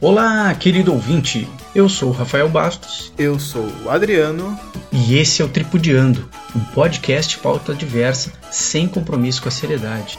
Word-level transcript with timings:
Olá, 0.00 0.52
querido 0.54 0.92
ouvinte. 0.92 1.48
Eu 1.74 1.88
sou 1.88 2.08
o 2.08 2.12
Rafael 2.12 2.48
Bastos. 2.48 3.12
Eu 3.16 3.38
sou 3.38 3.66
o 3.84 3.90
Adriano. 3.90 4.58
E 4.90 5.16
esse 5.16 5.40
é 5.40 5.44
o 5.44 5.48
Tripudiando, 5.48 6.28
um 6.54 6.60
podcast 6.60 7.38
pauta 7.38 7.74
diversa, 7.74 8.32
sem 8.50 8.86
compromisso 8.86 9.40
com 9.40 9.48
a 9.48 9.52
seriedade. 9.52 10.18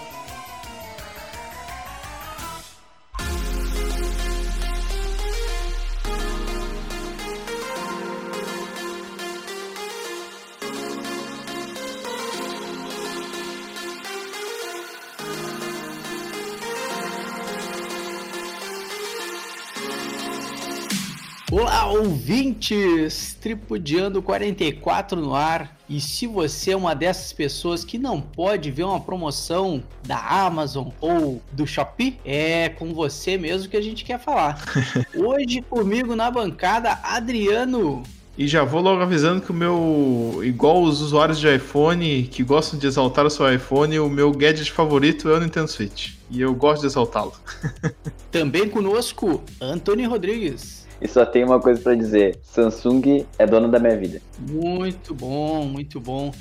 Ouvintes, 22.64 23.38
Tripudiando 23.42 24.22
44 24.22 25.20
no 25.20 25.36
ar. 25.36 25.78
E 25.90 26.00
se 26.00 26.26
você 26.26 26.72
é 26.72 26.78
uma 26.78 26.96
dessas 26.96 27.34
pessoas 27.34 27.84
que 27.84 27.98
não 27.98 28.22
pode 28.22 28.72
ver 28.72 28.84
uma 28.84 29.02
promoção 29.02 29.84
da 30.04 30.18
Amazon 30.18 30.90
ou 31.02 31.42
do 31.52 31.68
Shopee, 31.68 32.18
é 32.24 32.70
com 32.70 32.94
você 32.94 33.38
mesmo 33.38 33.70
que 33.70 33.78
a 33.78 33.82
gente 33.82 34.06
quer 34.06 34.20
falar. 34.20 34.64
Hoje 35.14 35.62
comigo 35.62 36.16
na 36.16 36.32
bancada, 36.32 37.00
Adriano. 37.04 38.02
E 38.36 38.48
já 38.48 38.64
vou 38.64 38.82
logo 38.82 39.00
avisando 39.02 39.42
que 39.42 39.52
o 39.52 39.54
meu, 39.54 40.40
igual 40.44 40.82
os 40.82 41.02
usuários 41.02 41.40
de 41.40 41.54
iPhone 41.54 42.24
que 42.24 42.44
gostam 42.44 42.80
de 42.80 42.88
exaltar 42.88 43.28
o 43.28 43.30
seu 43.30 43.54
iPhone, 43.54 44.00
o 44.00 44.10
meu 44.10 44.32
gadget 44.32 44.72
favorito 44.72 45.30
é 45.30 45.34
o 45.36 45.40
Nintendo 45.40 45.68
Switch. 45.68 46.14
E 46.32 46.42
eu 46.42 46.56
gosto 46.56 46.82
de 46.82 46.88
exaltá-lo. 46.88 47.34
Também 48.32 48.68
conosco, 48.68 49.44
Antônio 49.62 50.10
Rodrigues. 50.10 50.83
E 51.04 51.08
só 51.10 51.26
tem 51.26 51.44
uma 51.44 51.60
coisa 51.60 51.82
para 51.82 51.96
dizer: 51.96 52.40
Samsung 52.42 53.26
é 53.38 53.46
dono 53.46 53.70
da 53.70 53.78
minha 53.78 53.98
vida. 53.98 54.22
Muito 54.40 55.14
bom, 55.14 55.66
muito 55.66 56.00
bom. 56.00 56.32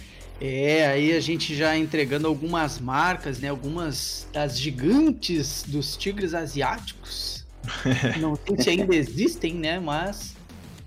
É, 0.41 0.87
aí 0.87 1.13
a 1.13 1.21
gente 1.21 1.55
já 1.55 1.77
entregando 1.77 2.29
algumas 2.29 2.79
marcas, 2.79 3.41
né? 3.41 3.49
Algumas 3.49 4.27
das 4.33 4.59
gigantes 4.59 5.65
dos 5.67 5.97
tigres 5.97 6.33
asiáticos. 6.33 7.45
Não 8.21 8.37
sei 8.37 8.57
se 8.63 8.71
ainda 8.71 8.95
existem, 8.95 9.55
né? 9.55 9.81
Mas 9.81 10.37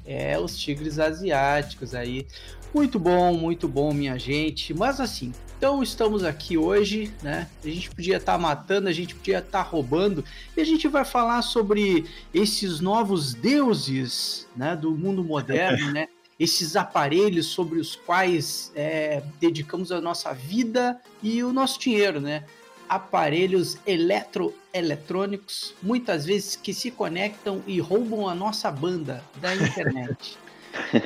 é 0.06 0.40
os 0.40 0.58
tigres 0.58 0.98
asiáticos 0.98 1.94
aí. 1.94 2.26
Muito 2.74 2.98
bom, 2.98 3.34
muito 3.34 3.68
bom, 3.68 3.94
minha 3.94 4.18
gente. 4.18 4.74
Mas 4.74 5.02
assim, 5.02 5.34
então 5.58 5.82
estamos 5.82 6.24
aqui 6.24 6.58
hoje, 6.58 7.14
né? 7.24 7.48
A 7.64 7.68
gente 7.68 7.90
podia 7.90 8.18
estar 8.18 8.34
tá 8.34 8.38
matando, 8.38 8.90
a 8.90 8.92
gente 8.92 9.16
podia 9.16 9.40
estar 9.40 9.64
tá 9.64 9.70
roubando, 9.70 10.24
e 10.56 10.62
a 10.62 10.66
gente 10.66 10.88
vai 10.88 11.06
falar 11.06 11.42
sobre 11.42 12.06
esses 12.34 12.80
novos 12.80 13.34
deuses, 13.34 14.48
né, 14.56 14.76
do 14.76 14.92
mundo 14.92 15.24
moderno, 15.24 15.92
né? 15.92 16.08
Esses 16.38 16.76
aparelhos 16.76 17.46
sobre 17.46 17.80
os 17.80 17.96
quais 17.96 18.70
é, 18.76 19.24
dedicamos 19.40 19.90
a 19.90 20.02
nossa 20.02 20.34
vida 20.34 21.00
e 21.24 21.42
o 21.42 21.54
nosso 21.54 21.80
dinheiro, 21.80 22.20
né? 22.20 22.44
Aparelhos 22.90 23.78
eletroeletrônicos, 23.88 25.74
muitas 25.82 26.26
vezes 26.26 26.58
que 26.58 26.74
se 26.74 26.92
conectam 26.92 27.64
e 27.66 27.80
roubam 27.80 28.28
a 28.28 28.36
nossa 28.36 28.70
banda 28.70 29.24
da 29.40 29.56
internet. 29.56 30.38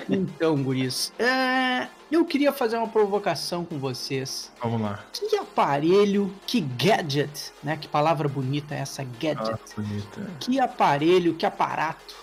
Então, 0.09 0.61
guris, 0.61 1.13
é, 1.19 1.87
eu 2.11 2.25
queria 2.25 2.51
fazer 2.51 2.77
uma 2.77 2.87
provocação 2.87 3.63
com 3.63 3.77
vocês. 3.77 4.51
Vamos 4.61 4.81
lá. 4.81 5.03
Que 5.13 5.35
aparelho, 5.37 6.33
que 6.45 6.61
gadget, 6.61 7.51
né? 7.63 7.77
Que 7.77 7.87
palavra 7.87 8.27
bonita 8.27 8.75
é 8.75 8.79
essa, 8.79 9.03
gadget. 9.19 9.51
Ah, 9.53 9.59
bonita. 9.75 10.31
Que 10.39 10.59
aparelho, 10.59 11.33
que 11.35 11.45
aparato, 11.45 12.15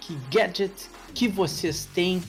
que 0.00 0.16
gadget 0.30 0.72
que 1.14 1.28
vocês 1.28 1.84
têm 1.86 2.22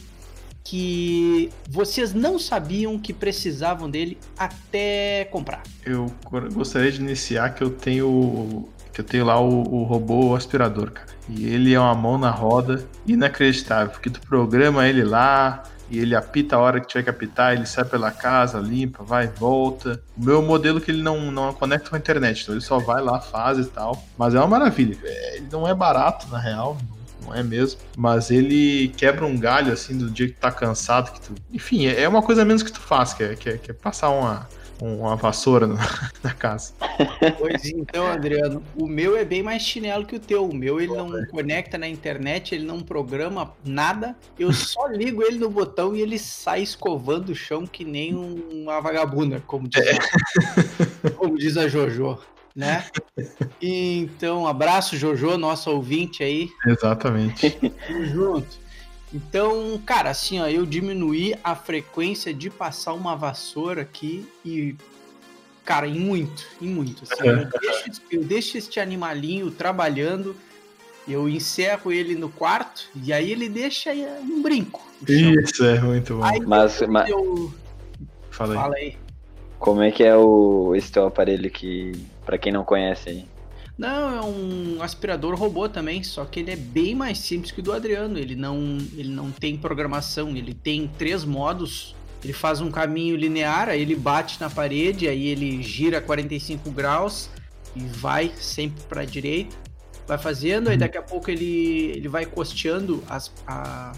que 0.64 1.50
vocês 1.68 2.14
não 2.14 2.38
sabiam 2.38 3.00
que 3.00 3.12
precisavam 3.12 3.90
dele 3.90 4.20
até 4.38 5.28
comprar? 5.32 5.64
Eu 5.84 6.12
gostaria 6.54 6.92
de 6.92 7.02
iniciar 7.02 7.56
que 7.56 7.64
eu 7.64 7.72
tenho 7.72 8.70
que 9.00 9.02
eu 9.02 9.06
tenho 9.06 9.26
lá 9.26 9.40
o, 9.40 9.64
o 9.74 9.84
robô 9.84 10.36
aspirador, 10.36 10.92
cara. 10.92 11.08
E 11.30 11.48
ele 11.48 11.74
é 11.74 11.80
uma 11.80 11.96
mão 11.96 12.18
na 12.18 12.30
roda 12.30 12.86
inacreditável, 13.08 13.92
porque 13.92 14.10
tu 14.10 14.20
programa 14.22 14.86
ele 14.88 15.04
lá, 15.04 15.64
e 15.90 16.00
ele 16.00 16.16
apita 16.16 16.58
a 16.58 16.60
hora 16.60 16.82
que 16.82 16.88
tiver 16.88 17.04
que 17.04 17.10
apitar, 17.10 17.54
ele 17.54 17.66
sai 17.66 17.86
pela 17.86 18.12
casa, 18.12 18.60
limpa, 18.60 19.04
vai 19.04 19.28
volta. 19.28 20.02
O 20.18 20.24
meu 20.24 20.42
modelo 20.42 20.82
que 20.82 20.92
ele 20.92 21.02
não, 21.02 21.32
não 21.32 21.54
conecta 21.54 21.90
com 21.90 21.96
a 21.96 22.00
internet, 22.00 22.42
então 22.42 22.54
ele 22.54 22.62
só 22.62 22.78
vai 22.78 23.02
lá, 23.02 23.22
faz 23.22 23.58
e 23.58 23.66
tal. 23.66 24.04
Mas 24.18 24.36
é 24.36 24.40
uma 24.40 24.48
maravilha. 24.48 24.98
É, 25.04 25.38
ele 25.38 25.48
não 25.52 25.68
é 25.68 25.74
barato, 25.74 26.28
na 26.28 26.38
real, 26.38 26.78
não 27.26 27.34
é 27.34 27.42
mesmo. 27.42 27.80
Mas 27.98 28.30
ele 28.30 28.90
quebra 28.98 29.26
um 29.26 29.38
galho, 29.38 29.72
assim, 29.72 29.98
do 29.98 30.10
dia 30.10 30.28
que 30.28 30.36
tá 30.36 30.52
cansado, 30.52 31.12
que 31.14 31.22
tu... 31.22 31.34
Enfim, 31.54 31.88
é 31.88 32.08
uma 32.08 32.22
coisa 32.22 32.44
menos 32.44 32.64
que 32.64 32.72
tu 32.72 32.82
faz, 32.82 33.14
que 33.14 33.24
é, 33.24 33.36
que 33.36 33.50
é, 33.50 33.58
que 33.58 33.72
é 33.72 33.74
passar 33.74 34.10
uma 34.10 34.48
uma 34.82 35.16
vassoura 35.16 35.68
na 36.24 36.34
casa. 36.34 36.74
Pois 37.38 37.66
então, 37.66 38.08
Adriano, 38.08 38.64
o 38.76 38.88
meu 38.88 39.18
é 39.18 39.26
bem 39.26 39.44
mais 39.44 39.62
chinelo 39.62 40.06
que 40.06 40.16
o 40.16 40.20
teu. 40.20 40.48
O 40.48 40.56
meu 40.56 40.80
ele 40.80 40.96
não 40.96 41.26
conecta 41.28 41.78
na 41.78 41.88
internet, 41.88 42.56
ele 42.56 42.66
não 42.66 42.82
programa 42.82 43.54
nada. 43.64 44.16
Eu 44.38 44.54
só 44.54 44.88
ligo 44.88 45.24
ele 45.24 45.38
no 45.38 45.50
botão 45.50 45.96
e 45.96 46.02
ele 46.02 46.18
sai 46.18 46.62
escovando 46.62 47.30
o 47.30 47.36
chão 47.36 47.66
que 47.66 47.84
nem 47.84 48.16
uma 48.16 48.80
vagabunda, 48.80 49.42
como 49.46 49.68
diz, 49.68 49.86
a, 49.88 51.10
como 51.12 51.38
diz 51.38 51.58
a 51.58 51.68
Jojo. 51.68 52.18
Né? 52.56 52.86
Então, 53.62 54.48
abraço, 54.48 54.98
Jojo, 54.98 55.38
nosso 55.38 55.72
ouvinte 55.72 56.24
aí. 56.24 56.50
Exatamente. 56.66 57.52
Tamo 57.52 58.06
junto. 58.06 58.69
Então, 59.14 59.82
cara, 59.86 60.12
assim, 60.12 60.40
ó, 60.40 60.48
eu 60.48 60.66
diminuí 60.66 61.36
a 61.44 61.56
frequência 61.56 62.34
de 62.34 62.50
passar 62.50 62.94
uma 62.94 63.16
vassoura 63.16 63.82
aqui 63.82 64.28
e, 64.46 64.76
cara, 65.66 65.88
em 65.88 66.00
muito, 66.00 66.46
em 66.62 66.68
muito. 66.68 67.04
Assim, 67.04 67.28
eu, 67.28 67.50
deixo, 67.60 68.02
eu 68.12 68.24
deixo 68.24 68.58
este 68.58 68.80
animalinho 68.80 69.50
trabalhando, 69.50 70.36
eu 71.08 71.28
encerro 71.28 71.92
ele 71.92 72.14
no 72.14 72.30
quarto 72.30 72.88
e 73.04 73.12
aí 73.12 73.32
ele 73.32 73.50
deixa 73.50 73.92
um 73.92 74.44
brinco. 74.44 74.88
Isso, 75.08 75.66
é 75.66 75.80
muito 75.80 76.18
bom. 76.18 76.24
Aí, 76.24 76.40
mas, 76.42 76.82
mas... 76.82 77.10
Eu... 77.10 77.52
Fala 78.30 78.54
aí. 78.54 78.60
Fala 78.60 78.76
aí. 78.76 78.98
Como 79.58 79.82
é 79.82 79.92
que 79.92 80.04
é 80.04 80.16
o, 80.16 80.74
esse 80.76 80.92
teu 80.92 81.08
aparelho 81.08 81.50
que, 81.50 81.92
para 82.26 82.38
quem 82.38 82.52
não 82.52 82.64
conhece 82.64 83.10
aí? 83.10 83.26
Não, 83.80 84.14
é 84.14 84.22
um 84.22 84.84
aspirador 84.84 85.34
robô 85.36 85.70
também, 85.70 86.04
só 86.04 86.26
que 86.26 86.42
ele 86.42 86.52
é 86.52 86.56
bem 86.58 86.94
mais 86.94 87.18
simples 87.18 87.50
que 87.50 87.62
o 87.62 87.64
do 87.64 87.72
Adriano. 87.72 88.20
Ele 88.20 88.36
não, 88.36 88.78
ele 88.94 89.08
não 89.08 89.32
tem 89.32 89.58
programação, 89.58 90.36
ele 90.36 90.54
tem 90.54 90.86
três 90.98 91.24
modos. 91.24 91.96
Ele 92.22 92.34
faz 92.34 92.60
um 92.60 92.70
caminho 92.70 93.16
linear, 93.16 93.70
aí 93.70 93.82
ele 93.82 93.96
bate 93.96 94.38
na 94.42 94.50
parede, 94.50 95.08
aí 95.08 95.28
ele 95.28 95.64
gira 95.64 96.02
45 96.02 96.70
graus 96.72 97.30
e 97.74 97.80
vai 97.80 98.34
sempre 98.36 98.84
para 98.84 99.04
a 99.04 99.06
direita. 99.06 99.56
Vai 100.06 100.18
fazendo, 100.18 100.68
aí 100.68 100.74
uhum. 100.74 100.80
daqui 100.80 100.98
a 100.98 101.02
pouco 101.02 101.32
ele, 101.32 101.94
ele 101.96 102.10
vai 102.10 102.26
costeando 102.26 103.02
as, 103.08 103.32
a, 103.48 103.94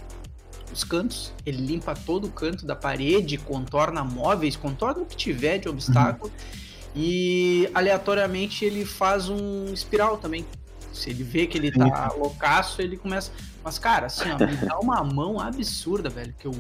os 0.72 0.84
cantos, 0.84 1.34
ele 1.44 1.66
limpa 1.66 1.96
todo 1.96 2.26
o 2.26 2.32
canto 2.32 2.68
da 2.68 2.76
parede, 2.76 3.36
contorna 3.40 4.04
móveis, 4.04 4.56
contorna 4.56 5.02
o 5.02 5.06
que 5.08 5.16
tiver 5.16 5.58
de 5.58 5.68
obstáculo. 5.68 6.32
Uhum 6.32 6.71
e 6.96 7.70
aleatoriamente 7.74 8.66
ele 8.66 8.86
faz 8.86 9.30
um 9.30 9.66
espiral 9.74 10.18
também. 10.18 10.46
Se 10.92 11.10
ele 11.10 11.24
vê 11.24 11.48
que 11.48 11.58
ele 11.58 11.72
tá 11.72 12.14
loucaço, 12.18 12.82
ele 12.82 12.98
começa. 12.98 13.32
Mas, 13.64 13.80
cara, 13.80 14.08
assim, 14.08 14.30
ó, 14.30 14.38
me 14.46 14.56
dá 14.58 14.78
uma 14.80 15.04
mão 15.04 15.40
absurda, 15.40 16.10
velho, 16.10 16.34
que 16.38 16.48
eu 16.48 16.56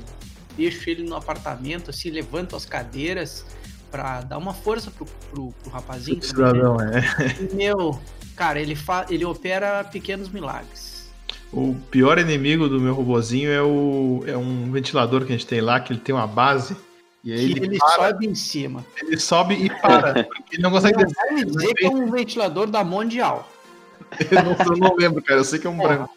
deixo 0.55 0.89
ele 0.89 1.03
no 1.03 1.15
apartamento, 1.15 1.89
assim, 1.89 2.09
levanto 2.09 2.55
as 2.55 2.65
cadeiras 2.65 3.45
pra 3.89 4.21
dar 4.21 4.37
uma 4.37 4.53
força 4.53 4.89
pro, 4.89 5.05
pro, 5.05 5.51
pro 5.51 5.71
rapazinho. 5.71 6.23
Cidadão, 6.23 6.77
é. 6.79 7.03
E, 7.41 7.55
meu, 7.55 7.99
cara, 8.35 8.59
ele, 8.59 8.75
fa... 8.75 9.05
ele 9.09 9.25
opera 9.25 9.83
pequenos 9.83 10.29
milagres. 10.29 11.11
O 11.51 11.75
pior 11.91 12.17
inimigo 12.17 12.69
do 12.69 12.79
meu 12.79 12.93
robozinho 12.93 13.51
é, 13.51 13.61
o... 13.61 14.23
é 14.25 14.37
um 14.37 14.71
ventilador 14.71 15.25
que 15.25 15.33
a 15.33 15.37
gente 15.37 15.45
tem 15.45 15.59
lá, 15.59 15.81
que 15.81 15.91
ele 15.91 15.99
tem 15.99 16.15
uma 16.15 16.27
base 16.27 16.77
e 17.23 17.33
aí 17.33 17.51
ele, 17.51 17.65
ele 17.65 17.77
sobe 17.95 18.27
em 18.27 18.35
cima. 18.35 18.85
Ele 19.01 19.17
sobe 19.19 19.53
e 19.53 19.69
para. 19.69 20.27
ele 20.51 20.61
não 20.61 20.71
consegue 20.71 20.97
descer. 20.97 21.15
Vai 21.15 21.31
me 21.35 21.45
dizer 21.45 21.73
que 21.73 21.85
é 21.85 21.89
um 21.89 22.09
ventilador 22.09 22.67
da 22.67 22.83
Mondial. 22.83 23.49
eu, 24.31 24.43
não, 24.43 24.51
eu 24.51 24.77
não 24.77 24.95
lembro, 24.95 25.21
cara. 25.21 25.39
Eu 25.39 25.43
sei 25.43 25.59
que 25.59 25.67
é 25.67 25.69
um 25.69 25.81
é, 25.81 25.87
branco. 25.87 26.09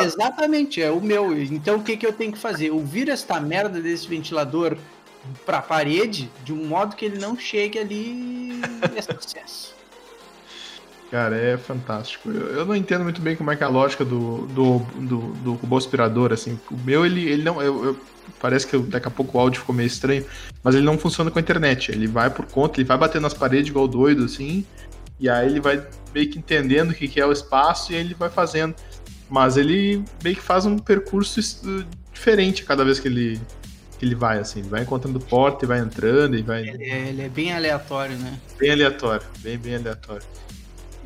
exatamente, 0.00 0.80
é 0.80 0.90
o 0.90 1.00
meu. 1.00 1.36
Então 1.36 1.76
o 1.76 1.82
que, 1.82 1.96
que 1.96 2.06
eu 2.06 2.12
tenho 2.12 2.32
que 2.32 2.38
fazer? 2.38 2.68
Eu 2.68 2.78
viro 2.78 3.10
esta 3.10 3.40
merda 3.40 3.80
desse 3.80 4.06
ventilador 4.06 4.76
para 5.44 5.58
a 5.58 5.62
parede 5.62 6.30
de 6.44 6.52
um 6.52 6.66
modo 6.66 6.94
que 6.94 7.04
ele 7.04 7.18
não 7.18 7.36
chegue 7.36 7.78
ali 7.78 8.60
é 8.94 9.02
sucesso. 9.02 9.75
Cara, 11.16 11.34
é 11.34 11.56
fantástico. 11.56 12.30
Eu, 12.30 12.48
eu, 12.48 12.66
não 12.66 12.76
entendo 12.76 13.02
muito 13.02 13.22
bem 13.22 13.34
como 13.34 13.50
é 13.50 13.56
que 13.56 13.62
é 13.62 13.66
a 13.66 13.70
lógica 13.70 14.04
do, 14.04 14.46
do, 14.48 14.80
do, 15.00 15.18
do 15.32 15.52
robô 15.54 15.78
aspirador, 15.78 16.30
assim. 16.30 16.60
O 16.70 16.76
meu, 16.76 17.06
ele, 17.06 17.26
ele 17.26 17.42
não. 17.42 17.62
Eu, 17.62 17.82
eu, 17.86 18.00
parece 18.38 18.66
que 18.66 18.76
daqui 18.76 19.08
a 19.08 19.10
pouco 19.10 19.38
o 19.38 19.40
áudio 19.40 19.60
ficou 19.60 19.74
meio 19.74 19.86
estranho, 19.86 20.26
mas 20.62 20.74
ele 20.74 20.84
não 20.84 20.98
funciona 20.98 21.30
com 21.30 21.38
a 21.38 21.40
internet. 21.40 21.90
Ele 21.90 22.06
vai 22.06 22.28
por 22.28 22.44
conta, 22.44 22.78
ele 22.78 22.86
vai 22.86 22.98
bater 22.98 23.18
nas 23.18 23.32
paredes 23.32 23.70
igual 23.70 23.88
doido, 23.88 24.24
assim, 24.24 24.66
E 25.18 25.26
aí 25.26 25.46
ele 25.46 25.58
vai 25.58 25.82
meio 26.14 26.28
que 26.30 26.38
entendendo 26.38 26.90
o 26.90 26.94
que 26.94 27.08
que 27.08 27.18
é 27.18 27.24
o 27.24 27.32
espaço 27.32 27.92
e 27.92 27.94
aí 27.94 28.02
ele 28.02 28.12
vai 28.12 28.28
fazendo. 28.28 28.74
Mas 29.30 29.56
ele 29.56 30.04
meio 30.22 30.36
que 30.36 30.42
faz 30.42 30.66
um 30.66 30.76
percurso 30.78 31.40
es- 31.40 31.62
diferente 32.12 32.62
cada 32.62 32.84
vez 32.84 33.00
que 33.00 33.08
ele, 33.08 33.40
que 33.98 34.04
ele 34.04 34.14
vai, 34.14 34.38
assim. 34.38 34.60
Ele 34.60 34.68
vai 34.68 34.82
encontrando 34.82 35.18
porta 35.18 35.64
e 35.64 35.68
vai 35.68 35.78
entrando 35.78 36.36
e 36.36 36.42
vai. 36.42 36.68
Ele 36.68 36.84
é, 36.84 37.08
ele 37.08 37.22
é 37.22 37.28
bem 37.30 37.54
aleatório, 37.54 38.18
né? 38.18 38.38
Bem 38.58 38.70
aleatório, 38.72 39.26
bem, 39.38 39.56
bem 39.56 39.76
aleatório. 39.76 40.26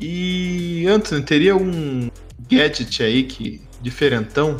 E 0.01 0.87
Anthony, 0.87 1.23
teria 1.23 1.55
um 1.55 2.09
gadget 2.49 3.03
aí 3.03 3.23
que 3.23 3.61
diferentão 3.81 4.57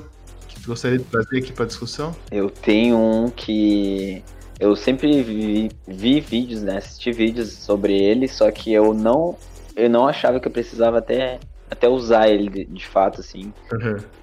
que 0.47 0.61
tu 0.61 0.67
gostaria 0.67 0.99
de 0.99 1.03
trazer 1.05 1.39
aqui 1.39 1.51
para 1.51 1.65
discussão? 1.65 2.15
Eu 2.31 2.49
tenho 2.49 2.95
um 2.95 3.29
que 3.31 4.23
eu 4.59 4.75
sempre 4.75 5.23
vi, 5.23 5.71
vi 5.88 6.21
vídeos, 6.21 6.61
né? 6.61 6.77
Assisti 6.77 7.11
vídeos 7.11 7.51
sobre 7.53 7.99
ele, 7.99 8.27
só 8.27 8.51
que 8.51 8.71
eu 8.71 8.93
não 8.93 9.35
eu 9.75 9.89
não 9.89 10.07
achava 10.07 10.39
que 10.39 10.47
eu 10.47 10.51
precisava 10.51 10.99
até 10.99 11.39
até 11.71 11.88
usar 11.88 12.29
ele 12.29 12.49
de, 12.49 12.65
de 12.65 12.85
fato 12.85 13.21
assim, 13.21 13.51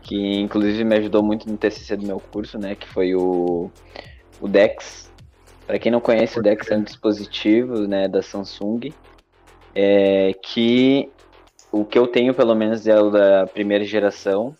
que 0.03 0.39
inclusive 0.39 0.85
me 0.85 0.97
ajudou 0.99 1.23
muito 1.23 1.51
no 1.51 1.57
TCC 1.57 1.97
do 1.97 2.07
meu 2.07 2.21
curso, 2.21 2.59
né, 2.59 2.77
que 2.77 2.87
foi 2.87 3.17
o 3.17 3.71
o 4.41 4.47
Dex. 4.47 5.11
Para 5.67 5.79
quem 5.79 5.91
não 5.91 6.01
conhece, 6.01 6.39
o 6.39 6.43
Dex 6.43 6.71
é 6.71 6.77
um 6.77 6.83
dispositivo, 6.83 7.89
né, 7.89 8.07
da 8.07 8.23
Samsung, 8.23 8.93
é, 9.75 10.35
que 10.43 11.09
o 11.71 11.85
que 11.85 11.99
eu 11.99 12.07
tenho 12.07 12.35
pelo 12.35 12.55
menos 12.55 12.87
é 12.87 12.99
o 13.01 13.11
da 13.11 13.47
primeira 13.47 13.85
geração, 13.85 14.57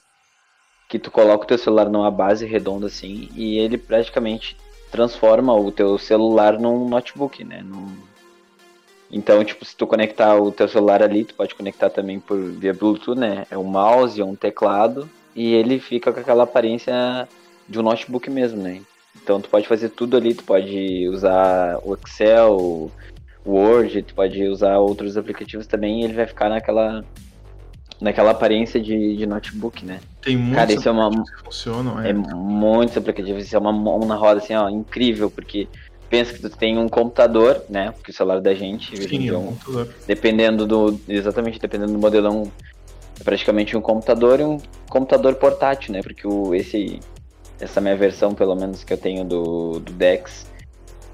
que 0.89 0.99
tu 0.99 1.11
coloca 1.11 1.45
o 1.45 1.47
teu 1.47 1.59
celular 1.59 1.89
numa 1.89 2.11
base 2.11 2.47
redonda 2.47 2.87
assim 2.87 3.29
e 3.35 3.59
ele 3.59 3.77
praticamente 3.77 4.57
transforma 4.91 5.55
o 5.55 5.71
teu 5.71 5.99
celular 5.99 6.59
num 6.59 6.89
notebook, 6.89 7.45
né? 7.45 7.63
Num... 7.63 7.95
Então, 9.11 9.43
tipo, 9.45 9.65
se 9.65 9.77
tu 9.77 9.87
conectar 9.87 10.37
o 10.37 10.51
teu 10.51 10.69
celular 10.69 11.03
ali, 11.03 11.25
tu 11.25 11.35
pode 11.35 11.55
conectar 11.55 11.91
também 11.91 12.21
por 12.21 12.39
via 12.39 12.75
Bluetooth, 12.75 13.19
né? 13.19 13.47
É 13.51 13.57
um 13.57 13.65
mouse, 13.65 14.21
é 14.21 14.25
um 14.25 14.35
teclado 14.35 15.09
e 15.35 15.55
ele 15.55 15.79
fica 15.79 16.13
com 16.13 16.21
aquela 16.21 16.45
aparência 16.45 17.29
de 17.69 17.79
um 17.79 17.83
notebook 17.83 18.31
mesmo, 18.31 18.63
né? 18.63 18.81
Então 19.23 19.41
tu 19.41 19.49
pode 19.49 19.69
fazer 19.69 19.91
tudo 19.91 20.17
ali, 20.17 20.35
tu 20.35 20.45
pode 20.45 21.09
usar 21.09 21.79
o 21.85 21.95
Excel, 21.95 22.91
Word, 23.49 24.03
tu 24.03 24.15
pode 24.15 24.43
usar 24.47 24.79
outros 24.79 25.17
aplicativos 25.17 25.67
também 25.67 26.01
e 26.01 26.05
ele 26.05 26.13
vai 26.15 26.27
ficar 26.27 26.49
naquela 26.49 27.05
naquela 28.01 28.31
aparência 28.31 28.81
de, 28.81 29.17
de 29.17 29.27
notebook, 29.27 29.85
né? 29.85 29.99
Tem 30.23 30.37
muitos 30.37 30.55
Cara, 30.57 30.73
isso 30.73 30.89
é 30.89 30.93
uma- 30.93 31.11
que 31.11 31.45
funcionam, 31.45 32.01
é. 32.01 32.11
É 32.11 32.13
muitos 32.13 32.97
aplicativos, 32.97 33.45
isso 33.45 33.57
é 33.57 33.59
uma 33.59 33.73
mão 33.73 33.99
na 34.01 34.15
roda 34.15 34.39
assim, 34.41 34.55
ó, 34.55 34.69
incrível, 34.69 35.29
porque 35.29 35.67
pensa 36.09 36.33
que 36.33 36.41
tu 36.41 36.49
tem 36.51 36.79
um 36.79 36.89
computador, 36.89 37.65
né? 37.69 37.91
Porque 37.91 38.13
o 38.13 38.15
celular 38.15 38.41
da 38.41 38.55
gente, 38.55 38.97
Sim, 38.97 39.19
dia, 39.19 39.33
é 39.33 39.35
é 39.35 39.37
um 39.37 39.41
um- 39.41 39.47
computador. 39.49 39.89
dependendo 40.07 40.65
do. 40.65 41.01
Exatamente, 41.09 41.59
dependendo 41.59 41.93
do 41.93 41.99
modelão, 41.99 42.45
é 43.21 43.25
praticamente 43.25 43.77
um 43.77 43.81
computador 43.81 44.39
e 44.39 44.45
um 44.45 44.59
computador 44.89 45.35
portátil, 45.35 45.93
né? 45.93 46.01
Porque 46.01 46.25
o, 46.25 46.55
esse, 46.55 47.01
essa 47.59 47.81
minha 47.81 47.97
versão, 47.97 48.33
pelo 48.33 48.55
menos 48.55 48.85
que 48.85 48.93
eu 48.93 48.99
tenho 48.99 49.25
do, 49.25 49.81
do 49.81 49.93
Dex, 49.93 50.47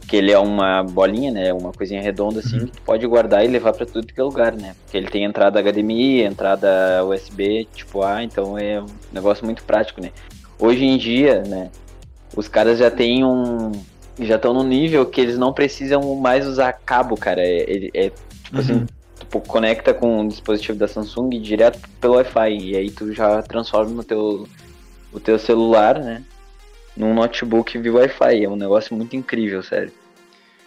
que 0.08 0.16
ele 0.16 0.30
é 0.32 0.38
uma 0.38 0.82
bolinha, 0.82 1.30
né? 1.32 1.52
Uma 1.52 1.72
coisinha 1.72 2.00
redonda 2.00 2.40
assim, 2.40 2.58
Uhum. 2.60 2.66
que 2.66 2.72
tu 2.72 2.82
pode 2.82 3.06
guardar 3.06 3.44
e 3.44 3.48
levar 3.48 3.72
pra 3.72 3.86
tudo 3.86 4.06
que 4.06 4.20
é 4.20 4.22
lugar, 4.22 4.54
né? 4.54 4.74
Porque 4.84 4.96
ele 4.96 5.08
tem 5.08 5.24
entrada 5.24 5.58
HDMI, 5.60 6.22
entrada 6.22 7.04
USB 7.04 7.66
tipo 7.74 8.02
A, 8.02 8.22
então 8.22 8.58
é 8.58 8.80
um 8.80 8.86
negócio 9.12 9.44
muito 9.44 9.62
prático, 9.64 10.00
né? 10.02 10.10
Hoje 10.58 10.84
em 10.84 10.96
dia, 10.96 11.42
né? 11.42 11.70
Os 12.36 12.48
caras 12.48 12.78
já 12.78 12.90
têm 12.90 13.24
um. 13.24 13.72
Já 14.18 14.36
estão 14.36 14.52
no 14.54 14.62
nível 14.62 15.04
que 15.06 15.20
eles 15.20 15.36
não 15.38 15.52
precisam 15.52 16.14
mais 16.16 16.46
usar 16.46 16.72
cabo, 16.72 17.16
cara. 17.16 17.40
É, 17.40 17.68
ele- 17.68 17.90
é 17.94 18.10
tipo 18.44 18.60
assim, 18.60 18.74
Uhum. 18.74 18.86
tu 19.30 19.40
conecta 19.40 19.92
com 19.94 20.20
um 20.20 20.28
dispositivo 20.28 20.78
da 20.78 20.86
Samsung 20.86 21.30
direto 21.40 21.80
pelo 22.00 22.14
Wi-Fi 22.14 22.56
e 22.58 22.76
aí 22.76 22.90
tu 22.90 23.12
já 23.12 23.42
transforma 23.42 24.00
o 24.00 24.04
teu, 24.04 24.46
o 25.12 25.18
teu 25.18 25.38
celular, 25.38 25.98
né, 25.98 26.22
num 26.96 27.14
notebook 27.14 27.76
via 27.78 27.92
Wi-Fi. 27.92 28.44
É 28.44 28.48
um 28.48 28.56
negócio 28.56 28.94
muito 28.94 29.14
incrível, 29.16 29.62
sério. 29.62 29.92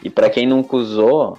E 0.03 0.09
pra 0.09 0.29
quem 0.29 0.45
nunca 0.47 0.75
usou, 0.75 1.38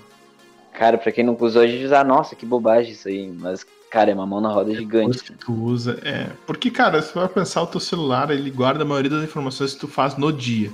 cara, 0.73 0.99
pra 0.99 1.13
quem 1.13 1.25
nunca 1.25 1.45
usou, 1.45 1.63
a 1.63 1.67
gente 1.67 1.81
diz, 1.81 1.93
ah, 1.93 2.05
nossa, 2.05 2.35
que 2.35 2.45
bobagem 2.47 2.93
isso 2.93 3.09
aí. 3.09 3.31
Mas, 3.31 3.65
cara, 3.91 4.11
é 4.11 4.15
uma 4.15 4.27
mão 4.27 4.41
na 4.41 4.49
roda 4.51 4.75
gigante. 4.75 5.19
Depois 5.19 5.23
que 5.23 5.33
tu 5.33 5.53
usa, 5.53 5.99
é. 6.03 6.29
Porque, 6.47 6.71
cara, 6.71 7.01
se 7.03 7.13
tu 7.13 7.21
vai 7.21 7.29
pensar, 7.29 7.63
o 7.63 7.67
teu 7.67 7.81
celular, 7.81 8.31
ele 8.31 8.51
guarda 8.51 8.83
a 8.83 8.87
maioria 8.87 9.11
das 9.11 9.25
informações 9.25 9.75
que 9.75 9.81
tu 9.81 9.89
faz 9.89 10.17
no 10.17 10.33
dia. 10.33 10.71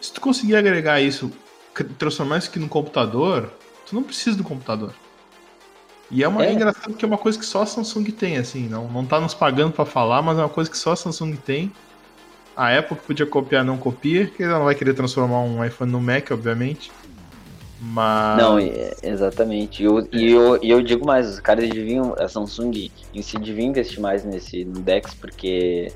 Se 0.00 0.12
tu 0.12 0.20
conseguir 0.20 0.54
agregar 0.56 1.00
isso, 1.00 1.30
transformar 1.98 2.38
isso 2.38 2.50
aqui 2.50 2.58
num 2.58 2.68
computador, 2.68 3.50
tu 3.86 3.94
não 3.94 4.02
precisa 4.02 4.36
do 4.36 4.44
computador. 4.44 4.92
E 6.10 6.22
é, 6.22 6.28
uma, 6.28 6.44
é 6.44 6.48
É. 6.48 6.52
engraçado 6.52 6.90
porque 6.90 7.04
é 7.04 7.08
uma 7.08 7.18
coisa 7.18 7.38
que 7.38 7.44
só 7.44 7.62
a 7.62 7.66
Samsung 7.66 8.04
tem, 8.12 8.38
assim, 8.38 8.68
não, 8.68 8.88
não 8.88 9.04
tá 9.04 9.20
nos 9.20 9.34
pagando 9.34 9.72
pra 9.72 9.84
falar, 9.84 10.22
mas 10.22 10.38
é 10.38 10.42
uma 10.42 10.48
coisa 10.48 10.70
que 10.70 10.78
só 10.78 10.92
a 10.92 10.96
Samsung 10.96 11.36
tem. 11.36 11.72
A 12.58 12.76
Apple 12.76 12.96
que 12.96 13.06
podia 13.06 13.24
copiar, 13.24 13.64
não 13.64 13.78
copia, 13.78 14.26
que 14.26 14.42
ela 14.42 14.58
não 14.58 14.64
vai 14.64 14.74
querer 14.74 14.92
transformar 14.92 15.40
um 15.42 15.64
iPhone 15.64 15.92
no 15.92 16.00
Mac, 16.00 16.32
obviamente. 16.32 16.90
Mas. 17.80 18.36
Não, 18.36 18.58
exatamente. 19.00 19.80
E 19.80 19.86
eu, 19.86 20.08
e, 20.12 20.30
eu, 20.32 20.58
e 20.60 20.68
eu 20.68 20.82
digo 20.82 21.06
mais, 21.06 21.28
os 21.28 21.38
caras 21.38 21.68
deviam, 21.70 22.16
a 22.18 22.26
Samsung 22.26 22.90
em 23.14 23.22
si 23.22 23.38
devia 23.38 23.64
investir 23.64 24.00
mais 24.00 24.24
nesse 24.24 24.64
no 24.64 24.80
Dex, 24.80 25.14
porque 25.14 25.92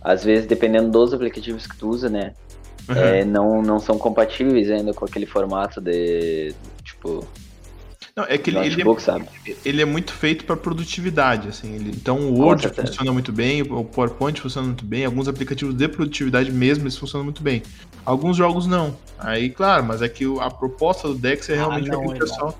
às 0.00 0.24
vezes, 0.24 0.46
dependendo 0.46 0.90
dos 0.90 1.12
aplicativos 1.12 1.66
que 1.66 1.76
tu 1.76 1.90
usa, 1.90 2.08
né, 2.08 2.32
Uhum. 2.88 2.96
é, 2.96 3.24
não, 3.24 3.62
não 3.62 3.80
são 3.80 3.98
compatíveis 3.98 4.70
ainda 4.70 4.94
com 4.94 5.04
aquele 5.04 5.26
formato 5.26 5.80
de, 5.80 6.54
tipo, 6.84 7.26
Não, 8.18 8.24
é 8.24 8.38
que 8.38 8.48
ele, 8.48 8.58
ele 8.60 8.82
é 8.82 9.56
ele 9.62 9.82
é 9.82 9.84
muito 9.84 10.10
feito 10.10 10.46
para 10.46 10.56
produtividade, 10.56 11.48
assim. 11.48 11.74
ele- 11.74 11.90
então 11.90 12.18
o 12.18 12.38
Word 12.40 12.66
funciona 12.70 13.12
muito 13.12 13.30
bem, 13.30 13.60
o 13.60 13.84
PowerPoint 13.84 14.40
funciona 14.40 14.68
muito 14.68 14.86
bem, 14.86 15.04
alguns 15.04 15.28
aplicativos 15.28 15.74
de 15.74 15.86
produtividade 15.86 16.50
mesmo 16.50 16.84
eles 16.84 16.96
funcionam 16.96 17.24
muito 17.24 17.42
bem. 17.42 17.62
Alguns 18.06 18.34
jogos 18.38 18.66
não. 18.66 18.96
Aí, 19.18 19.50
claro, 19.50 19.84
mas 19.84 20.00
é 20.00 20.08
que 20.08 20.24
a 20.40 20.48
proposta 20.50 21.08
do 21.08 21.14
Dex 21.14 21.46
é 21.50 21.52
Ah, 21.52 21.56
realmente 21.56 21.90
não, 21.90 21.98
aquele 22.00 22.14
irmão. 22.14 22.26
pessoal. 22.26 22.58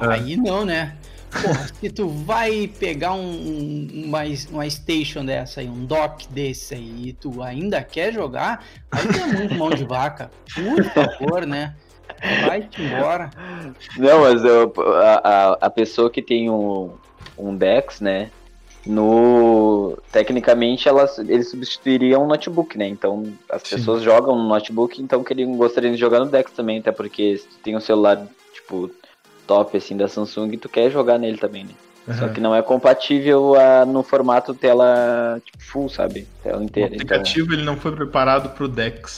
Ah. 0.00 0.10
Aí 0.14 0.36
não, 0.36 0.64
né? 0.64 0.96
Porra, 1.30 1.68
se 1.80 1.90
tu 1.90 2.08
vai 2.08 2.66
pegar 2.80 3.12
um, 3.12 3.20
um- 3.30 4.04
uma, 4.06 4.22
uma 4.50 4.68
station 4.68 5.24
dessa 5.24 5.60
aí, 5.60 5.68
um 5.68 5.84
dock 5.84 6.26
desse 6.32 6.74
aí, 6.74 7.08
e 7.10 7.12
tu 7.12 7.40
ainda 7.40 7.84
quer 7.84 8.12
jogar, 8.12 8.64
aí 8.90 9.06
tu 9.06 9.16
é 9.16 9.26
muito 9.26 9.54
mão 9.54 9.70
de 9.70 9.84
vaca. 9.84 10.28
Por 10.52 10.82
favor, 10.86 11.46
né? 11.46 11.76
Vai-te 12.40 12.82
embora. 12.82 13.32
Não, 13.96 14.20
mas 14.22 14.44
eu- 14.44 14.72
a, 15.02 15.20
a, 15.22 15.52
a 15.62 15.70
pessoa 15.70 16.10
que 16.10 16.20
tem 16.22 16.50
um, 16.50 16.94
um 17.38 17.56
Dex, 17.56 18.00
né, 18.00 18.30
no 18.86 19.98
tecnicamente 20.10 20.88
elas 20.88 21.18
eles 21.18 21.50
substituiriam 21.50 22.24
um 22.24 22.26
notebook, 22.26 22.76
né? 22.78 22.88
Então 22.88 23.32
as 23.50 23.62
Sim. 23.62 23.76
pessoas 23.76 24.02
jogam 24.02 24.36
no 24.36 24.48
notebook, 24.48 25.00
então 25.00 25.22
queriam 25.22 25.56
gostariam 25.56 25.92
de 25.92 26.00
jogar 26.00 26.20
no 26.20 26.26
Dex 26.26 26.50
também, 26.52 26.78
até 26.78 26.90
porque 26.90 27.36
se 27.36 27.46
tu 27.46 27.56
tem 27.62 27.76
um 27.76 27.80
celular 27.80 28.26
tipo 28.52 28.90
top 29.46 29.76
assim 29.76 29.96
da 29.96 30.08
Samsung, 30.08 30.56
tu 30.56 30.68
quer 30.68 30.90
jogar 30.90 31.18
nele 31.18 31.38
também, 31.38 31.64
né? 31.64 31.74
Só 32.16 32.24
Aham. 32.24 32.32
que 32.32 32.40
não 32.40 32.54
é 32.54 32.62
compatível 32.62 33.54
a, 33.54 33.84
no 33.84 34.02
formato 34.02 34.54
tela 34.54 35.40
tipo, 35.44 35.58
full, 35.60 35.88
sabe? 35.90 36.26
Tela 36.42 36.58
O 36.58 36.62
inteira. 36.62 36.88
Então, 36.94 37.04
aplicativo 37.04 37.52
ele 37.52 37.62
não 37.62 37.76
foi 37.76 37.94
preparado 37.94 38.50
pro 38.54 38.66
Dex. 38.66 39.16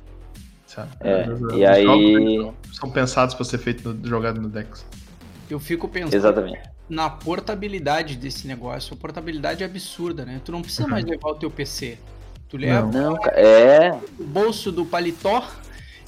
Sabe? 0.71 0.91
É, 1.01 1.29
Os- 1.29 1.41
os 1.43 1.53
e 1.59 1.65
aí- 1.67 1.83
jogos, 1.85 2.05
eles 2.05 2.53
são 2.77 2.89
pensados 2.91 3.35
para 3.35 3.45
ser 3.45 3.59
feito 3.59 3.93
no- 3.93 4.07
jogado 4.09 4.41
no 4.41 4.49
Dex. 4.49 4.87
Eu 5.51 5.59
fico 5.59 5.89
pensando 5.89 6.15
exatamente. 6.15 6.61
na 6.89 7.11
portabilidade 7.11 8.15
desse 8.17 8.47
negócio. 8.47 8.95
A 8.95 8.97
portabilidade 8.97 9.65
é 9.65 9.67
absurda, 9.67 10.25
né? 10.25 10.41
Tu 10.45 10.53
não 10.53 10.63
precisa 10.63 10.85
Uhum. 10.85 10.91
mais 10.91 11.05
levar 11.05 11.31
o 11.31 11.35
teu 11.35 11.51
PC. 11.51 11.99
Tu 12.49 12.57
leva 12.57 12.87
Não, 12.87 13.17
ca- 13.21 13.33
é, 13.33 13.91
o 14.19 14.23
bolso 14.25 14.71
do 14.71 14.85
paletó 14.87 15.45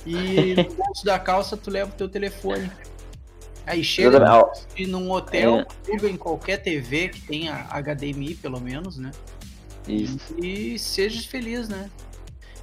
e 0.07 0.55
no 0.71 0.75
bolso 0.75 1.05
da 1.05 1.19
calça 1.19 1.57
tu 1.57 1.69
leva 1.69 1.91
o 1.91 1.95
teu 1.95 2.09
telefone. 2.09 2.71
Aí 3.67 3.83
chega 3.83 4.19
e 4.77 4.87
num 4.87 5.11
hotel, 5.11 5.61
É. 5.61 5.67
pluga 5.85 6.09
em 6.09 6.17
qualquer 6.17 6.59
TV 6.59 7.09
que 7.09 7.21
tenha 7.23 7.67
HDMI, 7.71 8.35
pelo 8.37 8.61
menos, 8.61 8.97
né? 8.97 9.11
Isso. 9.89 10.19
E 10.41 10.79
seja 10.79 11.21
feliz, 11.29 11.69
né? 11.69 11.91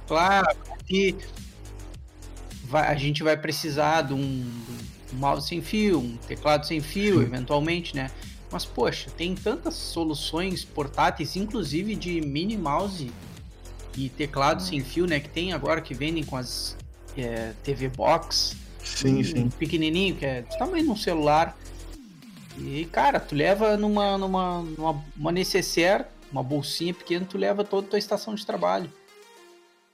Claro 0.06 0.48
que 0.86 1.14
vai- 2.70 2.86
a 2.88 2.94
gente 2.94 3.22
vai 3.22 3.36
precisar 3.36 4.02
de 4.02 4.14
um, 4.14 4.18
de 5.08 5.14
um 5.14 5.18
mouse 5.18 5.48
sem 5.48 5.60
fio, 5.60 5.98
um 5.98 6.16
teclado 6.16 6.64
sem 6.66 6.80
fio, 6.80 7.16
Sim. 7.18 7.22
eventualmente, 7.24 7.94
né? 7.96 8.10
Mas, 8.50 8.64
poxa, 8.64 9.10
tem 9.16 9.34
tantas 9.34 9.74
soluções 9.74 10.64
portáteis, 10.64 11.36
inclusive 11.36 11.94
de 11.94 12.20
mini 12.20 12.56
mouse 12.56 13.10
e 13.96 14.08
teclado 14.08 14.62
sem 14.62 14.80
fio, 14.82 15.06
né? 15.06 15.20
Que 15.20 15.28
tem 15.28 15.52
agora 15.52 15.80
que 15.80 15.94
vendem 15.94 16.24
com 16.24 16.36
as 16.36 16.76
é, 17.16 17.52
TV 17.62 17.88
Box. 17.88 18.56
Sim, 18.82 19.20
um 19.20 19.24
sim. 19.24 19.50
pequenininho, 19.50 20.16
que 20.16 20.24
é 20.24 20.42
do 20.42 20.56
tamanho 20.56 20.84
de 20.84 20.90
um 20.90 20.96
celular. 20.96 21.56
E, 22.58 22.84
cara, 22.86 23.20
tu 23.20 23.34
leva 23.34 23.76
numa, 23.76 24.16
numa, 24.18 24.62
numa 24.62 25.04
uma 25.16 25.30
necessaire, 25.32 26.04
uma 26.32 26.42
bolsinha 26.42 26.92
pequena, 26.94 27.24
tu 27.28 27.38
leva 27.38 27.62
toda 27.62 27.86
a 27.86 27.90
tua 27.90 27.98
estação 27.98 28.34
de 28.34 28.44
trabalho. 28.44 28.92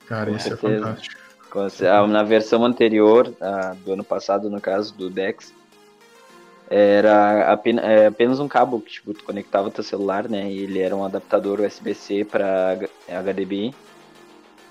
Cara, 0.07 0.31
Com 0.31 0.37
isso 0.37 0.53
é 0.53 0.57
fantástico. 0.57 1.26
Ah, 1.89 2.05
Na 2.07 2.23
versão 2.23 2.63
anterior, 2.65 3.33
do 3.83 3.93
ano 3.93 4.03
passado, 4.03 4.49
no 4.49 4.59
caso 4.61 4.93
do 4.93 5.09
Dex, 5.09 5.53
era 6.69 7.51
apenas, 7.51 7.85
é, 7.85 8.07
apenas 8.07 8.39
um 8.39 8.47
cabo 8.47 8.81
que 8.81 8.91
tipo, 8.91 9.13
tu 9.13 9.23
conectava 9.23 9.71
teu 9.71 9.83
celular, 9.83 10.27
né? 10.27 10.51
E 10.51 10.63
ele 10.63 10.79
era 10.79 10.95
um 10.95 11.05
adaptador 11.05 11.61
USB-C 11.61 12.25
para 12.25 12.77
HDMI. 13.07 13.73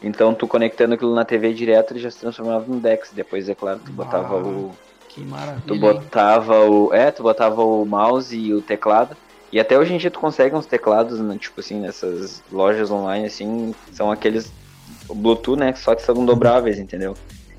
Então 0.02 0.34
tu 0.34 0.46
conectando 0.46 0.94
aquilo 0.94 1.14
na 1.14 1.24
TV 1.24 1.54
direto, 1.54 1.92
ele 1.92 2.00
já 2.00 2.10
se 2.10 2.18
transformava 2.18 2.66
no 2.66 2.78
DeX. 2.78 3.12
Depois, 3.12 3.48
é 3.48 3.54
claro, 3.54 3.80
tu 3.84 3.92
botava 3.92 4.36
o. 4.36 4.72
Que 5.08 5.22
maravilha. 5.22 5.62
Tu 5.66 5.74
botava 5.74 6.60
o. 6.68 6.92
É, 6.92 7.10
tu 7.10 7.22
botava 7.22 7.64
o 7.64 7.86
mouse 7.86 8.36
e 8.36 8.52
o 8.52 8.60
teclado. 8.60 9.16
E 9.50 9.58
até 9.58 9.78
hoje 9.78 9.94
em 9.94 9.96
dia 9.98 10.10
tu 10.10 10.20
consegue 10.20 10.54
uns 10.54 10.66
teclados, 10.66 11.18
né, 11.18 11.38
tipo 11.40 11.60
assim, 11.60 11.80
nessas 11.80 12.42
lojas 12.52 12.90
online, 12.90 13.26
assim, 13.26 13.74
são 13.92 14.10
aqueles 14.10 14.52
Bluetooth, 15.14 15.58
né? 15.58 15.74
Só 15.74 15.94
que 15.94 16.02
são 16.02 16.24
dobráveis, 16.24 16.78
entendeu? 16.78 17.16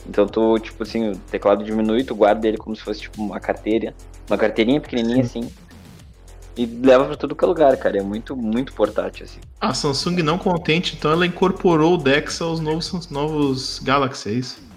Então 0.08 0.28
tu, 0.28 0.58
tipo 0.60 0.84
assim, 0.84 1.12
o 1.12 1.18
teclado 1.18 1.64
diminui, 1.64 2.04
tu 2.04 2.16
guarda 2.16 2.48
ele 2.48 2.58
como 2.58 2.76
se 2.76 2.82
fosse 2.82 3.02
tipo 3.02 3.22
uma 3.22 3.40
carteira. 3.40 3.94
Uma 4.30 4.38
carteirinha 4.38 4.80
pequenininha 4.80 5.22
assim. 5.22 5.50
E 6.56 6.66
leva 6.66 7.06
pra 7.06 7.16
todo 7.16 7.36
que 7.36 7.44
é 7.44 7.48
lugar, 7.48 7.78
cara. 7.78 8.00
É 8.00 8.02
muito, 8.02 8.36
muito 8.36 8.74
portátil, 8.74 9.26
assim. 9.26 9.40
A 9.62 9.74
Samsung 9.74 10.24
não 10.24 10.40
contente, 10.40 10.96
então 10.96 11.12
ela 11.12 11.26
incorporou 11.26 11.94
o 11.94 11.98
DeX 11.98 12.42
aos 12.42 12.60
novos, 12.60 13.10
novos 13.12 13.80
Galaxy, 13.80 14.30
é 14.30 14.34
isso? 14.34 14.68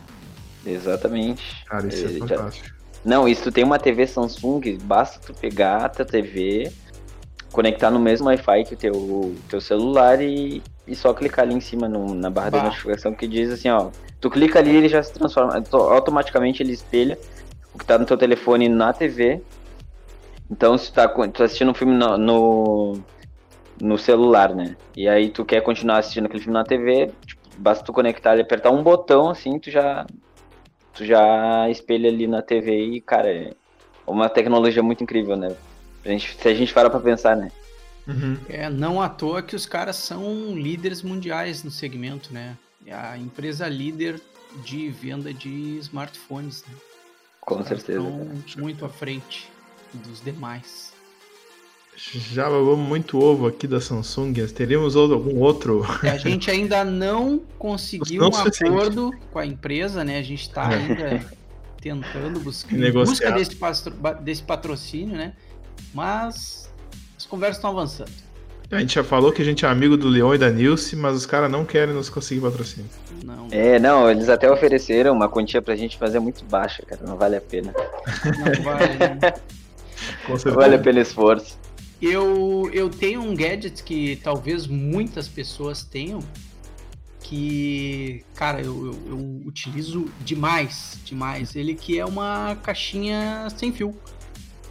Exatamente. 0.67 1.65
Cara, 1.67 1.89
isso 1.89 2.07
é, 2.07 2.17
é 2.17 2.19
fantástico. 2.19 2.67
Já... 2.67 2.75
Não, 3.03 3.27
isso 3.27 3.45
tu 3.45 3.53
tem 3.53 3.65
uma 3.65 3.79
TV 3.79 4.07
Samsung, 4.07 4.77
basta 4.83 5.19
tu 5.21 5.33
pegar 5.33 5.87
a 5.87 5.89
tua 5.89 6.05
TV, 6.05 6.71
conectar 7.51 7.91
no 7.91 7.99
mesmo 7.99 8.27
Wi-Fi 8.27 8.65
que 8.65 8.75
o 8.75 8.77
teu, 8.77 9.35
teu 9.49 9.61
celular 9.61 10.21
e, 10.21 10.63
e 10.91 10.97
só 10.97 11.15
clicar 11.15 11.45
ali 11.45 11.55
em 11.55 11.61
cima 11.61 11.89
no, 11.89 12.15
na 12.15 12.29
barra 12.29 12.51
bah. 12.51 12.59
da 12.59 12.65
notificação 12.65 13.15
que 13.15 13.29
diz 13.29 13.53
assim, 13.53 13.71
ó. 13.71 13.91
Tu 14.21 14.29
clica 14.29 14.59
ali 14.59 14.75
ele 14.75 14.89
já 14.89 15.03
se 15.03 15.13
transforma. 15.13 15.63
Automaticamente 15.73 16.63
ele 16.63 16.73
espelha 16.73 17.17
o 17.73 17.79
que 17.79 17.87
tá 17.87 17.97
no 17.97 18.05
teu 18.05 18.19
telefone 18.19 18.69
na 18.69 18.93
TV. 18.93 19.41
Então 20.51 20.77
se 20.77 20.91
tu 20.91 20.95
tá, 20.95 21.09
tu 21.09 21.31
tá 21.31 21.45
assistindo 21.45 21.71
um 21.71 21.75
filme 21.75 21.95
no, 21.95 22.19
no, 22.19 23.01
no, 23.81 23.97
celular, 23.97 24.55
né? 24.55 24.77
E 24.97 25.09
aí 25.09 25.31
tu 25.31 25.45
quer 25.45 25.63
continuar 25.63 25.99
assistindo 25.99 26.27
aquele 26.27 26.43
filme 26.43 26.59
na 26.59 26.65
TV, 26.65 27.13
tipo, 27.25 27.41
basta 27.57 27.85
tu 27.85 27.93
conectar 27.93 28.37
e 28.37 28.41
apertar 28.41 28.71
um 28.71 28.83
botão 28.83 29.31
assim, 29.31 29.59
tu 29.59 29.71
já. 29.71 30.05
Tu 30.93 31.07
já 31.07 31.71
espelha 31.71 32.11
ali 32.11 32.27
na 32.27 32.43
TV 32.43 32.97
e, 32.97 33.01
cara, 33.01 33.33
é 33.33 33.53
uma 34.05 34.29
tecnologia 34.29 34.83
muito 34.83 35.05
incrível, 35.05 35.37
né? 35.37 35.55
A 36.05 36.09
gente, 36.09 36.37
se 36.37 36.49
a 36.49 36.53
gente 36.53 36.75
parar 36.75 36.91
pra 36.91 36.99
pensar, 36.99 37.37
né? 37.37 37.51
Uhum. 38.11 38.37
É, 38.49 38.69
não 38.69 39.01
à 39.01 39.09
toa 39.09 39.43
que 39.43 39.55
os 39.55 39.67
caras 39.67 39.97
são 39.97 40.55
líderes 40.55 41.03
mundiais 41.03 41.63
no 41.63 41.71
segmento, 41.71 42.33
né? 42.33 42.57
É 42.87 42.95
a 42.95 43.17
empresa 43.17 43.69
líder 43.69 44.21
de 44.65 44.89
venda 44.91 45.33
de 45.33 45.79
smartphones, 45.79 46.65
né? 46.69 46.75
Com 47.41 47.65
certeza. 47.65 48.01
Estão 48.47 48.63
muito 48.63 48.85
à 48.85 48.89
frente 48.89 49.51
dos 49.93 50.21
demais. 50.21 50.93
Já 51.97 52.45
babamos 52.45 52.89
muito 52.89 53.19
ovo 53.19 53.47
aqui 53.47 53.67
da 53.67 53.81
Samsung. 53.81 54.33
Teríamos 54.55 54.97
algum 54.97 55.39
outro? 55.41 55.85
A 56.03 56.17
gente 56.17 56.51
ainda 56.51 56.85
não 56.85 57.41
conseguiu 57.59 58.23
não 58.23 58.31
um 58.31 58.37
acordo 58.37 59.13
com 59.31 59.39
a 59.39 59.45
empresa, 59.45 60.03
né? 60.03 60.19
A 60.19 60.23
gente 60.23 60.43
está 60.43 60.73
é. 60.73 60.77
ainda 60.77 61.27
tentando 61.81 62.41
buscar 62.41 62.77
busca 62.93 63.33
desse, 63.33 63.57
desse 64.23 64.43
patrocínio, 64.43 65.17
né? 65.17 65.35
Mas 65.93 66.70
as 67.21 67.27
conversas 67.27 67.59
estão 67.59 67.71
avançando. 67.71 68.11
A 68.71 68.79
gente 68.79 68.95
já 68.95 69.05
falou 69.05 69.31
que 69.31 69.43
a 69.43 69.45
gente 69.45 69.67
é 69.67 69.69
amigo 69.69 69.95
do 69.95 70.09
Leon 70.09 70.35
e 70.35 70.39
da 70.39 70.49
Nilce, 70.49 70.97
mas 70.97 71.15
os 71.17 71.27
caras 71.27 71.51
não 71.51 71.67
querem 71.67 71.93
nos 71.93 72.09
conseguir 72.09 72.41
patrocínio. 72.41 72.89
Não. 73.23 73.49
É, 73.51 73.79
não, 73.79 74.11
eles 74.11 74.29
até 74.31 74.51
ofereceram 74.51 75.13
uma 75.13 75.29
quantia 75.29 75.61
pra 75.61 75.77
gente 75.77 75.99
fazer 75.99 76.19
muito 76.19 76.45
baixa, 76.45 76.83
cara. 76.87 77.03
Não 77.05 77.17
vale 77.17 77.37
a 77.37 77.41
pena. 77.41 77.75
Não 78.25 78.65
vale, 78.65 78.97
né? 78.97 79.19
não 80.47 80.55
vale 80.55 80.77
a 80.77 80.79
pena 80.79 81.01
esforço. 81.01 81.59
Eu, 82.01 82.71
eu 82.73 82.89
tenho 82.89 83.21
um 83.21 83.35
gadget 83.35 83.83
que 83.83 84.17
talvez 84.23 84.67
muitas 84.67 85.29
pessoas 85.29 85.83
tenham, 85.83 86.21
que, 87.23 88.25
cara, 88.35 88.63
eu, 88.63 88.87
eu, 88.87 88.99
eu 89.09 89.43
utilizo 89.45 90.07
demais, 90.21 90.99
demais. 91.05 91.55
Ele 91.55 91.75
que 91.75 91.99
é 91.99 92.07
uma 92.07 92.57
caixinha 92.63 93.47
sem 93.55 93.73
fio 93.73 93.95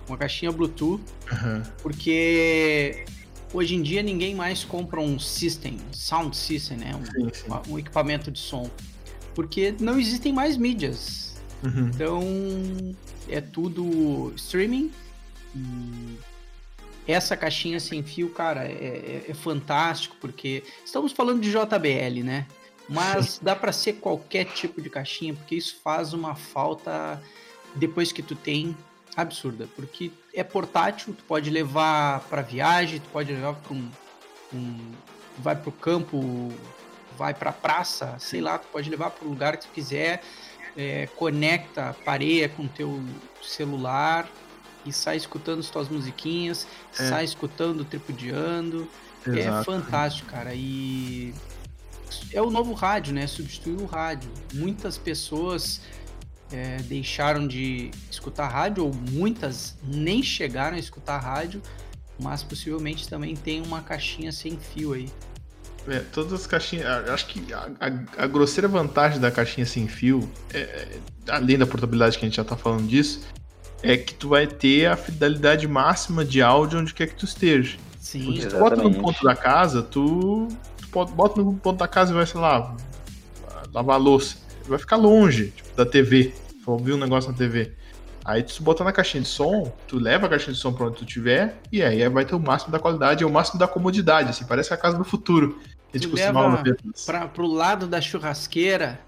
uma 0.09 0.17
caixinha 0.17 0.51
Bluetooth, 0.51 1.01
uhum. 1.31 1.63
porque 1.81 3.05
hoje 3.53 3.75
em 3.75 3.81
dia 3.81 4.01
ninguém 4.01 4.35
mais 4.35 4.63
compra 4.63 4.99
um 4.99 5.19
system, 5.19 5.77
sound 5.91 6.35
system, 6.35 6.77
né? 6.77 6.95
Um, 6.95 7.05
sim, 7.05 7.33
sim. 7.33 7.71
um 7.71 7.79
equipamento 7.79 8.31
de 8.31 8.39
som, 8.39 8.69
porque 9.33 9.75
não 9.79 9.99
existem 9.99 10.33
mais 10.33 10.57
mídias. 10.57 11.35
Uhum. 11.63 11.87
Então 11.87 12.23
é 13.27 13.39
tudo 13.39 14.33
streaming. 14.35 14.91
E 15.55 16.17
essa 17.07 17.35
caixinha 17.35 17.79
sem 17.79 18.03
fio, 18.03 18.29
cara, 18.29 18.65
é, 18.65 18.71
é, 18.71 19.25
é 19.29 19.33
fantástico 19.33 20.15
porque 20.21 20.63
estamos 20.85 21.11
falando 21.11 21.41
de 21.41 21.49
JBL, 21.49 22.23
né? 22.23 22.45
Mas 22.87 23.39
dá 23.41 23.55
para 23.55 23.71
ser 23.71 23.93
qualquer 23.93 24.45
tipo 24.45 24.81
de 24.81 24.89
caixinha, 24.89 25.33
porque 25.35 25.55
isso 25.55 25.77
faz 25.83 26.11
uma 26.11 26.35
falta 26.35 27.21
depois 27.75 28.11
que 28.11 28.23
tu 28.23 28.35
tem 28.35 28.75
absurda, 29.21 29.67
porque 29.75 30.11
é 30.33 30.43
portátil, 30.43 31.13
tu 31.13 31.23
pode 31.23 31.49
levar 31.49 32.21
para 32.21 32.41
viagem, 32.41 32.99
tu 32.99 33.09
pode 33.09 33.31
levar 33.31 33.53
para 33.53 33.73
um, 33.73 33.89
um, 34.53 34.91
vai 35.37 35.55
para 35.55 35.69
o 35.69 35.71
campo, 35.71 36.51
vai 37.17 37.33
para 37.33 37.49
a 37.49 37.53
praça, 37.53 38.15
sei 38.19 38.41
lá, 38.41 38.57
tu 38.57 38.67
pode 38.67 38.89
levar 38.89 39.11
para 39.11 39.25
o 39.25 39.29
lugar 39.29 39.57
que 39.57 39.67
tu 39.67 39.73
quiser, 39.73 40.21
é, 40.77 41.07
conecta, 41.15 41.95
pareia 42.05 42.47
com 42.47 42.67
teu 42.67 43.03
celular 43.41 44.29
e 44.85 44.93
sai 44.93 45.17
escutando 45.17 45.59
as 45.59 45.69
tuas 45.69 45.89
musiquinhas, 45.89 46.67
é. 46.97 47.09
sai 47.09 47.25
escutando, 47.25 47.83
tripudiando, 47.83 48.87
é 49.27 49.39
Exato. 49.39 49.59
é 49.59 49.63
fantástico, 49.63 50.29
cara, 50.29 50.53
e 50.53 51.33
é 52.33 52.41
o 52.41 52.49
novo 52.49 52.73
rádio, 52.73 53.13
né? 53.13 53.27
Substituiu 53.27 53.81
o 53.81 53.85
rádio. 53.85 54.31
Muitas 54.53 54.97
pessoas 54.97 55.81
é, 56.51 56.77
deixaram 56.83 57.47
de 57.47 57.91
escutar 58.09 58.47
rádio, 58.47 58.85
ou 58.85 58.93
muitas 59.11 59.77
nem 59.83 60.21
chegaram 60.23 60.75
a 60.75 60.79
escutar 60.79 61.19
rádio, 61.19 61.61
mas 62.19 62.43
possivelmente 62.43 63.07
também 63.07 63.35
tem 63.35 63.61
uma 63.61 63.81
caixinha 63.81 64.31
sem 64.31 64.57
fio 64.57 64.93
aí. 64.93 65.09
É, 65.87 65.99
todas 65.99 66.33
as 66.33 66.45
caixinhas. 66.45 67.09
Acho 67.09 67.27
que 67.27 67.53
a, 67.53 67.69
a, 67.79 68.23
a, 68.23 68.27
grosseira 68.27 68.67
vantagem 68.67 69.19
da 69.19 69.31
caixinha 69.31 69.65
sem 69.65 69.87
fio, 69.87 70.29
é, 70.53 70.59
é, 70.59 70.99
além 71.29 71.57
da 71.57 71.65
portabilidade 71.65 72.17
que 72.17 72.25
a 72.25 72.27
gente 72.27 72.35
já 72.35 72.43
tá 72.43 72.57
falando 72.57 72.87
disso, 72.87 73.21
é 73.81 73.95
que 73.95 74.13
tu 74.13 74.29
vai 74.29 74.45
ter 74.45 74.87
a 74.87 74.97
fidelidade 74.97 75.67
máxima 75.67 76.25
de 76.25 76.41
áudio 76.41 76.79
onde 76.79 76.93
quer 76.93 77.07
que 77.07 77.15
tu 77.15 77.25
esteja. 77.25 77.77
Sim, 77.99 78.25
Porque 78.25 78.41
se 78.41 78.47
tu 78.49 78.59
bota 78.59 78.75
no 78.75 78.93
ponto 78.93 79.23
da 79.23 79.35
casa, 79.35 79.81
tu, 79.81 80.47
tu 80.81 81.05
bota 81.05 81.41
no 81.41 81.53
ponto 81.53 81.77
da 81.77 81.87
casa 81.87 82.11
e 82.11 82.15
vai, 82.15 82.25
sei 82.25 82.41
lá, 82.41 82.75
lavar 83.71 83.95
a 83.95 83.99
louça 83.99 84.48
vai 84.69 84.79
ficar 84.79 84.95
longe 84.95 85.51
tipo, 85.55 85.75
da 85.75 85.85
TV. 85.85 86.33
For 86.63 86.73
ouvir 86.73 86.93
um 86.93 86.97
negócio 86.97 87.31
na 87.31 87.37
TV. 87.37 87.73
Aí 88.25 88.43
tu 88.43 88.61
bota 88.61 88.83
na 88.83 88.91
caixinha 88.91 89.23
de 89.23 89.29
som, 89.29 89.73
tu 89.87 89.97
leva 89.97 90.27
a 90.27 90.29
caixinha 90.29 90.53
de 90.53 90.59
som 90.59 90.71
pra 90.71 90.85
onde 90.85 90.97
tu 90.97 91.05
tiver, 91.05 91.57
e 91.71 91.81
aí 91.81 92.07
vai 92.09 92.25
ter 92.25 92.35
o 92.35 92.39
máximo 92.39 92.71
da 92.71 92.77
qualidade 92.77 93.23
e 93.23 93.25
o 93.25 93.29
máximo 93.29 93.59
da 93.59 93.67
comodidade, 93.67 94.29
assim, 94.29 94.45
parece 94.45 94.73
a 94.73 94.77
casa 94.77 94.97
do 94.97 95.03
futuro. 95.03 95.57
Que 95.91 95.97
a 95.97 95.99
gente 95.99 96.11
costumava 96.11 96.61
ver. 96.61 96.77
Pra, 97.05 97.27
pro 97.27 97.47
lado 97.47 97.87
da 97.87 97.99
churrasqueira 97.99 98.99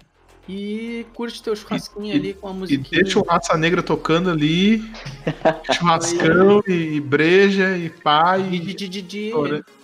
e 0.48 1.06
curte 1.14 1.40
teu 1.40 1.54
churrasquinho 1.54 2.12
e, 2.12 2.18
ali 2.18 2.34
com 2.34 2.48
a 2.48 2.52
musiquinha. 2.52 3.00
E 3.00 3.04
deixa 3.04 3.20
o 3.20 3.22
Raça 3.22 3.56
Negra 3.56 3.82
tocando 3.82 4.28
ali, 4.30 4.82
churrascão 5.72 6.62
e 6.66 7.00
breja 7.00 7.76
e 7.76 7.90
pai. 7.90 8.48
E 8.50 8.58
de 8.58 8.88
Didi. 8.88 9.32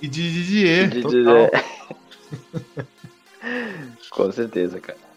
E 0.03 0.09
de 0.09 0.33
Didier, 0.33 1.01
total. 1.01 1.51
Com 4.11 4.33
certeza, 4.33 4.81
cara. 4.81 5.08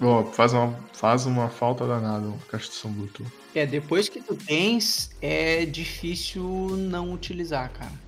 Oh, 0.00 0.24
faz, 0.24 0.52
uma, 0.52 0.76
faz 0.92 1.24
uma 1.24 1.48
falta 1.48 1.86
danada 1.86 2.26
uma 2.26 2.38
caixa 2.50 2.68
de 2.68 2.74
som 2.74 2.90
Bluetooth. 2.90 3.30
É, 3.54 3.64
depois 3.64 4.08
que 4.08 4.20
tu 4.20 4.34
tens, 4.34 5.10
é 5.22 5.64
difícil 5.64 6.42
não 6.76 7.12
utilizar, 7.12 7.70
cara. 7.70 8.06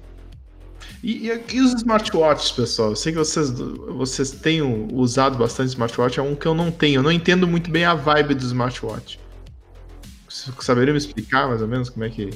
E, 1.02 1.28
e, 1.28 1.44
e, 1.54 1.60
os 1.60 1.72
smartwatches, 1.74 2.52
pessoal? 2.52 2.90
Eu 2.90 2.96
sei 2.96 3.12
que 3.12 3.18
vocês, 3.18 3.50
vocês 3.50 4.30
têm 4.30 4.60
usado 4.92 5.38
bastante 5.38 5.68
smartwatch, 5.68 6.18
é 6.18 6.22
um 6.22 6.34
que 6.34 6.46
eu 6.46 6.54
não 6.54 6.70
tenho. 6.70 6.98
Eu 6.98 7.02
não 7.02 7.12
entendo 7.12 7.46
muito 7.46 7.70
bem 7.70 7.84
a 7.84 7.94
vibe 7.94 8.34
do 8.34 8.44
smartwatch. 8.44 9.18
Vocês 10.28 10.54
saberiam 10.60 10.92
me 10.92 10.98
explicar 10.98 11.48
mais 11.48 11.62
ou 11.62 11.68
menos 11.68 11.88
como 11.88 12.04
é 12.04 12.10
que. 12.10 12.30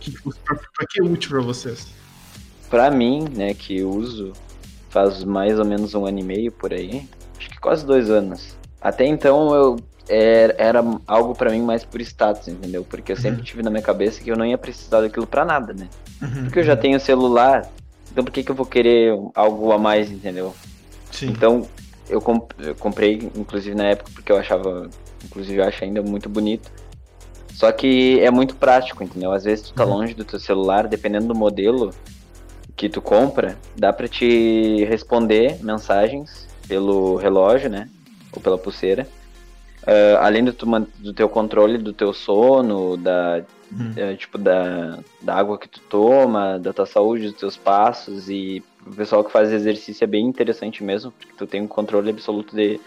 que 0.00 0.12
pra, 0.12 0.56
pra 0.56 0.86
que 0.88 1.00
é 1.00 1.04
útil 1.04 1.30
pra 1.30 1.40
vocês? 1.40 1.88
Pra 2.70 2.90
mim, 2.90 3.26
né, 3.34 3.54
que 3.54 3.82
uso 3.82 4.32
faz 4.88 5.24
mais 5.24 5.58
ou 5.58 5.64
menos 5.64 5.94
um 5.94 6.06
ano 6.06 6.20
e 6.20 6.22
meio 6.22 6.52
por 6.52 6.72
aí, 6.72 7.08
acho 7.38 7.48
que 7.48 7.60
quase 7.60 7.86
dois 7.86 8.10
anos. 8.10 8.56
Até 8.80 9.06
então 9.06 9.54
eu 9.54 9.76
era, 10.08 10.54
era 10.58 10.84
algo 11.06 11.34
para 11.34 11.50
mim 11.50 11.62
mais 11.62 11.84
por 11.84 12.00
status, 12.00 12.48
entendeu? 12.48 12.84
Porque 12.88 13.12
eu 13.12 13.16
sempre 13.16 13.38
uhum. 13.38 13.44
tive 13.44 13.62
na 13.62 13.70
minha 13.70 13.82
cabeça 13.82 14.22
que 14.22 14.30
eu 14.30 14.36
não 14.36 14.46
ia 14.46 14.56
precisar 14.56 15.00
daquilo 15.02 15.26
para 15.26 15.44
nada, 15.44 15.74
né? 15.74 15.88
Uhum. 16.22 16.44
Porque 16.44 16.60
eu 16.60 16.64
já 16.64 16.76
tenho 16.76 16.98
celular, 16.98 17.68
então 18.10 18.24
por 18.24 18.32
que, 18.32 18.42
que 18.42 18.50
eu 18.50 18.54
vou 18.54 18.66
querer 18.66 19.12
algo 19.34 19.70
a 19.70 19.78
mais, 19.78 20.10
entendeu? 20.10 20.54
Sim. 21.10 21.28
Então 21.28 21.66
eu, 22.08 22.20
comp 22.20 22.50
eu 22.58 22.74
comprei, 22.74 23.30
inclusive 23.36 23.76
na 23.76 23.88
época, 23.88 24.10
porque 24.14 24.32
eu 24.32 24.36
achava, 24.36 24.88
inclusive 25.24 25.58
eu 25.58 25.64
acho 25.64 25.84
ainda 25.84 26.02
muito 26.02 26.28
bonito. 26.28 26.70
Só 27.52 27.70
que 27.72 28.20
é 28.20 28.30
muito 28.30 28.54
prático, 28.54 29.02
entendeu? 29.02 29.32
Às 29.32 29.44
vezes 29.44 29.66
tu 29.66 29.74
tá 29.74 29.84
longe 29.84 30.14
do 30.14 30.24
teu 30.24 30.38
celular, 30.38 30.86
dependendo 30.86 31.26
do 31.26 31.34
modelo 31.34 31.92
que 32.76 32.88
tu 32.88 33.02
compra, 33.02 33.58
dá 33.76 33.92
para 33.92 34.06
te 34.06 34.84
responder 34.84 35.58
mensagens 35.64 36.47
pelo 36.68 37.16
relógio, 37.16 37.70
né? 37.70 37.88
Ou 38.32 38.40
pela 38.40 38.58
pulseira. 38.58 39.08
Uh, 39.82 40.18
além 40.20 40.44
do, 40.44 40.52
tu, 40.52 40.66
do 40.98 41.14
teu 41.14 41.28
controle 41.28 41.78
do 41.78 41.92
teu 41.92 42.12
sono, 42.12 42.96
da, 42.96 43.42
uhum. 43.72 44.12
uh, 44.12 44.16
tipo, 44.16 44.36
da, 44.36 44.98
da 45.22 45.34
água 45.34 45.58
que 45.58 45.68
tu 45.68 45.80
toma, 45.88 46.58
da 46.58 46.72
tua 46.72 46.84
saúde, 46.84 47.28
dos 47.28 47.40
teus 47.40 47.56
passos 47.56 48.28
e 48.28 48.62
o 48.86 48.94
pessoal 48.94 49.24
que 49.24 49.32
faz 49.32 49.50
exercício 49.50 50.04
é 50.04 50.06
bem 50.06 50.26
interessante 50.26 50.84
mesmo, 50.84 51.10
porque 51.12 51.32
tu 51.36 51.46
tem 51.46 51.62
um 51.62 51.66
controle 51.66 52.10
absoluto 52.10 52.54
de, 52.54 52.78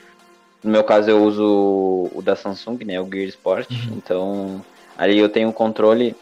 no 0.63 0.71
meu 0.71 0.83
caso, 0.83 1.09
eu 1.09 1.23
uso 1.23 2.09
o 2.13 2.21
da 2.21 2.35
Samsung, 2.35 2.83
né? 2.85 3.01
O 3.01 3.09
Gear 3.09 3.27
Sport. 3.29 3.69
Uhum. 3.71 3.93
Então, 3.97 4.65
ali 4.95 5.17
eu 5.17 5.29
tenho 5.29 5.49
um 5.49 5.53
controle 5.53 6.15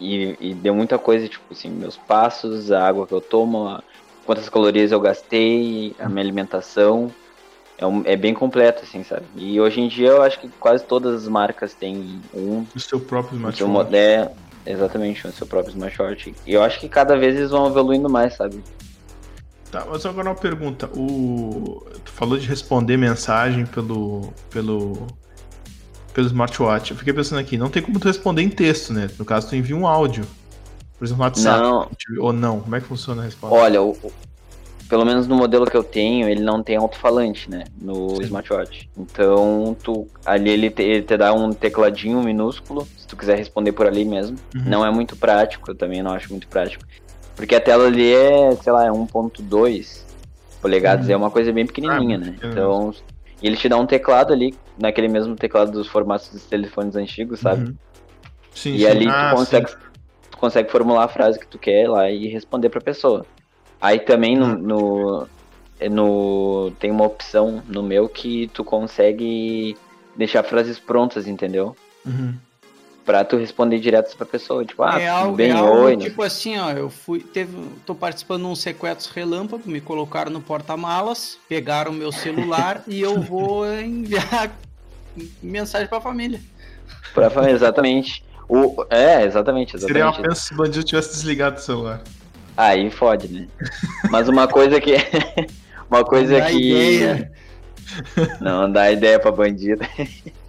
e, 0.00 0.36
e, 0.40 0.54
deu 0.54 0.74
muita 0.74 0.98
coisa, 0.98 1.28
tipo 1.28 1.44
assim, 1.50 1.68
meus 1.68 1.96
passos, 1.96 2.72
a 2.72 2.86
água 2.86 3.06
que 3.06 3.12
eu 3.12 3.20
tomo, 3.20 3.82
quantas 4.26 4.48
calorias 4.48 4.92
eu 4.92 5.00
gastei, 5.00 5.94
a 5.98 6.08
minha 6.08 6.22
alimentação. 6.22 7.10
É, 7.78 7.86
um, 7.86 8.02
é 8.04 8.16
bem 8.16 8.34
completo, 8.34 8.82
assim, 8.82 9.04
sabe? 9.04 9.24
E 9.36 9.60
hoje 9.60 9.80
em 9.80 9.88
dia 9.88 10.08
eu 10.08 10.22
acho 10.22 10.40
que 10.40 10.48
quase 10.48 10.84
todas 10.84 11.22
as 11.22 11.28
marcas 11.28 11.74
têm 11.74 12.20
um. 12.34 12.66
O 12.74 12.80
seu 12.80 12.98
próprio 12.98 13.36
smartwatch. 13.36 13.94
É, 13.94 14.30
exatamente, 14.66 15.26
o 15.26 15.32
seu 15.32 15.46
próprio 15.46 15.72
smartwatch. 15.72 16.34
E 16.46 16.52
eu 16.52 16.62
acho 16.62 16.80
que 16.80 16.88
cada 16.88 17.16
vez 17.16 17.36
eles 17.36 17.50
vão 17.50 17.66
evoluindo 17.66 18.08
mais, 18.08 18.34
sabe? 18.34 18.62
Tá, 19.70 19.86
mas 19.90 20.06
agora 20.06 20.30
uma 20.30 20.34
pergunta. 20.34 20.88
O... 20.96 21.84
Tu 22.04 22.10
falou 22.12 22.38
de 22.38 22.46
responder 22.46 22.96
mensagem 22.96 23.66
pelo, 23.66 24.32
pelo, 24.48 25.06
pelo 26.14 26.26
smartwatch. 26.26 26.92
Eu 26.92 26.96
fiquei 26.96 27.12
pensando 27.12 27.40
aqui, 27.40 27.58
não 27.58 27.68
tem 27.68 27.82
como 27.82 28.00
tu 28.00 28.06
responder 28.06 28.42
em 28.42 28.48
texto, 28.48 28.92
né? 28.92 29.08
No 29.18 29.24
caso, 29.24 29.48
tu 29.48 29.56
envia 29.56 29.76
um 29.76 29.86
áudio. 29.86 30.24
Por 30.98 31.04
exemplo, 31.04 31.24
WhatsApp. 31.24 31.60
Não. 31.60 31.90
Ou 32.20 32.32
não? 32.32 32.60
Como 32.60 32.76
é 32.76 32.80
que 32.80 32.86
funciona 32.86 33.22
a 33.22 33.24
resposta? 33.24 33.54
Olha, 33.54 33.82
o, 33.82 33.96
pelo 34.88 35.04
menos 35.04 35.26
no 35.26 35.36
modelo 35.36 35.66
que 35.66 35.76
eu 35.76 35.84
tenho, 35.84 36.28
ele 36.28 36.42
não 36.42 36.62
tem 36.62 36.76
alto-falante, 36.76 37.50
né? 37.50 37.64
No 37.80 38.16
Sim. 38.16 38.22
smartwatch. 38.22 38.88
Então, 38.96 39.76
tu, 39.82 40.08
ali 40.24 40.50
ele 40.50 40.70
te, 40.70 40.82
ele 40.82 41.02
te, 41.02 41.16
dá 41.16 41.32
um 41.32 41.52
tecladinho 41.52 42.22
minúsculo, 42.22 42.86
se 42.96 43.06
tu 43.06 43.16
quiser 43.16 43.36
responder 43.36 43.72
por 43.72 43.86
ali 43.86 44.04
mesmo. 44.04 44.36
Uhum. 44.54 44.62
Não 44.64 44.86
é 44.86 44.90
muito 44.90 45.16
prático, 45.16 45.70
eu 45.70 45.74
também 45.74 46.02
não 46.02 46.12
acho 46.12 46.30
muito 46.30 46.48
prático. 46.48 46.84
Porque 47.34 47.54
a 47.54 47.60
tela 47.60 47.86
ali 47.86 48.12
é, 48.12 48.52
sei 48.56 48.72
lá, 48.72 48.86
é 48.86 48.90
1.2 48.90 50.04
polegadas, 50.62 51.06
uhum. 51.06 51.12
é 51.12 51.16
uma 51.16 51.30
coisa 51.30 51.52
bem 51.52 51.66
pequenininha, 51.66 52.16
ah, 52.16 52.20
né? 52.20 52.36
Então, 52.42 52.94
e 53.42 53.46
ele 53.46 53.56
te 53.56 53.68
dá 53.68 53.76
um 53.76 53.86
teclado 53.86 54.32
ali, 54.32 54.54
naquele 54.78 55.08
mesmo 55.08 55.36
teclado 55.36 55.70
dos 55.70 55.86
formatos 55.86 56.28
dos 56.28 56.44
telefones 56.46 56.96
antigos, 56.96 57.40
sabe? 57.40 57.68
Uhum. 57.68 57.74
Sim, 58.54 58.74
e 58.74 58.78
sim. 58.78 58.86
ali 58.86 59.06
ah, 59.06 59.30
tu, 59.30 59.36
consegue, 59.36 59.70
tu 60.36 60.40
consegue 60.40 60.70
formular 60.70 61.04
a 61.04 61.08
frase 61.08 61.38
que 61.38 61.46
tu 61.46 61.58
quer 61.58 61.88
lá 61.88 62.10
e 62.10 62.28
responder 62.28 62.68
pra 62.68 62.80
pessoa. 62.80 63.24
Aí 63.80 63.98
também 63.98 64.36
no, 64.36 64.46
uhum. 64.46 64.58
no, 64.58 65.28
no, 65.90 66.70
tem 66.78 66.90
uma 66.90 67.04
opção 67.04 67.62
no 67.66 67.82
meu 67.82 68.08
que 68.08 68.48
tu 68.48 68.62
consegue 68.62 69.76
deixar 70.14 70.42
frases 70.42 70.78
prontas, 70.78 71.26
entendeu? 71.26 71.74
Uhum 72.04 72.34
pra 73.06 73.24
tu 73.24 73.36
responder 73.36 73.78
direto 73.78 74.14
pra 74.16 74.26
pessoa, 74.26 74.64
tipo, 74.64 74.82
ah, 74.82 75.00
é 75.00 75.08
algo, 75.08 75.36
bem, 75.36 75.50
é 75.50 75.52
algo, 75.52 75.84
oi. 75.84 75.96
Tipo 75.96 76.22
né? 76.22 76.26
assim, 76.26 76.58
ó, 76.58 76.72
eu 76.72 76.90
fui, 76.90 77.20
teve, 77.20 77.56
tô 77.86 77.94
participando 77.94 78.42
de 78.42 78.48
um 78.48 78.56
sequestro 78.56 79.14
relâmpago, 79.14 79.62
me 79.64 79.80
colocaram 79.80 80.32
no 80.32 80.40
porta-malas, 80.40 81.38
pegaram 81.48 81.92
meu 81.92 82.10
celular 82.10 82.82
e 82.88 83.00
eu 83.00 83.22
vou 83.22 83.64
enviar 83.80 84.50
mensagem 85.40 85.86
pra 85.86 86.00
família. 86.00 86.40
Pra 87.14 87.30
família, 87.30 87.54
exatamente. 87.54 88.25
O, 88.48 88.84
é, 88.90 89.24
exatamente, 89.24 89.76
exatamente. 89.76 89.86
Seria 89.86 90.06
uma 90.06 90.14
pena 90.14 90.34
se 90.34 90.52
o 90.52 90.56
bandido 90.56 90.84
tivesse 90.84 91.10
desligado 91.10 91.56
o 91.56 91.60
celular. 91.60 92.00
Aí 92.56 92.90
fode, 92.90 93.28
né? 93.28 93.48
Mas 94.10 94.28
uma 94.28 94.46
coisa 94.46 94.80
que. 94.80 94.94
uma 95.90 96.04
coisa 96.04 96.40
que. 96.42 96.72
Ideia. 96.72 97.32
Não 98.40 98.70
dá 98.70 98.90
ideia 98.90 99.18
pra 99.18 99.30
bandido. 99.30 99.84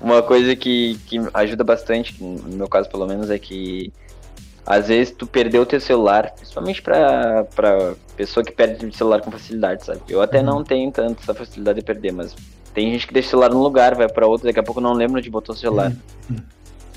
Uma 0.00 0.22
coisa 0.22 0.56
que, 0.56 0.98
que 1.06 1.18
ajuda 1.34 1.62
bastante, 1.62 2.22
no 2.22 2.56
meu 2.56 2.68
caso 2.68 2.88
pelo 2.88 3.06
menos, 3.06 3.30
é 3.30 3.38
que 3.38 3.92
às 4.64 4.88
vezes 4.88 5.12
tu 5.12 5.26
perdeu 5.26 5.62
o 5.62 5.66
teu 5.66 5.80
celular, 5.80 6.32
principalmente 6.34 6.82
pra, 6.82 7.44
pra 7.54 7.94
pessoa 8.16 8.44
que 8.44 8.52
perde 8.52 8.84
o 8.84 8.92
celular 8.92 9.20
com 9.20 9.30
facilidade, 9.30 9.84
sabe? 9.84 10.00
Eu 10.08 10.20
até 10.20 10.38
uhum. 10.38 10.44
não 10.44 10.64
tenho 10.64 10.90
tanto 10.90 11.22
essa 11.22 11.34
facilidade 11.34 11.80
de 11.80 11.84
perder, 11.84 12.12
mas 12.12 12.34
tem 12.74 12.90
gente 12.90 13.06
que 13.06 13.14
deixa 13.14 13.28
o 13.28 13.30
celular 13.30 13.50
num 13.50 13.62
lugar, 13.62 13.94
vai 13.94 14.08
para 14.08 14.26
outro, 14.26 14.46
daqui 14.46 14.58
a 14.58 14.62
pouco 14.62 14.80
não 14.80 14.92
lembra 14.92 15.22
de 15.22 15.30
botar 15.30 15.52
o 15.52 15.56
celular. 15.56 15.92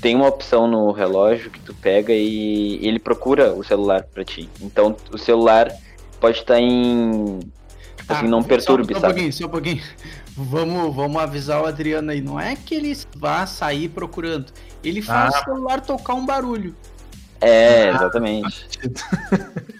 Tem 0.00 0.14
uma 0.14 0.26
opção 0.26 0.66
no 0.66 0.90
relógio 0.92 1.50
que 1.50 1.60
tu 1.60 1.74
pega 1.74 2.12
e 2.12 2.78
ele 2.86 2.98
procura 2.98 3.52
o 3.52 3.62
celular 3.62 4.04
para 4.04 4.24
ti. 4.24 4.48
Então 4.60 4.96
o 5.12 5.18
celular 5.18 5.70
pode 6.18 6.38
estar 6.38 6.54
tá 6.54 6.60
em. 6.60 7.40
Tipo 7.96 8.12
assim, 8.12 8.26
ah, 8.26 8.28
não 8.28 8.42
perturbe, 8.42 8.94
só, 8.94 9.00
só 9.00 9.06
um 9.06 9.10
pouquinho, 9.10 9.32
só 9.32 9.46
um 9.46 9.48
pouquinho. 9.48 9.82
Vamos, 10.36 10.94
vamos 10.94 11.22
avisar 11.22 11.62
o 11.62 11.66
Adriano 11.66 12.10
aí. 12.10 12.20
Não 12.20 12.40
é 12.40 12.56
que 12.56 12.74
ele 12.74 12.96
vá 13.16 13.46
sair 13.46 13.88
procurando. 13.88 14.46
Ele 14.82 15.02
faz 15.02 15.34
ah. 15.34 15.40
o 15.40 15.44
celular 15.44 15.80
tocar 15.80 16.14
um 16.14 16.24
barulho. 16.24 16.74
É, 17.40 17.90
exatamente. 17.90 18.66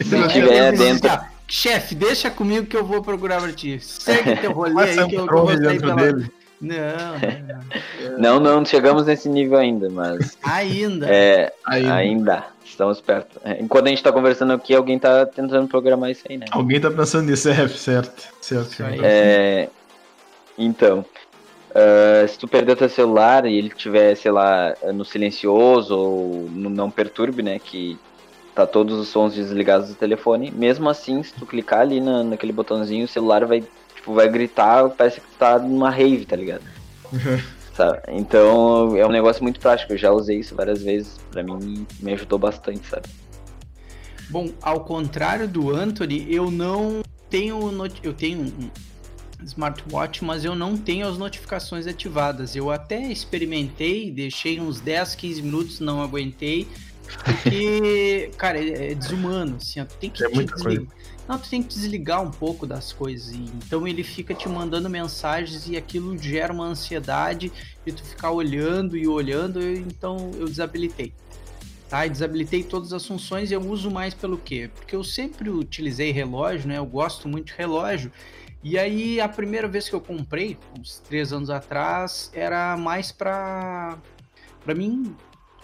Se 0.02 0.28
tiver 0.28 0.72
dentro. 0.72 1.10
Chefe, 1.46 1.96
deixa 1.96 2.30
comigo 2.30 2.66
que 2.66 2.76
eu 2.76 2.84
vou 2.84 3.02
procurar 3.02 3.40
pra 3.40 3.52
ti. 3.52 3.80
Segue 3.80 4.36
teu 4.36 4.52
rolê 4.52 4.90
aí 4.90 5.08
que 5.08 5.16
eu, 5.16 5.26
que 5.26 5.34
eu 5.34 5.62
sair 5.64 5.80
pela... 5.80 5.96
Dele. 5.96 6.32
Não, 6.60 6.78
não, 8.18 8.40
não, 8.40 8.64
chegamos 8.64 9.06
nesse 9.06 9.28
nível 9.28 9.56
ainda, 9.56 9.88
mas. 9.88 10.36
Ainda. 10.42 11.06
É, 11.08 11.52
ainda. 11.64 11.94
ainda. 11.94 12.46
Estamos 12.64 13.00
perto. 13.00 13.40
É, 13.42 13.60
enquanto 13.60 13.86
a 13.86 13.88
gente 13.88 14.02
tá 14.02 14.12
conversando 14.12 14.52
aqui, 14.52 14.74
alguém 14.74 14.98
tá 14.98 15.24
tentando 15.24 15.66
programar 15.68 16.10
isso 16.10 16.24
aí, 16.28 16.36
né? 16.36 16.46
Alguém 16.50 16.80
tá 16.80 16.90
pensando 16.90 17.30
nisso, 17.30 17.48
é, 17.48 17.66
certo. 17.68 18.28
Certo. 18.40 18.74
certo. 18.74 19.00
É, 19.02 19.68
então, 20.58 21.04
uh, 21.70 22.28
se 22.28 22.38
tu 22.38 22.46
perder 22.46 22.76
teu 22.76 22.88
celular 22.88 23.46
e 23.46 23.56
ele 23.56 23.70
tiver, 23.70 24.14
sei 24.14 24.30
lá, 24.30 24.74
no 24.92 25.04
silencioso 25.04 25.96
ou 25.96 26.48
no 26.50 26.68
não 26.68 26.90
perturbe, 26.90 27.42
né, 27.42 27.58
que 27.58 27.98
tá 28.54 28.66
todos 28.66 28.98
os 28.98 29.08
sons 29.08 29.34
desligados 29.34 29.88
do 29.88 29.94
telefone, 29.94 30.50
mesmo 30.50 30.88
assim, 30.88 31.22
se 31.22 31.32
tu 31.32 31.46
clicar 31.46 31.80
ali 31.80 32.00
na, 32.00 32.22
naquele 32.22 32.52
botãozinho, 32.52 33.04
o 33.04 33.08
celular 33.08 33.46
vai, 33.46 33.64
tipo, 34.00 34.14
vai 34.14 34.28
gritar, 34.28 34.88
parece 34.90 35.20
que 35.20 35.26
tá 35.38 35.58
numa 35.58 35.90
rave, 35.90 36.24
tá 36.24 36.34
ligado? 36.36 36.62
sabe? 37.76 38.00
Então, 38.08 38.96
é 38.96 39.06
um 39.06 39.10
negócio 39.10 39.42
muito 39.42 39.60
prático, 39.60 39.92
eu 39.92 39.98
já 39.98 40.10
usei 40.10 40.38
isso 40.40 40.54
várias 40.54 40.82
vezes, 40.82 41.18
para 41.30 41.42
mim 41.42 41.86
me 42.00 42.12
ajudou 42.14 42.38
bastante, 42.38 42.86
sabe? 42.88 43.08
Bom, 44.28 44.50
ao 44.62 44.80
contrário 44.80 45.46
do 45.46 45.74
Anthony, 45.74 46.26
eu 46.32 46.50
não 46.50 47.02
tenho 47.28 47.58
eu 48.02 48.12
tenho 48.12 48.52
smartwatch, 49.44 50.24
mas 50.24 50.44
eu 50.44 50.54
não 50.54 50.76
tenho 50.76 51.08
as 51.08 51.18
notificações 51.18 51.86
ativadas. 51.86 52.54
Eu 52.54 52.70
até 52.70 53.00
experimentei, 53.00 54.10
deixei 54.10 54.60
uns 54.60 54.80
10, 54.80 55.14
15 55.14 55.42
minutos, 55.42 55.80
não 55.80 56.02
aguentei. 56.02 56.68
Porque, 57.24 58.30
cara, 58.36 58.58
é, 58.58 58.92
é 58.92 58.94
desumano, 58.94 59.56
assim, 59.56 59.84
tu 59.84 59.94
tem 59.96 60.10
que 60.10 60.24
é 60.24 60.28
muita 60.28 60.54
desligar. 60.54 60.86
Coisa. 60.86 61.00
Não, 61.28 61.38
tu 61.38 61.48
tem 61.48 61.62
que 61.62 61.68
desligar 61.68 62.22
um 62.22 62.30
pouco 62.30 62.66
das 62.66 62.92
coisas. 62.92 63.32
Então 63.34 63.86
ele 63.86 64.02
fica 64.02 64.34
te 64.34 64.48
mandando 64.48 64.90
mensagens 64.90 65.68
e 65.68 65.76
aquilo 65.76 66.18
gera 66.18 66.52
uma 66.52 66.64
ansiedade 66.64 67.52
de 67.86 67.92
tu 67.92 68.02
ficar 68.02 68.32
olhando 68.32 68.96
e 68.96 69.06
olhando, 69.06 69.62
então 69.62 70.30
eu 70.36 70.46
desabilitei. 70.46 71.12
Tá, 71.88 72.06
e 72.06 72.10
desabilitei 72.10 72.62
todas 72.62 72.92
as 72.92 73.04
funções 73.04 73.50
e 73.50 73.54
eu 73.54 73.60
uso 73.60 73.90
mais 73.90 74.14
pelo 74.14 74.38
quê? 74.38 74.70
Porque 74.72 74.94
eu 74.94 75.02
sempre 75.02 75.50
utilizei 75.50 76.12
relógio, 76.12 76.68
né? 76.68 76.78
Eu 76.78 76.86
gosto 76.86 77.28
muito 77.28 77.46
de 77.46 77.54
relógio. 77.58 78.12
E 78.62 78.78
aí, 78.78 79.20
a 79.20 79.28
primeira 79.28 79.66
vez 79.66 79.88
que 79.88 79.94
eu 79.94 80.00
comprei, 80.00 80.56
uns 80.78 80.98
três 81.00 81.32
anos 81.32 81.48
atrás, 81.48 82.30
era 82.32 82.76
mais 82.76 83.10
para 83.10 83.98
para 84.64 84.74
mim 84.74 85.16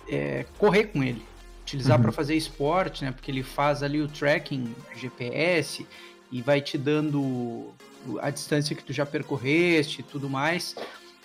é, 0.08 0.46
correr 0.58 0.84
com 0.84 1.02
ele, 1.02 1.22
utilizar 1.66 1.96
uhum. 1.96 2.04
para 2.04 2.12
fazer 2.12 2.36
esporte, 2.36 3.04
né? 3.04 3.10
Porque 3.10 3.28
ele 3.28 3.42
faz 3.42 3.82
ali 3.82 4.00
o 4.00 4.06
tracking 4.06 4.72
GPS 4.94 5.84
e 6.30 6.40
vai 6.40 6.60
te 6.60 6.78
dando 6.78 7.74
a 8.20 8.30
distância 8.30 8.76
que 8.76 8.84
tu 8.84 8.92
já 8.92 9.04
percorreste 9.04 10.00
e 10.00 10.04
tudo 10.04 10.30
mais. 10.30 10.76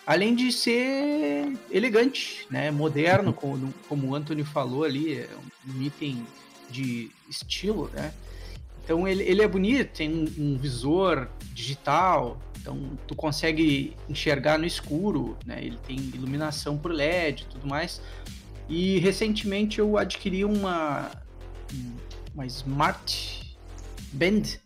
Além 0.06 0.34
de 0.34 0.52
ser 0.52 1.56
elegante, 1.70 2.48
né? 2.50 2.72
Moderno, 2.72 3.28
uhum. 3.28 3.34
como, 3.34 3.74
como 3.88 4.08
o 4.10 4.16
Anthony 4.16 4.44
falou 4.44 4.84
ali, 4.84 5.20
é 5.20 5.30
um 5.70 5.80
item 5.80 6.26
de 6.72 7.12
estilo, 7.30 7.92
né? 7.94 8.12
Então 8.84 9.08
ele, 9.08 9.24
ele 9.24 9.44
é 9.44 9.48
bonito, 9.48 9.96
tem 9.96 10.12
um, 10.12 10.26
um, 10.44 10.58
visor 10.58 11.30
digital, 11.54 12.42
então 12.60 12.98
tu 13.08 13.14
consegue 13.14 13.96
enxergar 14.10 14.58
no 14.58 14.66
escuro, 14.66 15.38
né? 15.46 15.64
Ele 15.64 15.78
tem 15.86 15.98
iluminação 15.98 16.80
por 16.80 16.92
LED 16.92 17.44
e 17.44 17.46
tudo 17.46 17.68
mais. 17.68 18.02
E 18.72 19.00
recentemente 19.00 19.80
eu 19.80 19.98
adquiri 19.98 20.46
uma, 20.46 21.12
uma 22.34 22.46
Smart 22.46 23.58
Band 24.14 24.62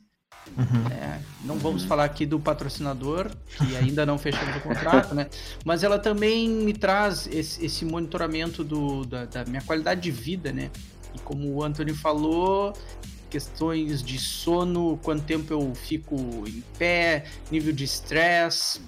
Uhum. 0.58 0.88
É, 0.92 1.20
não 1.44 1.58
vamos 1.58 1.84
falar 1.84 2.06
aqui 2.06 2.26
do 2.26 2.40
patrocinador, 2.40 3.32
que 3.58 3.76
ainda 3.76 4.06
não 4.06 4.18
fechamos 4.18 4.56
o 4.56 4.62
contrato, 4.62 5.16
né? 5.16 5.28
Mas 5.66 5.84
ela 5.84 5.98
também 5.98 6.48
me 6.48 6.72
traz 6.72 7.28
esse, 7.28 7.66
esse 7.66 7.84
monitoramento 7.84 8.64
do, 8.64 9.06
da, 9.06 9.26
da, 9.26 9.44
minha 9.46 9.62
qualidade 9.62 10.02
de 10.02 10.12
vida, 10.12 10.52
né? 10.54 10.70
E 11.14 11.20
como 11.20 11.52
o 11.52 11.64
Anthony 11.64 11.94
falou, 11.94 12.74
questões 13.30 14.04
de 14.04 14.20
sono, 14.20 15.00
quanto 15.02 15.24
tempo 15.24 15.52
eu 15.52 15.74
fico 15.74 16.16
em 16.48 16.64
pé, 16.78 17.26
nível 17.52 17.74
de 17.74 17.84
estresse, 17.84 18.80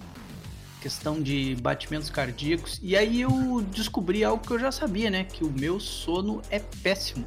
questão 0.82 1.22
de 1.22 1.56
batimentos 1.56 2.10
cardíacos. 2.10 2.80
E 2.82 2.96
aí 2.96 3.22
eu 3.22 3.62
descobri 3.72 4.24
algo 4.24 4.46
que 4.46 4.52
eu 4.52 4.60
já 4.60 4.72
sabia, 4.72 5.10
né? 5.10 5.24
Que 5.24 5.44
o 5.44 5.52
meu 5.52 5.80
sono 5.80 6.42
é 6.50 6.60
péssimo. 6.60 7.26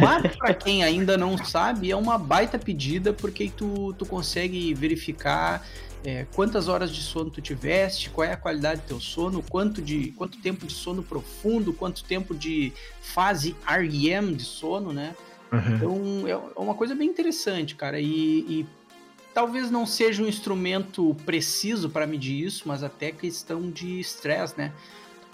Mas 0.00 0.34
para 0.36 0.54
quem 0.54 0.84
ainda 0.84 1.16
não 1.16 1.36
sabe, 1.38 1.90
é 1.90 1.96
uma 1.96 2.18
baita 2.18 2.58
pedida 2.58 3.12
porque 3.12 3.50
tu, 3.54 3.92
tu 3.94 4.06
consegue 4.06 4.72
verificar 4.74 5.66
é, 6.04 6.24
quantas 6.34 6.68
horas 6.68 6.90
de 6.90 7.02
sono 7.02 7.30
tu 7.30 7.40
tiveste, 7.40 8.10
qual 8.10 8.26
é 8.26 8.32
a 8.32 8.36
qualidade 8.36 8.80
do 8.82 8.86
teu 8.86 9.00
sono, 9.00 9.42
quanto, 9.42 9.82
de, 9.82 10.12
quanto 10.12 10.40
tempo 10.40 10.66
de 10.66 10.72
sono 10.72 11.02
profundo, 11.02 11.72
quanto 11.72 12.04
tempo 12.04 12.34
de 12.34 12.72
fase 13.00 13.56
REM 13.66 14.34
de 14.34 14.44
sono, 14.44 14.92
né? 14.92 15.16
Uhum. 15.52 15.74
Então 15.74 16.28
é, 16.28 16.30
é 16.30 16.60
uma 16.60 16.74
coisa 16.74 16.94
bem 16.94 17.08
interessante, 17.08 17.74
cara. 17.74 17.98
E, 18.00 18.06
e 18.06 18.66
talvez 19.36 19.70
não 19.70 19.84
seja 19.84 20.22
um 20.22 20.26
instrumento 20.26 21.14
preciso 21.26 21.90
para 21.90 22.06
medir 22.06 22.42
isso, 22.42 22.62
mas 22.64 22.82
até 22.82 23.12
questão 23.12 23.70
de 23.70 24.00
estresse, 24.00 24.54
né? 24.56 24.72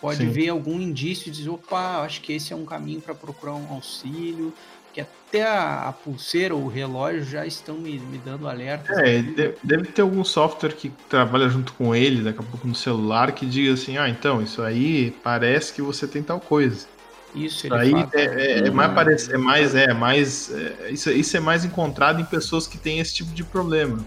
Pode 0.00 0.16
Sim. 0.16 0.28
ver 0.28 0.48
algum 0.48 0.80
indício 0.80 1.28
e 1.28 1.30
dizer, 1.30 1.50
opa, 1.50 2.00
acho 2.00 2.20
que 2.20 2.32
esse 2.32 2.52
é 2.52 2.56
um 2.56 2.64
caminho 2.64 3.00
para 3.00 3.14
procurar 3.14 3.54
um 3.54 3.72
auxílio, 3.72 4.52
que 4.92 5.00
até 5.00 5.44
a, 5.44 5.88
a, 5.88 5.92
pulseira 5.92 6.52
ou 6.52 6.64
o 6.64 6.68
relógio 6.68 7.22
já 7.22 7.46
estão 7.46 7.76
me, 7.76 7.96
me 7.96 8.18
dando 8.18 8.48
alertas. 8.48 8.98
É, 8.98 9.22
deve, 9.22 9.54
deve 9.62 9.84
ter 9.84 10.02
algum 10.02 10.24
software 10.24 10.72
que 10.72 10.88
trabalha 11.08 11.48
junto 11.48 11.72
com 11.74 11.94
ele, 11.94 12.24
daqui 12.24 12.40
a 12.40 12.42
pouco 12.42 12.66
no 12.66 12.74
celular, 12.74 13.30
que 13.30 13.46
diga 13.46 13.72
assim, 13.72 13.98
ah, 13.98 14.08
então, 14.08 14.42
isso 14.42 14.62
aí 14.62 15.12
parece 15.22 15.72
que 15.72 15.80
você 15.80 16.08
tem 16.08 16.24
tal 16.24 16.40
coisa. 16.40 16.88
Isso, 17.34 17.66
isso 17.66 17.74
aí 17.74 17.94
é, 18.12 18.24
é, 18.24 18.58
é, 18.58 18.70
mais 18.70 18.92
parece, 18.92 19.32
é 19.32 19.38
mais 19.38 19.74
é 19.74 19.94
mais 19.94 20.52
é, 20.52 20.90
isso, 20.90 21.10
isso 21.10 21.36
é 21.36 21.40
mais 21.40 21.64
encontrado 21.64 22.20
em 22.20 22.24
pessoas 22.24 22.66
que 22.66 22.76
têm 22.76 22.98
esse 23.00 23.14
tipo 23.14 23.32
de 23.32 23.42
problema. 23.42 24.04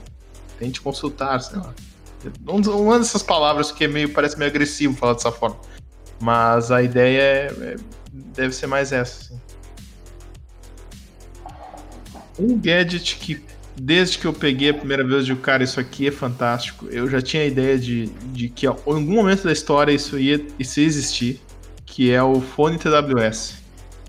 Tente 0.60 0.80
consultar, 0.80 1.40
sei 1.42 1.58
lá. 1.58 1.74
Uma 2.48 3.00
dessas 3.00 3.24
palavras 3.24 3.72
que 3.72 3.84
é 3.84 3.88
meio 3.88 4.10
parece 4.10 4.38
meio 4.38 4.50
agressivo 4.50 4.96
falar 4.96 5.14
dessa 5.14 5.32
forma. 5.32 5.58
Mas 6.22 6.72
a 6.72 6.82
ideia 6.82 7.22
é, 7.22 7.46
é, 7.62 7.76
deve 8.14 8.54
ser 8.54 8.68
mais 8.68 8.92
essa. 8.92 9.34
Assim. 9.34 9.42
Um 12.38 12.58
gadget 12.58 13.16
que, 13.18 13.44
desde 13.76 14.18
que 14.18 14.26
eu 14.26 14.34
peguei 14.34 14.70
a 14.70 14.74
primeira 14.74 15.04
vez, 15.04 15.26
de 15.26 15.36
cara, 15.36 15.64
isso 15.64 15.80
aqui 15.80 16.08
é 16.08 16.12
fantástico. 16.12 16.88
Eu 16.90 17.10
já 17.10 17.22
tinha 17.22 17.44
a 17.44 17.46
ideia 17.46 17.78
de, 17.78 18.08
de 18.34 18.50
que 18.50 18.66
em 18.66 18.70
algum 18.70 19.02
momento 19.02 19.44
da 19.44 19.52
história 19.52 19.92
isso 19.92 20.18
ia, 20.18 20.46
isso 20.60 20.80
ia 20.80 20.86
existir, 20.86 21.42
que 21.96 22.12
é 22.12 22.22
o 22.22 22.42
fone 22.42 22.78
TWS. 22.78 23.56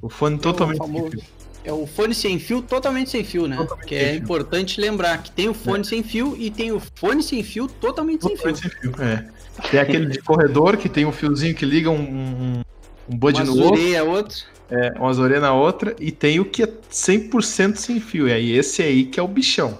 O 0.02 0.08
fone 0.08 0.34
é 0.34 0.38
totalmente. 0.40 0.80
O 0.80 0.84
famoso, 0.84 1.18
é 1.62 1.72
o 1.72 1.86
fone 1.86 2.16
sem 2.16 2.36
fio, 2.36 2.60
totalmente 2.60 3.10
sem 3.10 3.22
fio, 3.22 3.46
né? 3.46 3.56
Totalmente 3.56 3.86
que 3.86 3.94
é 3.94 4.08
fio. 4.08 4.18
importante 4.18 4.80
lembrar 4.80 5.22
que 5.22 5.30
tem 5.30 5.48
o 5.48 5.54
fone 5.54 5.82
é. 5.82 5.84
sem 5.84 6.02
fio 6.02 6.36
e 6.36 6.50
tem 6.50 6.72
o 6.72 6.82
fone 6.96 7.22
sem 7.22 7.44
fio 7.44 7.68
totalmente, 7.68 8.22
totalmente 8.22 8.58
sem 8.60 8.70
fio. 8.70 8.80
Sem 8.80 8.92
fio 8.92 9.04
é. 9.04 9.28
Tem 9.70 9.78
aquele 9.78 10.06
de 10.06 10.18
corredor 10.18 10.76
que 10.76 10.88
tem 10.88 11.06
um 11.06 11.12
fiozinho 11.12 11.54
que 11.54 11.64
liga 11.64 11.88
um, 11.88 12.00
um, 12.00 12.62
um 13.08 13.16
bud 13.16 13.40
no 13.44 13.56
outro. 13.56 13.80
Uma 13.80 14.02
outro. 14.02 14.36
É, 14.68 14.92
uma 14.98 15.16
orelhas 15.20 15.42
na 15.42 15.54
outra. 15.54 15.94
E 16.00 16.10
tem 16.10 16.40
o 16.40 16.44
que 16.44 16.64
é 16.64 16.66
100% 16.66 17.76
sem 17.76 18.00
fio. 18.00 18.26
E 18.28 18.32
aí 18.32 18.50
esse 18.50 18.82
aí 18.82 19.04
que 19.04 19.20
é 19.20 19.22
o 19.22 19.28
bichão. 19.28 19.78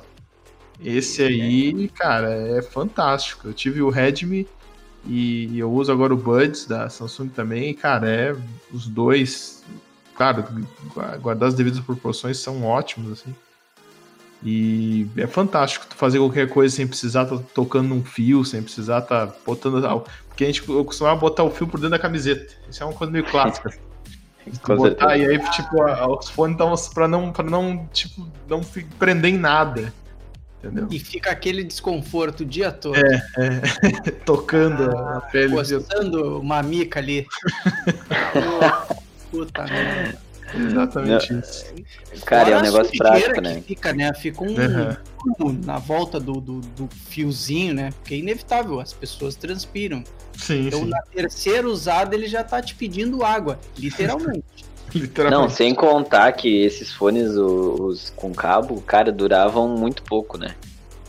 Esse 0.81 1.25
aí, 1.25 1.89
cara, 1.89 2.31
é 2.57 2.63
fantástico. 2.63 3.49
Eu 3.49 3.53
tive 3.53 3.83
o 3.83 3.91
Redmi 3.91 4.47
e 5.07 5.59
eu 5.59 5.71
uso 5.71 5.93
agora 5.93 6.13
o 6.13 6.17
Buds 6.17 6.67
da 6.67 6.89
Samsung 6.89 7.29
também. 7.29 7.71
E, 7.71 7.75
cara, 7.75 8.09
é 8.09 8.37
os 8.73 8.87
dois, 8.87 9.65
claro, 10.15 10.45
guardar 11.21 11.49
as 11.49 11.55
devidas 11.55 11.81
proporções 11.81 12.39
são 12.39 12.65
ótimos, 12.65 13.13
assim. 13.13 13.35
E 14.43 15.09
é 15.17 15.27
fantástico 15.27 15.87
tu 15.89 15.97
fazer 15.97 16.19
qualquer 16.19 16.49
coisa 16.49 16.75
sem 16.75 16.87
precisar 16.87 17.23
estar 17.25 17.39
tá 17.39 17.43
tocando 17.55 17.89
num 17.89 18.05
fio, 18.05 18.45
sem 18.45 18.63
precisar 18.63 18.99
estar 18.99 19.29
tá 19.29 19.35
botando. 19.45 19.81
Porque 20.29 20.45
a 20.45 20.47
gente 20.47 20.63
costumava 20.63 21.19
botar 21.19 21.43
o 21.43 21.51
fio 21.51 21.67
por 21.67 21.79
dentro 21.79 21.91
da 21.91 21.99
camiseta. 21.99 22.55
Isso 22.69 22.83
é 22.83 22.87
uma 22.87 22.93
coisa 22.93 23.13
meio 23.13 23.25
clássica. 23.25 23.75
botar, 24.77 25.17
e 25.17 25.27
aí, 25.27 25.39
tipo, 25.51 25.83
os 26.19 26.29
fones 26.29 26.55
estavam 26.55 26.77
pra 26.95 27.09
não, 27.09 27.33
pra 27.33 27.45
não, 27.45 27.89
tipo, 27.93 28.29
não 28.49 28.61
prender 28.99 29.33
em 29.33 29.39
nada. 29.39 29.93
Entendeu? 30.63 30.89
E 30.91 30.99
fica 30.99 31.31
aquele 31.31 31.63
desconforto 31.63 32.41
o 32.41 32.45
dia 32.45 32.73
todo. 32.73 32.97
É, 32.97 33.23
é. 33.39 34.11
tocando 34.25 34.91
ah, 34.97 35.19
a 35.19 35.21
pele. 35.21 35.55
Postando 35.55 36.41
uma 36.41 36.63
mica 36.63 36.99
ali. 36.99 37.27
Puta 39.31 39.65
merda. 39.65 40.27
Exatamente 40.55 41.33
não, 41.33 41.41
isso. 41.41 41.75
Cara, 42.25 42.51
é 42.51 42.59
um 42.59 42.63
negócio 42.63 42.97
prático, 42.97 43.41
né? 43.41 43.63
Fica, 43.63 43.93
né? 43.93 44.15
Fica 44.15 44.45
um, 44.45 44.55
uhum. 44.55 45.61
na 45.65 45.79
volta 45.79 46.21
do, 46.21 46.41
do, 46.41 46.61
do, 46.61 46.89
fiozinho, 47.09 47.75
né? 47.75 47.91
Porque 47.91 48.15
é 48.15 48.19
inevitável, 48.19 48.81
as 48.81 48.93
pessoas 48.93 49.35
transpiram. 49.35 50.05
Sim, 50.39 50.69
então, 50.69 50.81
sim. 50.81 50.89
na 50.89 51.03
terceira 51.03 51.69
usada, 51.69 52.15
ele 52.15 52.29
já 52.29 52.45
tá 52.45 52.63
te 52.63 52.75
pedindo 52.75 53.25
água, 53.25 53.59
literalmente. 53.77 54.65
literalmente. 55.01 55.43
Não, 55.43 55.49
sem 55.49 55.75
contar 55.75 56.33
que 56.33 56.63
esses 56.63 56.93
fones 56.93 57.31
os, 57.31 57.81
os, 57.81 58.11
com 58.11 58.33
cabo, 58.33 58.81
cara, 58.83 59.13
duravam 59.13 59.69
muito 59.69 60.03
pouco, 60.03 60.39
né? 60.39 60.55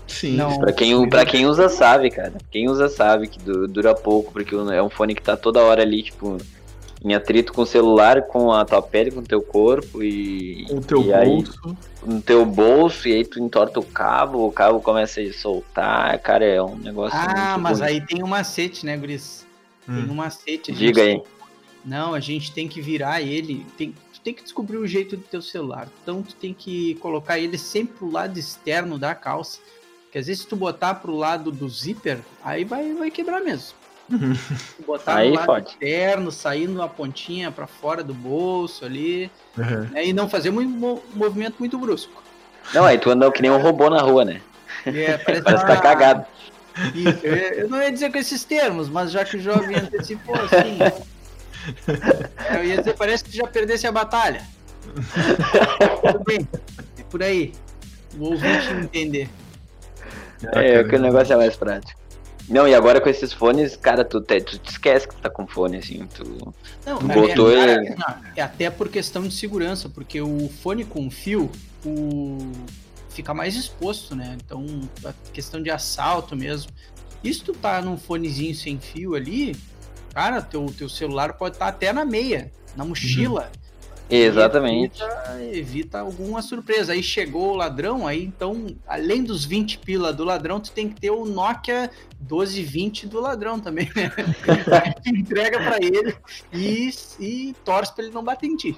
Sim. 0.08 0.36
Não, 0.36 0.58
pra, 0.58 0.72
quem, 0.72 1.10
pra 1.10 1.26
quem 1.26 1.46
usa 1.46 1.68
sabe, 1.70 2.10
cara. 2.10 2.34
Quem 2.50 2.70
usa 2.70 2.88
sabe 2.88 3.28
que 3.28 3.40
dura 3.40 3.94
pouco, 3.94 4.32
porque 4.32 4.56
é 4.56 4.82
um 4.82 4.90
fone 4.90 5.14
que 5.14 5.22
tá 5.22 5.36
toda 5.36 5.62
hora 5.62 5.82
ali, 5.82 6.02
tipo, 6.02 6.38
em 7.04 7.14
atrito 7.14 7.54
com 7.54 7.62
o 7.62 7.66
celular, 7.66 8.24
com 8.24 8.52
a 8.52 8.66
tua 8.66 8.82
pele, 8.82 9.12
com 9.12 9.20
o 9.20 9.24
teu 9.24 9.42
corpo 9.42 10.02
e. 10.02 10.66
Com 10.70 10.78
o 10.78 10.82
teu 10.82 11.02
e 11.02 11.12
bolso. 11.12 11.60
Aí, 11.66 11.76
no 12.06 12.22
teu 12.22 12.46
bolso, 12.46 13.08
e 13.08 13.14
aí 13.14 13.26
tu 13.26 13.40
entorta 13.40 13.80
o 13.80 13.84
cabo, 13.84 14.48
o 14.48 14.52
cabo 14.52 14.80
começa 14.80 15.22
a 15.22 15.34
soltar. 15.34 16.18
Cara, 16.20 16.46
é 16.46 16.62
um 16.62 16.76
negócio. 16.76 17.18
Ah, 17.18 17.58
mas 17.58 17.80
ruim. 17.80 17.90
aí 17.90 18.02
tem 18.02 18.24
um 18.24 18.28
macete, 18.28 18.86
né, 18.86 18.96
Gris? 18.96 19.46
Tem 19.86 19.96
hum. 19.96 20.12
um 20.12 20.16
macete. 20.16 20.72
Diga 20.72 21.02
aí. 21.02 21.22
Não, 21.88 22.14
a 22.14 22.20
gente 22.20 22.52
tem 22.52 22.68
que 22.68 22.82
virar 22.82 23.22
ele. 23.22 23.66
Tem, 23.78 23.96
tu 24.14 24.20
tem 24.20 24.34
que 24.34 24.44
descobrir 24.44 24.76
o 24.76 24.86
jeito 24.86 25.16
do 25.16 25.24
teu 25.24 25.42
celular. 25.42 25.88
Então 26.04 26.22
tu 26.22 26.36
tem 26.36 26.54
que 26.54 26.96
colocar 26.96 27.40
ele 27.40 27.58
sempre 27.58 27.96
pro 27.98 28.12
lado 28.12 28.38
externo 28.38 29.00
da 29.00 29.16
calça. 29.16 29.60
Porque 30.04 30.18
às 30.18 30.28
vezes 30.28 30.42
se 30.42 30.48
tu 30.50 30.58
botar 30.58 30.96
pro 30.96 31.16
lado 31.16 31.50
do 31.50 31.70
zíper, 31.70 32.20
aí 32.44 32.66
vai, 32.66 32.94
vai 32.94 33.10
quebrar 33.10 33.40
mesmo. 33.40 33.78
Botar 34.86 35.18
Aí 35.18 35.30
no 35.30 35.36
lado 35.36 35.46
pode. 35.46 35.76
interno, 35.76 36.32
saindo 36.32 36.82
a 36.82 36.88
pontinha 36.88 37.52
para 37.52 37.68
fora 37.68 38.02
do 38.02 38.14
bolso 38.14 38.86
ali. 38.86 39.30
Uhum. 39.58 39.82
Né, 39.92 40.08
e 40.08 40.14
não 40.14 40.30
fazer 40.30 40.50
um 40.50 41.02
movimento 41.14 41.56
muito 41.60 41.78
brusco. 41.78 42.24
Não, 42.74 42.86
aí 42.86 42.98
tu 42.98 43.10
anda 43.10 43.30
que 43.32 43.42
nem 43.42 43.52
um 43.52 43.62
robô 43.62 43.90
na 43.90 44.02
rua, 44.02 44.24
né? 44.24 44.42
É, 44.86 45.18
parece, 45.24 45.44
parece 45.44 45.66
que 45.66 45.72
tá 45.72 45.82
cagado. 45.82 46.26
Isso, 46.96 47.26
eu 47.26 47.70
não 47.70 47.82
ia 47.82 47.92
dizer 47.92 48.12
com 48.12 48.18
esses 48.18 48.46
termos, 48.46 48.88
mas 48.88 49.12
já 49.12 49.26
que 49.26 49.36
o 49.36 49.42
jovem 49.42 49.76
antecipou 49.80 50.36
assim. 50.36 50.78
Eu 52.54 52.66
ia 52.66 52.78
dizer, 52.78 52.96
parece 52.96 53.24
que 53.24 53.36
já 53.36 53.48
perdesse 53.48 53.88
a 53.88 53.92
batalha. 53.92 54.44
Tudo 56.02 56.24
bem, 56.24 56.48
é 56.98 57.04
por 57.04 57.22
aí. 57.22 57.54
O 58.18 58.26
ouvinte 58.26 58.72
entender. 58.72 59.30
É, 60.54 60.84
que 60.84 60.96
o 60.96 61.00
negócio 61.00 61.34
é 61.34 61.38
mais 61.38 61.56
prático. 61.56 62.00
Não, 62.48 62.66
e 62.66 62.74
agora 62.74 63.02
com 63.02 63.10
esses 63.10 63.34
fones, 63.34 63.76
cara, 63.76 64.06
tu, 64.06 64.22
te, 64.22 64.40
tu 64.40 64.58
te 64.58 64.72
esquece 64.72 65.06
que 65.08 65.16
tu 65.16 65.22
tá 65.22 65.30
com 65.30 65.46
fone, 65.46 65.78
assim, 65.78 66.08
tu, 66.08 66.54
não, 66.86 66.98
tu 66.98 67.08
botou 67.08 67.52
é, 67.52 67.74
ele... 67.74 67.96
É 68.38 68.42
até 68.42 68.70
por 68.70 68.88
questão 68.88 69.24
de 69.24 69.34
segurança, 69.34 69.90
porque 69.90 70.22
o 70.22 70.50
fone 70.64 70.86
com 70.86 71.12
fio, 71.12 71.52
o... 71.86 72.38
fica 73.10 73.34
mais 73.34 73.56
exposto, 73.56 74.16
né? 74.16 74.38
Então, 74.42 74.66
a 75.04 75.14
questão 75.34 75.62
de 75.62 75.70
assalto 75.70 76.38
mesmo. 76.38 76.72
E 77.22 77.34
se 77.34 77.44
tu 77.44 77.52
tá 77.52 77.82
num 77.82 77.98
fonezinho 77.98 78.56
sem 78.56 78.80
fio 78.80 79.16
ali, 79.16 79.54
cara, 80.18 80.42
teu, 80.42 80.66
teu 80.76 80.90
celular 80.90 81.34
pode 81.34 81.58
estar 81.58 81.66
tá 81.66 81.70
até 81.70 81.94
na 81.94 82.04
meia, 82.04 82.52
na 82.76 82.84
mochila. 82.84 83.52
Uhum. 83.54 83.68
Exatamente. 84.10 85.04
Evita, 85.04 85.44
evita, 85.54 86.00
alguma 86.00 86.42
surpresa. 86.42 86.94
Aí 86.94 87.04
chegou 87.04 87.52
o 87.52 87.56
ladrão, 87.56 88.08
aí 88.08 88.24
então, 88.24 88.66
além 88.88 89.24
dos 89.24 89.46
20 89.46 89.78
pila 89.78 90.12
do 90.12 90.24
ladrão, 90.24 90.60
tu 90.60 90.72
tem 90.72 90.90
que 90.90 91.00
ter 91.00 91.12
o 91.12 91.24
Nokia 91.24 91.92
1220 92.20 93.06
do 93.06 93.20
ladrão 93.20 93.60
também, 93.60 93.92
né? 93.96 94.12
entrega 95.06 95.60
para 95.60 95.78
ele 95.78 96.16
e, 96.52 96.90
e 97.20 97.56
torce 97.64 97.94
para 97.94 98.06
ele 98.06 98.14
não 98.14 98.24
bater 98.24 98.48
em 98.48 98.56
ti. 98.56 98.76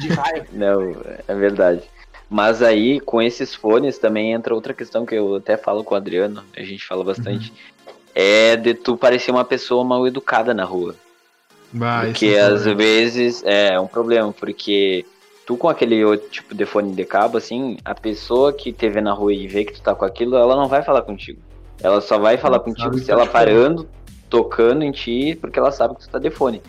De 0.00 0.08
raiva. 0.08 0.46
Não, 0.50 0.96
é 1.28 1.34
verdade. 1.34 1.82
Mas 2.30 2.62
aí, 2.62 3.00
com 3.00 3.20
esses 3.20 3.54
fones, 3.54 3.98
também 3.98 4.32
entra 4.32 4.54
outra 4.54 4.72
questão 4.72 5.04
que 5.04 5.14
eu 5.14 5.34
até 5.34 5.58
falo 5.58 5.84
com 5.84 5.94
o 5.94 5.98
Adriano, 5.98 6.42
a 6.56 6.62
gente 6.62 6.86
fala 6.86 7.04
bastante, 7.04 7.50
uhum. 7.50 7.92
É 8.14 8.56
de 8.56 8.74
tu 8.74 8.96
parecer 8.96 9.30
uma 9.30 9.44
pessoa 9.44 9.84
mal 9.84 10.06
educada 10.06 10.52
na 10.52 10.64
rua. 10.64 10.94
Bah, 11.72 12.02
porque 12.04 12.26
é 12.26 12.40
às 12.40 12.64
vezes 12.64 13.42
é 13.44 13.78
um 13.78 13.86
problema, 13.86 14.32
porque 14.32 15.04
tu 15.46 15.56
com 15.56 15.68
aquele 15.68 16.04
outro 16.04 16.28
tipo 16.28 16.54
de 16.54 16.66
fone 16.66 16.92
de 16.92 17.04
cabo, 17.04 17.36
assim, 17.36 17.76
a 17.84 17.94
pessoa 17.94 18.52
que 18.52 18.72
te 18.72 18.88
vê 18.88 19.00
na 19.00 19.12
rua 19.12 19.32
e 19.32 19.46
vê 19.46 19.64
que 19.64 19.74
tu 19.74 19.82
tá 19.82 19.94
com 19.94 20.04
aquilo, 20.04 20.36
ela 20.36 20.56
não 20.56 20.68
vai 20.68 20.82
falar 20.82 21.02
contigo. 21.02 21.40
Ela 21.82 22.00
só 22.00 22.18
vai 22.18 22.36
falar 22.36 22.60
contigo 22.60 22.98
se 22.98 23.10
ela 23.10 23.26
parando, 23.26 23.88
tocando 24.28 24.82
em 24.84 24.92
ti, 24.92 25.36
porque 25.40 25.58
ela 25.58 25.72
sabe 25.72 25.94
que 25.94 26.02
tu 26.02 26.08
tá 26.08 26.18
de 26.18 26.30
fone. 26.30 26.62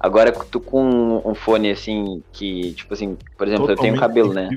Agora, 0.00 0.32
tu 0.32 0.60
com 0.60 1.22
um 1.24 1.34
fone 1.34 1.70
assim, 1.70 2.22
que, 2.32 2.72
tipo 2.72 2.92
assim, 2.92 3.16
por 3.36 3.46
exemplo, 3.46 3.70
eu 3.70 3.76
tenho 3.76 3.96
cabelo, 3.96 4.32
né? 4.32 4.50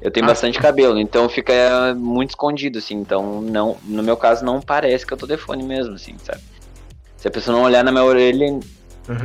Eu 0.00 0.10
tenho 0.10 0.24
ah, 0.24 0.30
bastante 0.30 0.58
cabelo, 0.58 0.98
então 0.98 1.28
fica 1.28 1.94
muito 1.94 2.30
escondido, 2.30 2.78
assim. 2.78 2.94
Então, 2.94 3.42
não, 3.42 3.76
no 3.84 4.02
meu 4.02 4.16
caso, 4.16 4.44
não 4.44 4.60
parece 4.60 5.06
que 5.06 5.12
eu 5.12 5.18
tô 5.18 5.26
de 5.26 5.36
fone 5.36 5.62
mesmo, 5.62 5.94
assim, 5.94 6.16
sabe? 6.22 6.40
Se 7.16 7.28
a 7.28 7.30
pessoa 7.30 7.56
não 7.56 7.64
olhar 7.64 7.84
na 7.84 7.92
minha 7.92 8.04
orelha, 8.04 8.46
uhum. 8.46 8.60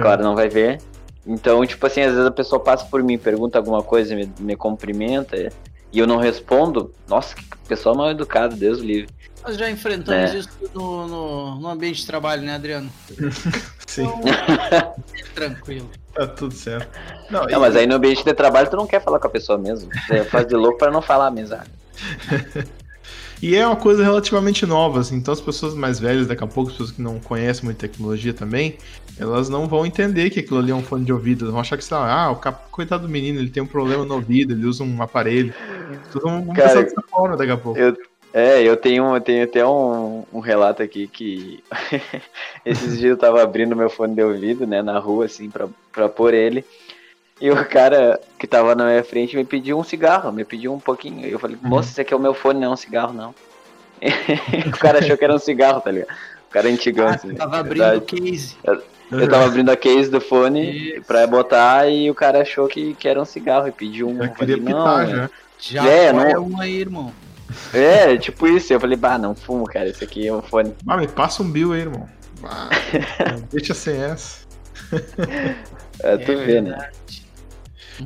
claro, 0.02 0.22
não 0.22 0.36
vai 0.36 0.50
ver. 0.50 0.82
Então, 1.26 1.66
tipo 1.66 1.86
assim, 1.88 2.02
às 2.02 2.12
vezes 2.12 2.26
a 2.26 2.32
pessoa 2.32 2.62
passa 2.62 2.86
por 2.86 3.02
mim, 3.02 3.18
pergunta 3.18 3.58
alguma 3.58 3.82
coisa, 3.82 4.14
me, 4.16 4.30
me 4.40 4.56
cumprimenta, 4.56 5.38
e 5.92 6.00
eu 6.00 6.06
não 6.06 6.18
respondo. 6.18 6.94
Nossa, 7.08 7.36
que 7.36 7.44
pessoa 7.68 7.96
mal 7.96 8.12
educada, 8.12 8.54
Deus 8.54 8.80
livre. 8.80 9.08
Nós 9.44 9.58
já 9.58 9.70
enfrentamos 9.70 10.34
é. 10.34 10.38
isso 10.40 10.50
no, 10.74 11.08
no, 11.08 11.56
no, 11.56 11.68
ambiente 11.70 12.02
de 12.02 12.08
trabalho, 12.08 12.42
né, 12.42 12.56
Adriano? 12.56 12.90
Sim. 13.88 14.04
Então, 14.04 14.96
tranquilo. 15.34 15.90
Tá 16.16 16.26
tudo 16.26 16.54
certo. 16.54 16.88
Não, 17.30 17.44
não 17.44 17.50
e... 17.50 17.58
mas 17.58 17.76
aí 17.76 17.86
no 17.86 17.96
ambiente 17.96 18.24
de 18.24 18.34
trabalho 18.34 18.70
tu 18.70 18.78
não 18.78 18.88
quer 18.88 19.04
falar 19.04 19.20
com 19.20 19.28
a 19.28 19.30
pessoa 19.30 19.58
mesmo. 19.58 19.90
Você 20.08 20.24
faz 20.24 20.48
de 20.48 20.56
louco 20.56 20.78
para 20.78 20.92
não 20.92 21.02
falar 21.02 21.30
mesmo. 21.30 21.58
E 23.42 23.56
é 23.56 23.68
uma 23.68 23.76
coisa 23.76 24.02
relativamente 24.02 24.66
nova, 24.66 25.02
assim, 25.02 25.18
então 25.18 25.34
as 25.34 25.42
pessoas 25.42 25.76
mais 25.76 26.00
velhas, 26.00 26.26
daqui 26.26 26.44
a 26.44 26.48
pouco, 26.48 26.70
as 26.70 26.78
pessoas 26.78 26.92
que 26.92 27.02
não 27.02 27.20
conhecem 27.20 27.66
muito 27.66 27.78
tecnologia 27.78 28.34
também, 28.34 28.78
elas 29.20 29.50
não 29.50 29.68
vão 29.68 29.86
entender 29.86 30.30
que 30.30 30.40
aquilo 30.40 30.60
ali 30.60 30.72
é 30.72 30.76
um 30.76 30.82
fone 30.82 31.06
de 31.06 31.12
ouvido, 31.12 31.44
elas 31.44 31.52
vão 31.52 31.62
achar 31.62 31.78
que, 31.78 31.84
sei 31.84 31.98
lá, 31.98 32.24
ah, 32.24 32.32
o 32.32 32.38
cap... 32.38 32.70
coitado 32.72 33.06
do 33.06 33.10
menino, 33.10 33.40
ele 33.40 33.50
tem 33.50 33.62
um 33.62 33.68
problema 33.68 34.06
no 34.06 34.16
ouvido, 34.16 34.54
ele 34.54 34.66
usa 34.66 34.84
um 34.84 35.02
aparelho. 35.02 35.54
Vocês 36.10 36.24
vão, 36.24 36.46
vão 36.46 36.56
Cara, 36.56 36.70
pensar 36.70 36.84
dessa 36.84 37.02
forma 37.10 37.36
daqui 37.36 37.52
a 37.52 37.58
pouco. 37.58 37.78
Eu, 37.78 37.96
é, 38.36 38.62
eu 38.62 38.76
tenho, 38.76 39.16
eu 39.16 39.22
tenho 39.22 39.46
até 39.46 39.66
um, 39.66 40.26
um 40.34 40.42
relato 40.42 40.84
aqui 40.84 41.08
que 41.08 41.64
esses 42.66 43.00
dias 43.00 43.12
eu 43.12 43.18
tava 43.18 43.42
abrindo 43.42 43.78
meu 43.78 43.90
fone 43.90 44.14
de 44.14 44.22
ouvido, 44.22 44.68
né, 44.68 44.82
na 44.82 45.00
rua, 45.00 45.24
assim, 45.24 45.50
pra, 45.50 45.70
pra 45.94 46.10
pôr 46.10 46.34
ele. 46.34 46.66
E 47.40 47.50
o 47.50 47.66
cara 47.66 48.20
que 48.38 48.46
tava 48.46 48.76
na 48.76 48.88
minha 48.88 49.04
frente 49.06 49.38
me 49.38 49.46
pediu 49.46 49.80
um 49.80 49.86
cigarro, 49.86 50.34
me 50.34 50.44
pediu 50.44 50.74
um 50.74 50.82
pouquinho. 50.82 51.26
Eu 51.26 51.40
falei, 51.40 51.58
moça, 51.62 51.92
esse 51.92 52.02
aqui 52.02 52.14
é 52.14 52.18
o 52.18 52.20
meu 52.20 52.34
fone, 52.34 52.60
não 52.60 52.68
é 52.68 52.74
um 52.74 52.76
cigarro, 52.76 53.14
não. 53.14 53.34
o 54.68 54.78
cara 54.80 55.00
achou 55.00 55.18
que 55.18 55.24
era 55.24 55.34
um 55.34 55.40
cigarro, 55.40 55.80
tá 55.80 55.92
ligado? 55.92 56.14
O 56.50 56.52
cara 56.52 56.70
é 56.70 56.74
antigão, 56.74 57.08
ah, 57.08 57.16
assim. 57.16 57.34
Tava 57.36 57.60
abrindo 57.60 57.96
o 57.96 58.02
case. 58.02 58.58
Eu, 58.66 58.84
eu 59.12 59.30
tava 59.30 59.46
abrindo 59.46 59.70
a 59.70 59.78
case 59.78 60.12
do 60.12 60.20
fone 60.20 60.96
Isso. 60.98 61.04
pra 61.04 61.26
botar 61.26 61.90
e 61.90 62.12
o 62.12 62.14
cara 62.14 62.42
achou 62.42 62.68
que, 62.68 62.94
que 62.96 63.08
era 63.08 63.22
um 63.22 63.26
cigarro 63.26 63.70
e 63.70 63.72
pediu 63.72 64.10
um. 64.10 64.22
Eu 64.22 64.32
queria 64.34 64.58
falei, 64.58 64.74
pitar, 64.74 65.08
já. 65.08 65.30
Já 65.58 65.86
é, 65.86 66.12
não... 66.12 66.22
é 66.22 66.38
um 66.38 66.60
aí, 66.60 66.76
irmão. 66.76 67.14
É, 67.74 68.18
tipo 68.18 68.48
isso. 68.48 68.72
Eu 68.74 68.80
falei, 68.80 68.98
bah, 68.98 69.18
não 69.18 69.36
fumo, 69.36 69.66
cara. 69.66 69.90
Esse 69.90 70.04
aqui 70.04 70.28
é 70.28 70.34
um 70.34 70.42
fone. 70.42 70.74
Ah, 70.88 70.98
me 70.98 71.08
passa 71.08 71.44
um 71.44 71.52
bill 71.52 71.74
aí, 71.74 71.82
irmão. 71.82 72.08
Ah, 72.44 72.70
deixa 73.52 73.74
sem 73.74 74.02
essa. 74.02 74.46
É, 76.00 76.18
tu 76.18 76.32
é 76.32 76.36
vê, 76.36 76.62
né? 76.62 76.90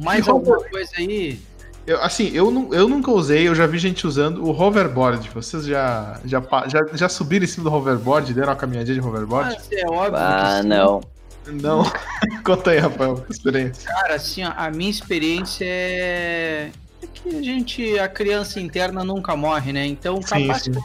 Mais 0.03 0.27
alguma 0.27 0.63
coisa 0.63 0.91
aí? 0.97 1.39
Eu, 1.85 2.01
assim, 2.03 2.29
eu, 2.35 2.51
não, 2.51 2.71
eu 2.71 2.87
nunca 2.87 3.09
usei, 3.09 3.47
eu 3.47 3.55
já 3.55 3.65
vi 3.65 3.79
gente 3.79 4.05
usando 4.05 4.43
o 4.43 4.51
hoverboard. 4.51 5.27
Vocês 5.33 5.65
já, 5.65 6.19
já, 6.23 6.39
já, 6.67 6.85
já 6.93 7.09
subiram 7.09 7.45
em 7.45 7.47
cima 7.47 7.67
do 7.67 7.75
hoverboard, 7.75 8.31
deram 8.33 8.49
uma 8.49 8.55
caminhadinha 8.55 8.99
de 8.99 9.05
hoverboard? 9.05 9.55
Ah, 9.55 9.75
é 9.75 9.85
óbvio. 9.87 10.15
Ah, 10.15 10.61
não. 10.63 11.01
Não. 11.47 11.83
Conta 12.45 12.71
aí, 12.71 12.77
Rafael, 12.77 13.25
experiência. 13.27 13.89
Cara, 13.89 14.15
assim, 14.15 14.43
a 14.43 14.69
minha 14.69 14.91
experiência 14.91 15.65
é... 15.65 16.69
é 17.01 17.07
que 17.07 17.35
a 17.35 17.41
gente, 17.41 17.99
a 17.99 18.07
criança 18.07 18.59
interna 18.59 19.03
nunca 19.03 19.35
morre, 19.35 19.73
né? 19.73 19.85
Então, 19.85 20.19
capaz 20.21 20.63
sim, 20.63 20.73
sim. 20.73 20.81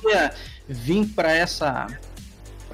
vir 0.69 1.07
para 1.09 1.33
essa 1.33 1.87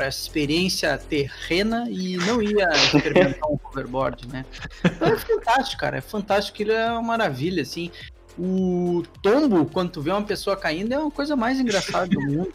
para 0.00 0.06
essa 0.06 0.22
experiência 0.22 0.96
terrena 0.96 1.86
e 1.90 2.16
não 2.16 2.40
ia 2.40 2.70
experimentar 2.70 3.50
um 3.50 3.58
hoverboard, 3.62 4.26
né? 4.28 4.46
Então 4.82 5.08
é 5.08 5.16
fantástico, 5.18 5.80
cara. 5.80 5.98
É 5.98 6.00
fantástico, 6.00 6.62
ele 6.62 6.72
é 6.72 6.90
uma 6.90 7.02
maravilha, 7.02 7.60
assim. 7.60 7.90
O 8.38 9.02
tombo, 9.20 9.66
quando 9.66 9.90
tu 9.90 10.00
vê 10.00 10.10
uma 10.10 10.22
pessoa 10.22 10.56
caindo, 10.56 10.94
é 10.94 10.98
uma 10.98 11.10
coisa 11.10 11.36
mais 11.36 11.60
engraçada 11.60 12.06
do 12.06 12.18
mundo. 12.18 12.54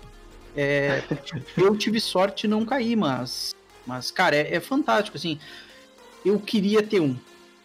É, 0.58 1.04
eu 1.56 1.76
tive 1.78 2.00
sorte 2.00 2.46
e 2.46 2.50
não 2.50 2.66
caí, 2.66 2.96
mas, 2.96 3.54
mas 3.86 4.10
cara, 4.10 4.36
é, 4.36 4.56
é, 4.56 4.60
fantástico, 4.60 5.16
assim. 5.16 5.38
Eu 6.26 6.40
queria 6.40 6.82
ter 6.82 7.00
um. 7.00 7.16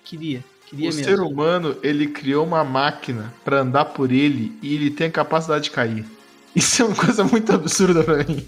Queria. 0.04 0.44
Queria 0.70 0.90
o 0.90 0.94
mesmo. 0.94 1.04
ser 1.04 1.20
humano, 1.20 1.76
ele 1.82 2.06
criou 2.06 2.46
uma 2.46 2.62
máquina 2.62 3.34
para 3.44 3.60
andar 3.60 3.86
por 3.86 4.12
ele 4.12 4.56
e 4.62 4.72
ele 4.72 4.90
tem 4.90 5.08
a 5.08 5.10
capacidade 5.10 5.64
de 5.64 5.70
cair. 5.72 6.04
Isso 6.54 6.82
é 6.82 6.84
uma 6.84 6.96
coisa 6.96 7.24
muito 7.24 7.52
absurda 7.52 8.04
para 8.04 8.24
mim. 8.24 8.46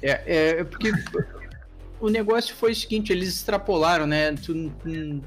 É, 0.00 0.10
é, 0.10 0.48
é 0.60 0.64
porque 0.64 0.92
o 2.00 2.08
negócio 2.08 2.54
foi 2.54 2.70
o 2.70 2.74
seguinte, 2.74 3.12
eles 3.12 3.28
extrapolaram, 3.28 4.06
né? 4.06 4.32
Tu, 4.32 4.72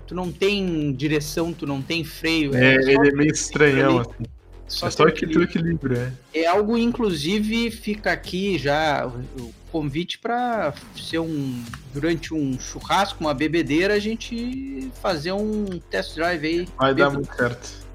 tu 0.08 0.16
não 0.16 0.32
tem 0.32 0.94
direção, 0.94 1.52
tu 1.52 1.68
não 1.68 1.82
tem 1.82 2.06
freio. 2.06 2.56
É, 2.56 2.76
é 2.76 2.94
ele 2.94 3.10
é 3.10 3.12
meio 3.12 3.32
estranhão, 3.32 4.00
assim. 4.00 4.26
Só 4.68 4.88
é 4.88 4.92
só 4.92 5.12
que 5.12 5.28
teu 5.28 5.44
equilíbrio, 5.44 5.98
é. 5.98 6.12
É 6.34 6.48
algo, 6.48 6.78
inclusive, 6.78 7.70
fica 7.70 8.12
aqui 8.12 8.58
já 8.58 9.06
o 9.06 9.54
convite 9.76 10.18
para 10.20 10.74
ser 10.96 11.20
um. 11.20 11.62
Durante 11.94 12.34
um 12.34 12.58
churrasco, 12.58 13.20
uma 13.20 13.34
bebedeira, 13.34 13.94
a 13.94 14.00
gente 14.00 14.90
fazer 15.02 15.34
um 15.34 15.66
test 15.90 16.16
drive 16.16 16.48
aí. 16.48 16.68
Vai 16.78 16.96
dar 16.96 17.10
muito 17.10 17.36
certo. 17.36 17.86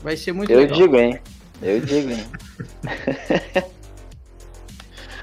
Vai 0.00 0.16
ser 0.16 0.32
muito 0.32 0.52
Eu 0.52 0.60
legal. 0.60 0.78
digo, 0.78 0.96
hein? 0.96 1.20
Eu 1.60 1.80
digo, 1.80 2.10
hein? 2.10 2.24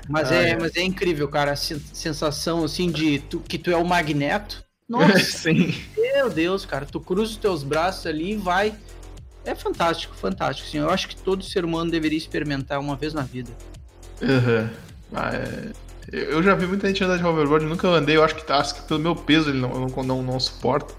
Mas, 0.10 0.30
ah, 0.30 0.36
é, 0.36 0.50
é, 0.50 0.58
mas 0.58 0.76
é 0.76 0.82
incrível, 0.82 1.30
cara, 1.30 1.52
a 1.54 1.56
sensação 1.56 2.66
assim 2.66 2.92
de 2.92 3.20
tu, 3.20 3.40
que 3.40 3.58
tu 3.58 3.72
é 3.72 3.78
o 3.78 3.86
magneto. 3.86 4.62
Nossa, 4.90 5.20
Sim. 5.22 5.74
meu 5.96 6.30
Deus, 6.30 6.66
cara, 6.66 6.86
tu 6.86 7.00
cruza 7.00 7.32
os 7.32 7.38
teus 7.38 7.64
braços 7.64 8.06
ali 8.08 8.34
e 8.34 8.36
vai. 8.36 8.76
É 9.46 9.56
fantástico, 9.56 10.14
fantástico. 10.16 10.68
Assim, 10.68 10.80
eu 10.80 10.90
acho 10.90 11.08
que 11.08 11.16
todo 11.16 11.46
ser 11.46 11.64
humano 11.64 11.90
deveria 11.90 12.18
experimentar 12.18 12.78
uma 12.80 12.98
vez 12.98 13.14
na 13.14 13.22
vida. 13.22 13.52
Uhum. 14.22 14.70
Ah, 15.14 15.34
é... 15.34 15.72
Eu 16.12 16.42
já 16.42 16.56
vi 16.56 16.68
muita 16.68 16.88
gente 16.88 17.04
andar 17.04 17.18
de 17.18 17.24
hoverboard, 17.24 17.66
nunca 17.66 17.88
andei, 17.88 18.18
eu 18.18 18.24
acho 18.24 18.36
que, 18.36 18.52
acho 18.52 18.76
que 18.76 18.82
pelo 18.82 19.00
meu 19.00 19.16
peso 19.16 19.50
ele 19.50 19.60
não, 19.60 19.88
não, 19.88 20.04
não, 20.04 20.24
não 20.24 20.40
suporta. 20.40 20.94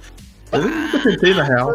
Eu 0.52 0.62
nunca 0.62 0.98
tentei, 1.02 1.34
na 1.34 1.42
real. 1.42 1.74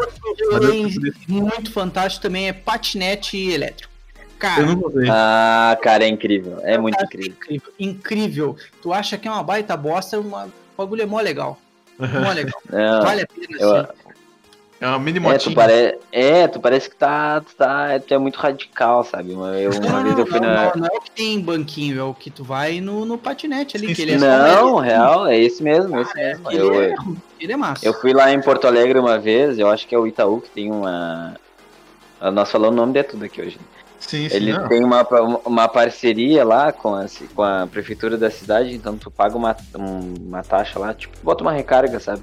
Muito 1.26 1.72
fantástico 1.72 2.22
também 2.22 2.48
é 2.48 2.52
patinete 2.52 3.36
elétrico. 3.36 3.92
Cara, 4.38 4.62
eu 4.62 4.66
não. 4.76 4.92
Ah, 5.10 5.76
cara, 5.82 6.04
é 6.04 6.08
incrível. 6.08 6.60
É 6.62 6.78
muito 6.78 7.02
incrível. 7.02 7.32
incrível. 7.32 7.72
Incrível. 7.78 8.56
Tu 8.80 8.92
acha 8.92 9.18
que 9.18 9.26
é 9.26 9.30
uma 9.30 9.42
baita 9.42 9.76
bosta, 9.76 10.20
uma... 10.20 10.44
o 10.44 10.50
bagulho 10.76 11.02
é 11.02 11.06
mó 11.06 11.20
legal. 11.20 11.58
Mó 11.98 12.32
legal. 12.32 12.62
É, 12.72 13.04
vale 13.04 13.22
a 13.22 13.26
pena, 13.26 13.58
eu... 13.58 13.88
É 14.80 14.86
uma 14.86 14.98
mini 14.98 15.18
motinha. 15.18 15.36
É, 15.36 15.38
tu, 15.38 15.54
pare... 15.54 15.98
é, 16.12 16.48
tu 16.48 16.60
parece 16.60 16.88
que 16.88 16.94
tá, 16.94 17.40
tu 17.40 17.54
tá, 17.56 17.98
tu 17.98 18.14
é 18.14 18.18
muito 18.18 18.36
radical, 18.36 19.02
sabe? 19.02 19.32
Uma, 19.32 19.56
eu, 19.58 19.72
uma 19.72 19.80
não, 19.80 20.02
vez 20.04 20.18
eu 20.18 20.26
fui 20.26 20.40
não, 20.40 20.48
na. 20.48 20.64
Não, 20.66 20.72
não, 20.76 20.86
é 20.86 20.96
o 20.96 21.00
que 21.00 21.10
tem 21.10 21.40
banquinho, 21.40 21.98
é 21.98 22.02
o 22.04 22.14
que 22.14 22.30
tu 22.30 22.44
vai 22.44 22.80
no, 22.80 23.04
no 23.04 23.18
patinete 23.18 23.76
ali. 23.76 23.92
Que 23.94 24.02
ele 24.02 24.12
é 24.12 24.18
não, 24.18 24.76
real, 24.76 25.26
é 25.26 25.36
esse 25.36 25.62
mesmo, 25.62 25.96
ah, 25.96 26.02
esse 26.02 26.14
mesmo. 26.14 26.50
Ele, 26.50 26.60
eu, 26.60 26.80
é, 26.80 26.94
ele 27.40 27.52
é 27.52 27.56
massa. 27.56 27.84
Eu 27.84 27.92
fui 27.92 28.12
lá 28.12 28.32
em 28.32 28.40
Porto 28.40 28.68
Alegre 28.68 28.98
uma 28.98 29.18
vez, 29.18 29.58
eu 29.58 29.68
acho 29.68 29.86
que 29.86 29.94
é 29.94 29.98
o 29.98 30.06
Itaú 30.06 30.40
que 30.40 30.50
tem 30.50 30.70
uma. 30.70 31.34
Nós 32.32 32.50
falamos 32.50 32.76
o 32.76 32.80
nome 32.80 32.92
de 32.92 33.02
tudo 33.02 33.24
aqui 33.24 33.40
hoje. 33.40 33.58
Sim, 33.98 34.28
sim, 34.28 34.36
ele 34.36 34.52
não. 34.52 34.68
tem 34.68 34.84
uma, 34.84 35.04
uma 35.44 35.68
parceria 35.68 36.44
lá 36.44 36.70
com 36.70 36.94
a, 36.94 37.06
com 37.34 37.42
a 37.42 37.66
prefeitura 37.66 38.16
da 38.16 38.30
cidade, 38.30 38.72
então 38.72 38.96
tu 38.96 39.10
paga 39.10 39.36
uma, 39.36 39.56
uma 39.74 40.42
taxa 40.42 40.78
lá, 40.78 40.94
tipo, 40.94 41.16
bota 41.20 41.42
uma 41.42 41.52
recarga, 41.52 41.98
sabe? 41.98 42.22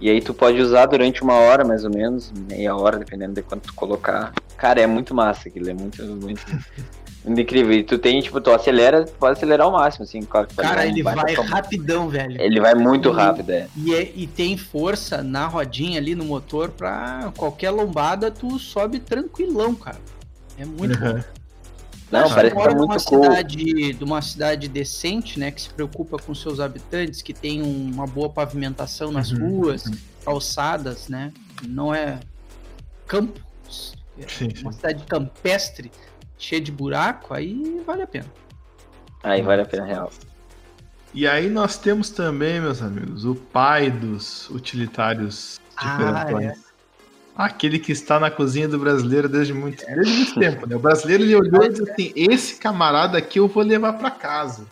E 0.00 0.08
aí 0.08 0.20
tu 0.20 0.32
pode 0.32 0.60
usar 0.60 0.86
durante 0.86 1.22
uma 1.22 1.34
hora, 1.34 1.64
mais 1.64 1.84
ou 1.84 1.90
menos, 1.90 2.32
meia 2.48 2.74
hora, 2.76 2.98
dependendo 2.98 3.34
de 3.34 3.42
quanto 3.42 3.68
tu 3.68 3.74
colocar. 3.74 4.32
Cara, 4.56 4.80
é 4.80 4.86
muito 4.86 5.14
massa 5.14 5.48
aquilo, 5.48 5.70
é 5.70 5.74
muito, 5.74 6.02
muito, 6.04 6.44
muito 7.24 7.40
incrível. 7.40 7.72
E 7.72 7.82
tu 7.82 7.98
tem, 7.98 8.20
tipo, 8.20 8.40
tu 8.40 8.50
acelera, 8.50 9.04
tu 9.04 9.12
pode 9.12 9.36
acelerar 9.36 9.66
ao 9.66 9.72
máximo, 9.72 10.04
assim. 10.04 10.22
Claro 10.22 10.48
Cara, 10.56 10.86
ele 10.86 11.02
vai 11.02 11.34
rapidão, 11.34 12.08
velho. 12.08 12.40
Ele 12.40 12.60
vai 12.60 12.74
muito 12.74 13.08
e, 13.08 13.12
rápido, 13.12 13.50
é. 13.50 13.66
E, 13.76 13.94
é. 13.94 14.12
e 14.14 14.26
tem 14.26 14.56
força 14.56 15.22
na 15.22 15.46
rodinha 15.46 15.98
ali 15.98 16.14
no 16.14 16.24
motor 16.24 16.70
pra 16.70 17.32
qualquer 17.36 17.70
lombada 17.70 18.30
tu 18.30 18.58
sobe 18.58 19.00
tranquilão, 19.00 19.74
cara. 19.74 19.98
É 20.56 20.64
muito 20.64 20.98
uhum. 21.02 21.14
bom. 21.14 21.37
Não, 22.10 22.24
Acho 22.24 22.34
parece 22.34 22.54
que 22.56 22.62
tá 22.62 22.74
muito 22.74 23.04
cool. 23.04 23.22
cidade, 23.24 23.92
de 23.92 24.04
uma 24.04 24.22
cidade 24.22 24.68
decente, 24.68 25.38
né, 25.38 25.50
que 25.50 25.60
se 25.60 25.68
preocupa 25.68 26.18
com 26.18 26.34
seus 26.34 26.58
habitantes, 26.58 27.20
que 27.20 27.34
tem 27.34 27.60
uma 27.60 28.06
boa 28.06 28.30
pavimentação 28.30 29.12
nas 29.12 29.30
uhum. 29.30 29.50
ruas, 29.50 29.84
uhum. 29.84 29.94
calçadas, 30.24 31.08
né? 31.08 31.32
Não 31.66 31.94
é 31.94 32.18
campo, 33.06 33.38
é 34.18 34.26
sim, 34.26 34.48
uma 34.62 34.72
sim. 34.72 34.78
cidade 34.78 35.04
campestre, 35.04 35.92
cheia 36.38 36.60
de 36.60 36.72
buraco, 36.72 37.34
aí 37.34 37.82
vale 37.86 38.02
a 38.02 38.06
pena. 38.06 38.26
Aí 39.22 39.42
vale 39.42 39.62
a 39.62 39.66
pena, 39.66 39.84
real. 39.84 40.10
E 41.12 41.26
aí 41.26 41.48
nós 41.50 41.76
temos 41.76 42.10
também, 42.10 42.60
meus 42.60 42.80
amigos, 42.80 43.24
o 43.24 43.34
pai 43.34 43.90
dos 43.90 44.48
utilitários 44.50 45.58
diferentes. 45.78 46.34
Ah, 46.34 46.42
é. 46.42 46.67
Aquele 47.38 47.78
que 47.78 47.92
está 47.92 48.18
na 48.18 48.32
cozinha 48.32 48.66
do 48.66 48.80
brasileiro 48.80 49.28
desde 49.28 49.54
muito, 49.54 49.86
desde 49.86 50.12
muito 50.12 50.34
tempo, 50.34 50.66
né? 50.66 50.74
O 50.74 50.80
brasileiro 50.80 51.22
ele 51.22 51.36
olhou 51.36 51.62
e 51.62 51.68
disse 51.68 51.88
assim: 51.88 52.12
esse 52.16 52.56
camarada 52.56 53.16
aqui 53.16 53.38
eu 53.38 53.46
vou 53.46 53.62
levar 53.62 53.92
para 53.92 54.10
casa. 54.10 54.66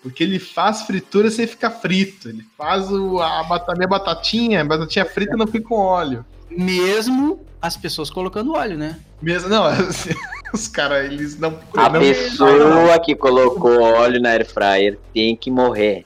Porque 0.00 0.22
ele 0.22 0.38
faz 0.38 0.82
fritura 0.82 1.28
sem 1.28 1.44
ficar 1.44 1.70
frito. 1.70 2.28
Ele 2.28 2.46
faz 2.56 2.88
o, 2.88 3.18
a, 3.18 3.40
a 3.40 3.74
minha 3.74 3.88
batatinha, 3.88 4.60
a 4.60 4.64
batatinha 4.64 5.04
frita 5.04 5.36
não 5.36 5.46
fica 5.48 5.66
com 5.66 5.74
óleo. 5.74 6.24
Mesmo 6.48 7.44
as 7.60 7.76
pessoas 7.76 8.10
colocando 8.10 8.52
óleo, 8.52 8.78
né? 8.78 9.00
Mesmo, 9.20 9.48
não, 9.48 9.64
assim, 9.64 10.14
os 10.54 10.68
caras, 10.68 11.10
eles 11.10 11.36
não. 11.36 11.58
A 11.76 11.88
não, 11.88 11.98
pessoa 11.98 13.00
que 13.00 13.16
colocou 13.16 13.82
óleo 13.82 14.20
na 14.20 14.28
air 14.30 14.46
fryer 14.46 14.98
tem 15.12 15.34
que 15.34 15.50
morrer. 15.50 16.04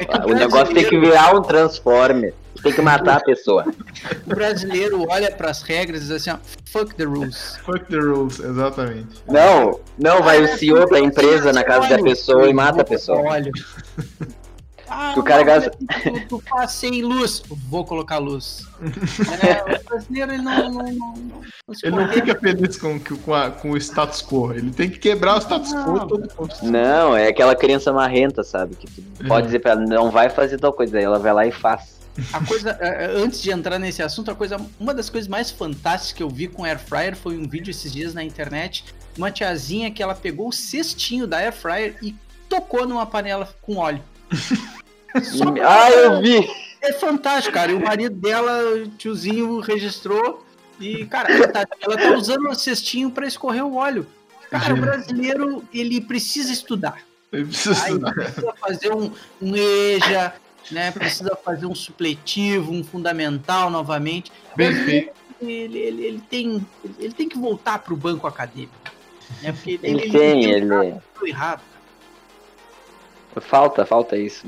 É 0.00 0.26
o 0.26 0.34
negócio 0.34 0.74
tem 0.74 0.88
que 0.88 0.98
virar 0.98 1.36
um 1.36 1.42
transformer. 1.42 2.34
Tem 2.64 2.72
que 2.72 2.80
matar 2.82 3.18
a 3.18 3.20
pessoa. 3.20 3.64
O 4.26 4.30
brasileiro 4.34 5.06
olha 5.08 5.30
para 5.30 5.50
as 5.50 5.62
regras 5.62 6.00
e 6.00 6.02
diz 6.06 6.10
assim, 6.10 6.30
ó, 6.30 6.38
fuck 6.64 6.94
the 6.96 7.04
rules. 7.04 7.56
Fuck 7.64 7.84
the 7.86 7.98
rules, 7.98 8.40
exatamente. 8.40 9.22
Não, 9.28 9.78
não, 9.98 10.20
vai 10.22 10.42
o 10.42 10.58
CEO 10.58 10.88
da 10.88 10.98
empresa 10.98 11.52
na 11.52 11.62
casa 11.62 11.88
da 11.96 12.02
pessoa 12.02 12.48
e 12.48 12.52
mata 12.52 12.80
a 12.82 12.84
pessoa. 12.84 13.20
Olha. 13.20 13.52
Ah, 14.86 15.12
Que 15.14 15.20
o 15.20 15.22
cara 15.22 15.38
não, 15.40 15.46
gasta- 15.46 15.70
Tu, 15.70 16.26
tu 16.28 16.42
faz 16.48 16.72
sem 16.72 17.02
luz. 17.02 17.42
Vou 17.70 17.84
colocar 17.86 18.18
luz. 18.18 18.66
É, 19.42 19.78
o 19.80 19.84
brasileiro, 19.84 20.32
ele 20.34 20.42
não, 20.42 20.70
não, 20.70 20.82
não, 20.84 20.92
não 20.92 21.42
Ele 21.82 21.96
não 21.96 22.08
fica 22.12 22.38
feliz 22.38 22.76
com, 22.76 23.00
com, 23.00 23.34
a- 23.34 23.50
com 23.50 23.70
o 23.70 23.76
status 23.78 24.22
quo. 24.22 24.52
Ele 24.52 24.70
tem 24.70 24.90
que 24.90 24.98
quebrar 24.98 25.36
o 25.36 25.40
status 25.40 25.72
quo 25.72 25.92
Não. 25.92 26.06
todo. 26.06 26.28
Não, 26.62 27.16
é 27.16 27.28
aquela 27.28 27.56
criança 27.56 27.92
marrenta, 27.94 28.44
sabe? 28.44 28.76
Que 28.76 28.86
tu 28.86 29.02
É. 29.24 29.26
pode 29.26 29.46
dizer 29.46 29.60
pra 29.60 29.72
ela, 29.72 29.80
não 29.80 30.10
vai 30.10 30.28
fazer 30.28 30.58
tal 30.58 30.72
coisa, 30.72 30.98
aí 30.98 31.04
ela 31.04 31.18
vai 31.18 31.32
lá 31.32 31.46
e 31.46 31.50
faz. 31.52 31.93
A 32.32 32.44
coisa, 32.44 32.76
é, 32.80 33.04
é, 33.04 33.06
antes 33.16 33.42
de 33.42 33.50
entrar 33.50 33.78
nesse 33.78 34.02
assunto, 34.02 34.30
a 34.30 34.34
coisa, 34.34 34.56
uma 34.78 34.94
das 34.94 35.10
coisas 35.10 35.28
mais 35.28 35.50
fantásticas 35.50 36.12
que 36.12 36.22
eu 36.22 36.28
vi 36.30 36.46
com 36.46 36.64
Air 36.64 36.78
Fryer 36.78 37.16
foi 37.16 37.36
um 37.36 37.48
vídeo 37.48 37.70
esses 37.70 37.92
dias 37.92 38.14
na 38.14 38.22
internet, 38.22 38.84
uma 39.18 39.30
tiazinha 39.30 39.90
que 39.90 40.02
ela 40.02 40.14
pegou 40.14 40.48
o 40.48 40.52
cestinho 40.52 41.26
da 41.26 41.38
Air 41.38 41.52
Fryer 41.52 41.96
e 42.02 42.14
tocou 42.48 42.86
numa 42.86 43.04
panela 43.06 43.52
com 43.62 43.76
óleo. 43.76 44.02
Só 45.22 45.50
pra- 45.50 45.84
Ah, 45.84 45.90
eu 45.90 46.20
vi! 46.20 46.48
É 46.80 46.92
fantástico, 46.92 47.54
cara. 47.54 47.72
E 47.72 47.74
o 47.74 47.80
marido 47.82 48.14
dela, 48.16 48.60
o 48.74 48.88
tiozinho, 48.88 49.58
registrou. 49.60 50.44
E, 50.78 51.06
cara, 51.06 51.32
ela 51.32 51.48
tá, 51.48 51.66
ela 51.80 51.96
tá 51.96 52.12
usando 52.14 52.48
o 52.48 52.54
cestinho 52.54 53.10
pra 53.10 53.26
escorrer 53.26 53.64
o 53.64 53.76
óleo. 53.76 54.06
Cara, 54.50 54.74
o 54.74 54.76
brasileiro, 54.76 55.64
ele 55.72 56.00
precisa 56.00 56.52
estudar. 56.52 56.98
Ele 57.32 57.46
precisa 57.46 57.82
Aí 57.84 57.92
estudar. 57.92 58.12
precisa 58.12 58.54
fazer 58.60 58.92
um, 58.94 59.10
um 59.40 59.56
EJA, 59.56 60.34
né? 60.70 60.90
Precisa 60.90 61.36
fazer 61.44 61.66
um 61.66 61.74
supletivo, 61.74 62.72
um 62.72 62.82
fundamental 62.84 63.70
novamente. 63.70 64.32
Feito. 64.56 65.14
Ele, 65.40 65.78
ele, 65.78 66.04
ele 66.06 66.20
tem, 66.20 66.64
ele 66.98 67.12
tem 67.12 67.28
que 67.28 67.36
voltar 67.38 67.80
pro 67.80 67.96
banco 67.96 68.26
acadêmico. 68.26 68.72
Né? 69.42 69.52
Porque 69.52 69.78
Ele 69.82 70.10
tem, 70.10 70.46
um 70.46 70.50
ele. 70.56 70.66
trato 70.66 71.26
errado. 71.26 71.62
Falta, 73.40 73.84
falta 73.84 74.16
isso. 74.16 74.46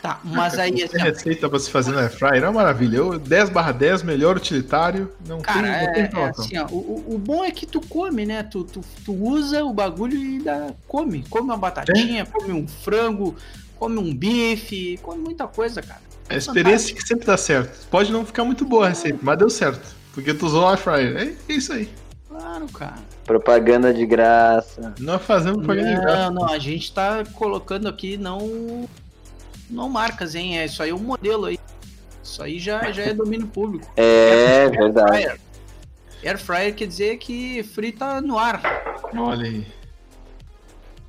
Tá, 0.00 0.20
mas 0.22 0.58
aí 0.58 0.82
assim, 0.82 0.88
Tem 0.98 1.00
ó, 1.00 1.04
receita 1.04 1.48
pra 1.48 1.58
se 1.58 1.70
fazer 1.70 1.92
no 1.92 1.98
Air 1.98 2.10
Fryer, 2.10 2.42
é 2.44 2.46
uma 2.48 2.52
maravilha. 2.52 2.98
Eu, 2.98 3.18
10 3.18 3.48
barra 3.48 3.72
10, 3.72 4.02
melhor 4.02 4.36
utilitário. 4.36 5.10
Não 5.26 5.40
Cara, 5.40 5.62
tem, 5.62 5.70
não 5.70 5.78
é, 5.78 5.86
tem 5.92 6.00
é 6.02 6.04
reclamação. 6.04 6.44
assim, 6.44 6.58
ó, 6.58 6.66
o, 6.66 6.76
o- 7.10 7.14
o 7.14 7.18
bom 7.18 7.42
é 7.42 7.50
que 7.50 7.64
tu 7.64 7.80
come, 7.80 8.26
né? 8.26 8.42
Tu, 8.42 8.64
tu, 8.64 8.80
tu 9.04 9.12
usa 9.14 9.64
o 9.64 9.72
bagulho 9.72 10.16
e 10.18 10.40
dá, 10.40 10.74
come. 10.86 11.24
Come 11.30 11.44
uma 11.48 11.56
batatinha, 11.56 12.26
come 12.26 12.52
um 12.52 12.68
frango, 12.68 13.34
come 13.78 13.98
um 13.98 14.14
bife, 14.14 14.98
come 15.02 15.22
muita 15.22 15.46
coisa, 15.46 15.82
cara. 15.82 16.02
É 16.28 16.34
a 16.34 16.38
experiência 16.38 16.94
que 16.94 17.02
sempre 17.02 17.26
dá 17.26 17.36
certo. 17.36 17.86
Pode 17.88 18.10
não 18.10 18.24
ficar 18.24 18.44
muito 18.44 18.64
boa 18.64 18.86
a 18.86 18.88
receita, 18.88 19.18
mas 19.22 19.38
deu 19.38 19.50
certo. 19.50 19.94
Porque 20.12 20.32
tu 20.32 20.46
usou 20.46 20.62
o 20.62 20.68
Air 20.68 20.78
Fryer. 20.78 21.36
É 21.48 21.52
isso 21.52 21.72
aí. 21.72 21.88
Claro, 22.28 22.66
cara. 22.68 23.02
Propaganda 23.24 23.92
de 23.92 24.06
graça. 24.06 24.94
Nós 24.98 25.22
fazemos 25.22 25.58
propaganda 25.58 25.94
de 25.94 26.00
graça. 26.00 26.30
Não, 26.30 26.46
não, 26.46 26.52
a 26.52 26.58
gente 26.58 26.92
tá 26.92 27.24
colocando 27.34 27.88
aqui 27.88 28.16
não 28.16 28.88
não 29.68 29.88
marcas, 29.88 30.34
hein? 30.34 30.58
É 30.58 30.66
isso 30.66 30.82
aí 30.82 30.90
é 30.90 30.94
um 30.94 30.98
modelo 30.98 31.46
aí. 31.46 31.58
Isso 32.22 32.42
aí 32.42 32.58
já, 32.58 32.90
já 32.90 33.02
é 33.02 33.14
domínio 33.14 33.46
público. 33.46 33.86
É, 33.96 34.68
verdade. 34.68 35.08
Fryer. 35.08 35.40
Air 36.24 36.38
fryer 36.38 36.74
quer 36.74 36.86
dizer 36.86 37.18
que 37.18 37.62
frita 37.62 38.20
no 38.20 38.38
ar. 38.38 38.62
Olha 39.14 39.46
aí. 39.46 39.66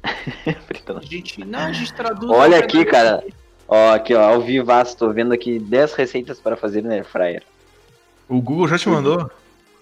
A 0.95 1.01
gente 1.01 1.43
não, 1.43 1.59
a 1.59 1.71
gente 1.71 1.93
traduz. 1.93 2.31
Olha 2.31 2.59
aqui, 2.59 2.85
cara. 2.85 3.23
Ó, 3.67 3.93
aqui, 3.93 4.13
ó, 4.13 4.21
ao 4.33 4.41
vivaço, 4.41 4.95
tô 4.97 5.11
vendo 5.11 5.33
aqui 5.33 5.57
10 5.59 5.93
receitas 5.93 6.39
para 6.39 6.55
fazer 6.55 6.83
no 6.83 6.91
Air 6.91 7.03
Fryer. 7.05 7.43
O 8.29 8.39
Google 8.41 8.67
já 8.67 8.77
te 8.77 8.87
mandou? 8.89 9.29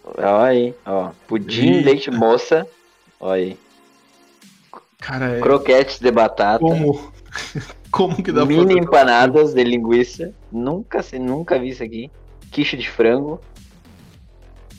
Ó 0.06 0.42
aí, 0.42 0.74
ó. 0.86 1.12
Pudim, 1.28 1.80
Ih. 1.80 1.84
leite 1.84 2.10
moça. 2.12 2.66
Ó 3.20 3.32
aí. 3.32 3.58
Cara, 5.00 5.38
é 5.38 5.40
Croquetes 5.42 6.00
de 6.00 6.12
batata. 6.12 6.60
como. 6.60 7.12
como 7.92 8.16
que 8.24 8.32
dá 8.32 8.46
pra 8.46 8.56
Mini 8.56 8.80
empanadas 8.80 9.54
de 9.54 9.64
linguiça. 9.64 10.34
Nunca, 10.52 11.04
se- 11.04 11.20
nunca 11.20 11.60
vi 11.60 11.70
isso 11.70 11.84
aqui. 11.84 12.10
Quiche 12.52 12.78
de 12.78 12.90
frango. 12.90 13.42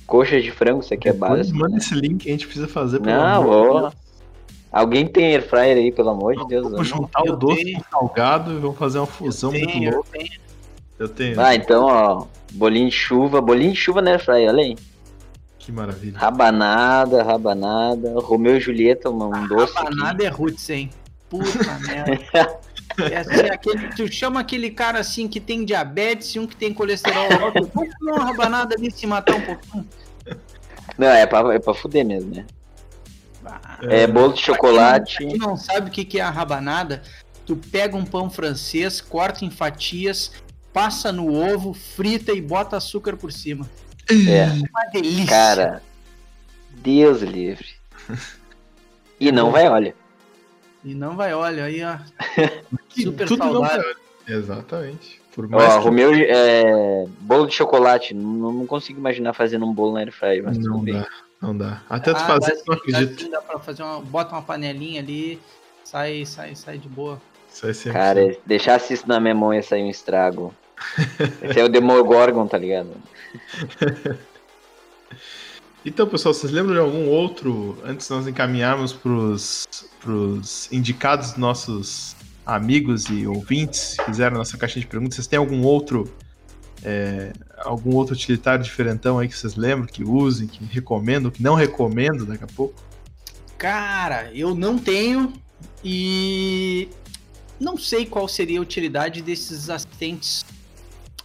Coxa 0.07 0.40
de 0.40 0.50
frango, 0.50 0.80
isso 0.80 0.92
aqui 0.94 1.09
é 1.09 1.12
básico. 1.12 1.59
Manda 1.59 1.76
esse 1.78 1.94
link, 1.94 2.26
a 2.28 2.33
gente 2.33 2.46
precisa 2.46 2.68
fazer. 2.68 3.00
pelo 3.00 3.16
Não. 3.16 3.80
Deus. 3.80 3.94
Alguém 4.75 5.07
tem 5.07 5.27
air 5.37 5.49
fryer 5.49 5.77
aí, 5.77 5.93
pelo 5.93 6.11
amor 6.11 6.35
de 6.35 6.49
Deus. 6.49 6.65
Vamos 6.65 6.91
não. 6.91 6.97
juntar 6.99 7.23
o 7.23 7.37
doce 7.37 7.63
tenho. 7.63 7.79
com 7.79 7.85
o 7.85 7.91
salgado 8.01 8.53
e 8.53 8.59
vamos 8.59 8.77
fazer 8.77 8.99
uma 8.99 9.07
fusão 9.07 9.53
muito 9.53 9.67
Tem, 9.69 9.85
eu 9.85 9.95
louca. 9.95 10.09
tenho. 10.11 10.31
Eu 10.99 11.09
tenho. 11.09 11.41
Ah, 11.41 11.55
então, 11.55 11.85
ó. 11.85 12.27
Bolinho 12.53 12.89
de 12.89 12.95
chuva. 12.97 13.41
Bolinho 13.41 13.71
de 13.71 13.79
chuva 13.79 14.03
na 14.03 14.11
air 14.11 14.19
fryer, 14.25 14.51
olha 14.51 14.65
aí. 14.65 14.77
Que 15.61 15.71
maravilha. 15.71 16.19
Rabanada, 16.19 17.23
rabanada. 17.23 18.15
Romeu 18.19 18.57
e 18.57 18.61
Julieta, 18.61 19.11
um, 19.11 19.23
um 19.25 19.47
doce. 19.47 19.73
aqui. 19.79 19.85
Rabanada 19.85 20.25
é 20.25 20.29
roots, 20.29 20.69
hein? 20.69 20.91
Puta 21.31 21.79
merda. 21.87 22.59
É 23.13 23.17
assim, 23.19 23.49
aquele, 23.49 23.89
tu 23.95 24.13
chama 24.13 24.41
aquele 24.41 24.71
cara 24.71 24.99
assim 24.99 25.29
que 25.29 25.39
tem 25.39 25.65
diabetes 25.65 26.35
e 26.35 26.41
um 26.41 26.49
que 26.49 26.57
tem 26.57 26.75
colesterol 26.75 27.27
alto. 27.41 27.71
Vamos 27.73 27.95
comer 27.95 28.11
uma 28.11 28.25
rabanada 28.25 28.75
ali 28.75 28.89
e 28.89 28.91
se 28.91 29.07
matar 29.07 29.37
um 29.37 29.41
pouquinho. 29.41 29.89
Não, 30.99 31.07
é 31.07 31.27
pra, 31.27 31.55
é 31.55 31.61
pra 31.61 31.75
fuder 31.75 32.05
mesmo, 32.05 32.35
né? 32.35 32.45
Ah, 33.46 33.78
É, 33.83 34.07
bolo 34.07 34.33
de 34.33 34.40
chocolate. 34.42 35.18
Quem 35.18 35.37
não 35.37 35.57
sabe 35.57 35.88
o 35.88 35.92
que 35.92 36.18
é 36.18 36.22
a 36.22 36.30
rabanada, 36.30 37.02
tu 37.46 37.57
pega 37.57 37.96
um 37.96 38.04
pão 38.04 38.30
francês, 38.30 39.00
corta 39.00 39.44
em 39.44 39.50
fatias, 39.50 40.33
passa 40.72 41.12
no 41.12 41.33
ovo, 41.33 41.72
frita 41.74 42.33
e 42.33 42.40
bota 42.40 42.76
açúcar 42.76 43.16
por 43.16 43.33
cima. 43.33 43.68
É. 44.11 44.46
Uma 44.46 44.85
delícia. 44.92 45.26
Cara, 45.26 45.83
Deus 46.70 47.22
livre. 47.22 47.66
E 49.18 49.30
não 49.33 49.50
vai, 49.50 49.68
olha. 49.68 49.94
E 50.85 50.94
não 50.94 51.16
vai, 51.16 51.33
olha, 51.33 51.64
aí, 51.64 51.83
ó. 51.83 51.96
Super 52.90 53.26
tudo 53.26 53.44
não 53.44 53.52
saudável. 53.52 53.83
vai- 53.83 54.37
Exatamente. 54.37 55.22
Por 55.35 55.48
mais 55.48 55.64
Ó, 55.74 55.78
que 55.78 55.85
Romeu, 55.85 56.12
é, 56.14 57.07
bolo 57.20 57.46
de 57.46 57.54
chocolate. 57.54 58.14
Não, 58.14 58.52
não 58.52 58.66
consigo 58.66 58.98
imaginar 58.98 59.33
fazendo 59.35 59.66
um 59.66 59.72
bolo 59.74 59.92
na 59.94 60.00
air 60.00 60.12
fryer, 60.12 60.42
mas 60.44 60.57
não 60.59 60.72
tudo 60.74 60.85
bem. 60.85 60.94
dá, 60.94 61.07
não 61.44 61.57
dá. 61.57 61.83
Até 61.88 62.12
tu 62.12 62.16
Ah, 62.16 62.26
fazer, 62.26 62.62
não 62.66 62.74
acredito. 62.74 63.30
Dá 63.30 63.40
pra 63.40 63.59
fazer 63.59 63.83
uma. 63.83 64.00
Bota 64.00 64.33
uma 64.35 64.42
panelinha 64.42 65.00
ali, 65.00 65.40
sai, 65.85 66.24
sai, 66.24 66.54
sai 66.54 66.78
de 66.78 66.88
boa. 66.88 67.20
Aí 67.62 67.72
sempre 67.74 67.92
Cara, 67.92 68.37
deixasse 68.44 68.94
isso 68.94 69.07
na 69.07 69.20
minha 69.20 69.35
mão 69.35 69.54
ia 69.54 69.62
sair 69.62 69.83
um 69.83 69.90
estrago. 69.90 70.52
Esse 71.42 71.61
é 71.61 71.64
o 71.64 71.68
Demogorgon, 71.68 72.46
tá 72.46 72.59
ligado? 72.59 72.90
Então, 75.87 76.09
pessoal, 76.09 76.33
vocês 76.33 76.50
lembram 76.50 76.72
de 76.72 76.80
algum 76.80 77.11
outro, 77.11 77.76
antes 77.85 78.09
de 78.09 78.14
nós 78.14 78.26
encaminharmos 78.26 78.94
pros, 78.94 79.68
pros 80.00 80.72
indicados 80.72 81.33
dos 81.33 81.37
nossos 81.37 82.16
amigos 82.46 83.04
e 83.11 83.26
ouvintes 83.26 83.94
que 83.98 84.04
fizeram 84.04 84.38
nossa 84.38 84.57
caixinha 84.57 84.80
de 84.80 84.87
perguntas, 84.87 85.16
vocês 85.16 85.26
têm 85.26 85.38
algum 85.38 85.62
outro 85.62 86.11
é, 86.85 87.33
algum 87.59 87.94
outro 87.94 88.14
utilitário 88.14 88.62
diferentão 88.64 89.18
aí 89.18 89.27
que 89.29 89.37
vocês 89.37 89.55
lembram, 89.57 89.87
que 89.87 90.05
usem, 90.05 90.47
que 90.47 90.64
recomendam, 90.64 91.31
que 91.31 91.42
não 91.42 91.55
recomendam 91.55 92.27
daqui 92.27 92.44
a 92.44 92.49
pouco? 92.49 92.75
Cara, 93.57 94.31
eu 94.35 94.55
não 94.55 94.79
tenho 94.79 95.33
e 95.83 96.89
não 97.59 97.78
sei 97.78 98.05
qual 98.05 98.28
seria 98.28 98.59
a 98.59 98.62
utilidade 98.62 99.22
desses 99.22 99.70
assistentes, 99.70 100.45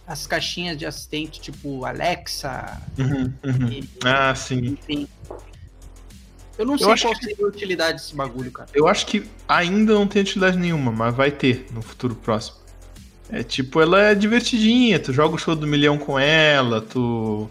as 0.06 0.26
caixinhas 0.26 0.76
de 0.78 0.86
assistente 0.86 1.40
tipo 1.40 1.84
Alexa, 1.84 2.80
e, 3.70 3.84
Ah, 4.04 4.34
sim. 4.34 4.76
enfim. 4.80 5.08
Eu 6.58 6.66
não 6.66 6.74
Eu 6.74 6.78
sei 6.78 6.92
acho 6.92 7.04
qual 7.04 7.14
que- 7.14 7.24
seria 7.26 7.44
a 7.44 7.48
utilidade 7.48 7.92
desse 7.98 8.14
bagulho, 8.14 8.50
cara. 8.52 8.68
Eu 8.74 8.86
acho 8.86 9.06
que 9.06 9.26
ainda 9.48 9.94
não 9.94 10.06
tem 10.06 10.20
utilidade 10.22 10.58
nenhuma, 10.58 10.92
mas 10.92 11.14
vai 11.14 11.30
ter 11.30 11.66
no 11.72 11.80
futuro 11.80 12.14
próximo. 12.14 12.59
É 13.32 13.42
tipo, 13.42 13.80
ela 13.80 14.00
é 14.02 14.14
divertidinha, 14.14 14.98
tu 14.98 15.12
joga 15.12 15.36
o 15.36 15.38
show 15.38 15.54
do 15.54 15.66
milhão 15.66 15.96
com 15.96 16.18
ela, 16.18 16.80
tu, 16.80 17.48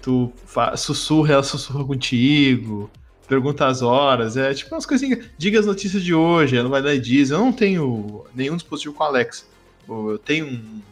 tu 0.00 0.32
sussurra, 0.76 1.34
ela 1.34 1.42
sussurra 1.42 1.84
contigo, 1.84 2.90
pergunta 3.28 3.66
as 3.66 3.82
horas, 3.82 4.36
é 4.38 4.54
tipo 4.54 4.74
umas 4.74 4.86
coisinhas. 4.86 5.26
Diga 5.36 5.60
as 5.60 5.66
notícias 5.66 6.02
de 6.02 6.14
hoje, 6.14 6.56
ela 6.56 6.68
vai 6.68 6.80
lá 6.80 6.94
e 6.94 7.00
diz. 7.00 7.30
Eu 7.30 7.38
não 7.38 7.52
tenho 7.52 8.24
nenhum 8.34 8.56
dispositivo 8.56 8.94
com 8.94 9.04
a 9.04 9.08
Alexa. 9.08 9.44
Eu 9.86 10.18
tenho 10.18 10.46
um. 10.46 10.82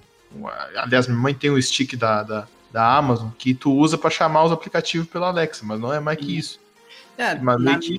um- 0.41 0.49
aliás, 0.77 1.07
minha 1.07 1.19
mãe 1.19 1.33
tem 1.33 1.51
o 1.51 1.61
stick 1.63 1.97
da, 1.97 2.23
da, 2.23 2.47
da 2.71 2.95
Amazon 2.97 3.31
que 3.39 3.55
tu 3.55 3.73
usa 3.73 3.97
para 3.97 4.11
chamar 4.11 4.45
os 4.45 4.53
aplicativos 4.53 5.09
pela 5.09 5.29
Alexa, 5.29 5.65
mas 5.65 5.81
não 5.81 5.93
é 5.93 5.99
mais 5.99 6.19
que 6.19 6.37
isso. 6.37 6.61
É, 7.17 7.35
Mas 7.37 7.59
na, 7.63 7.79
que 7.79 7.99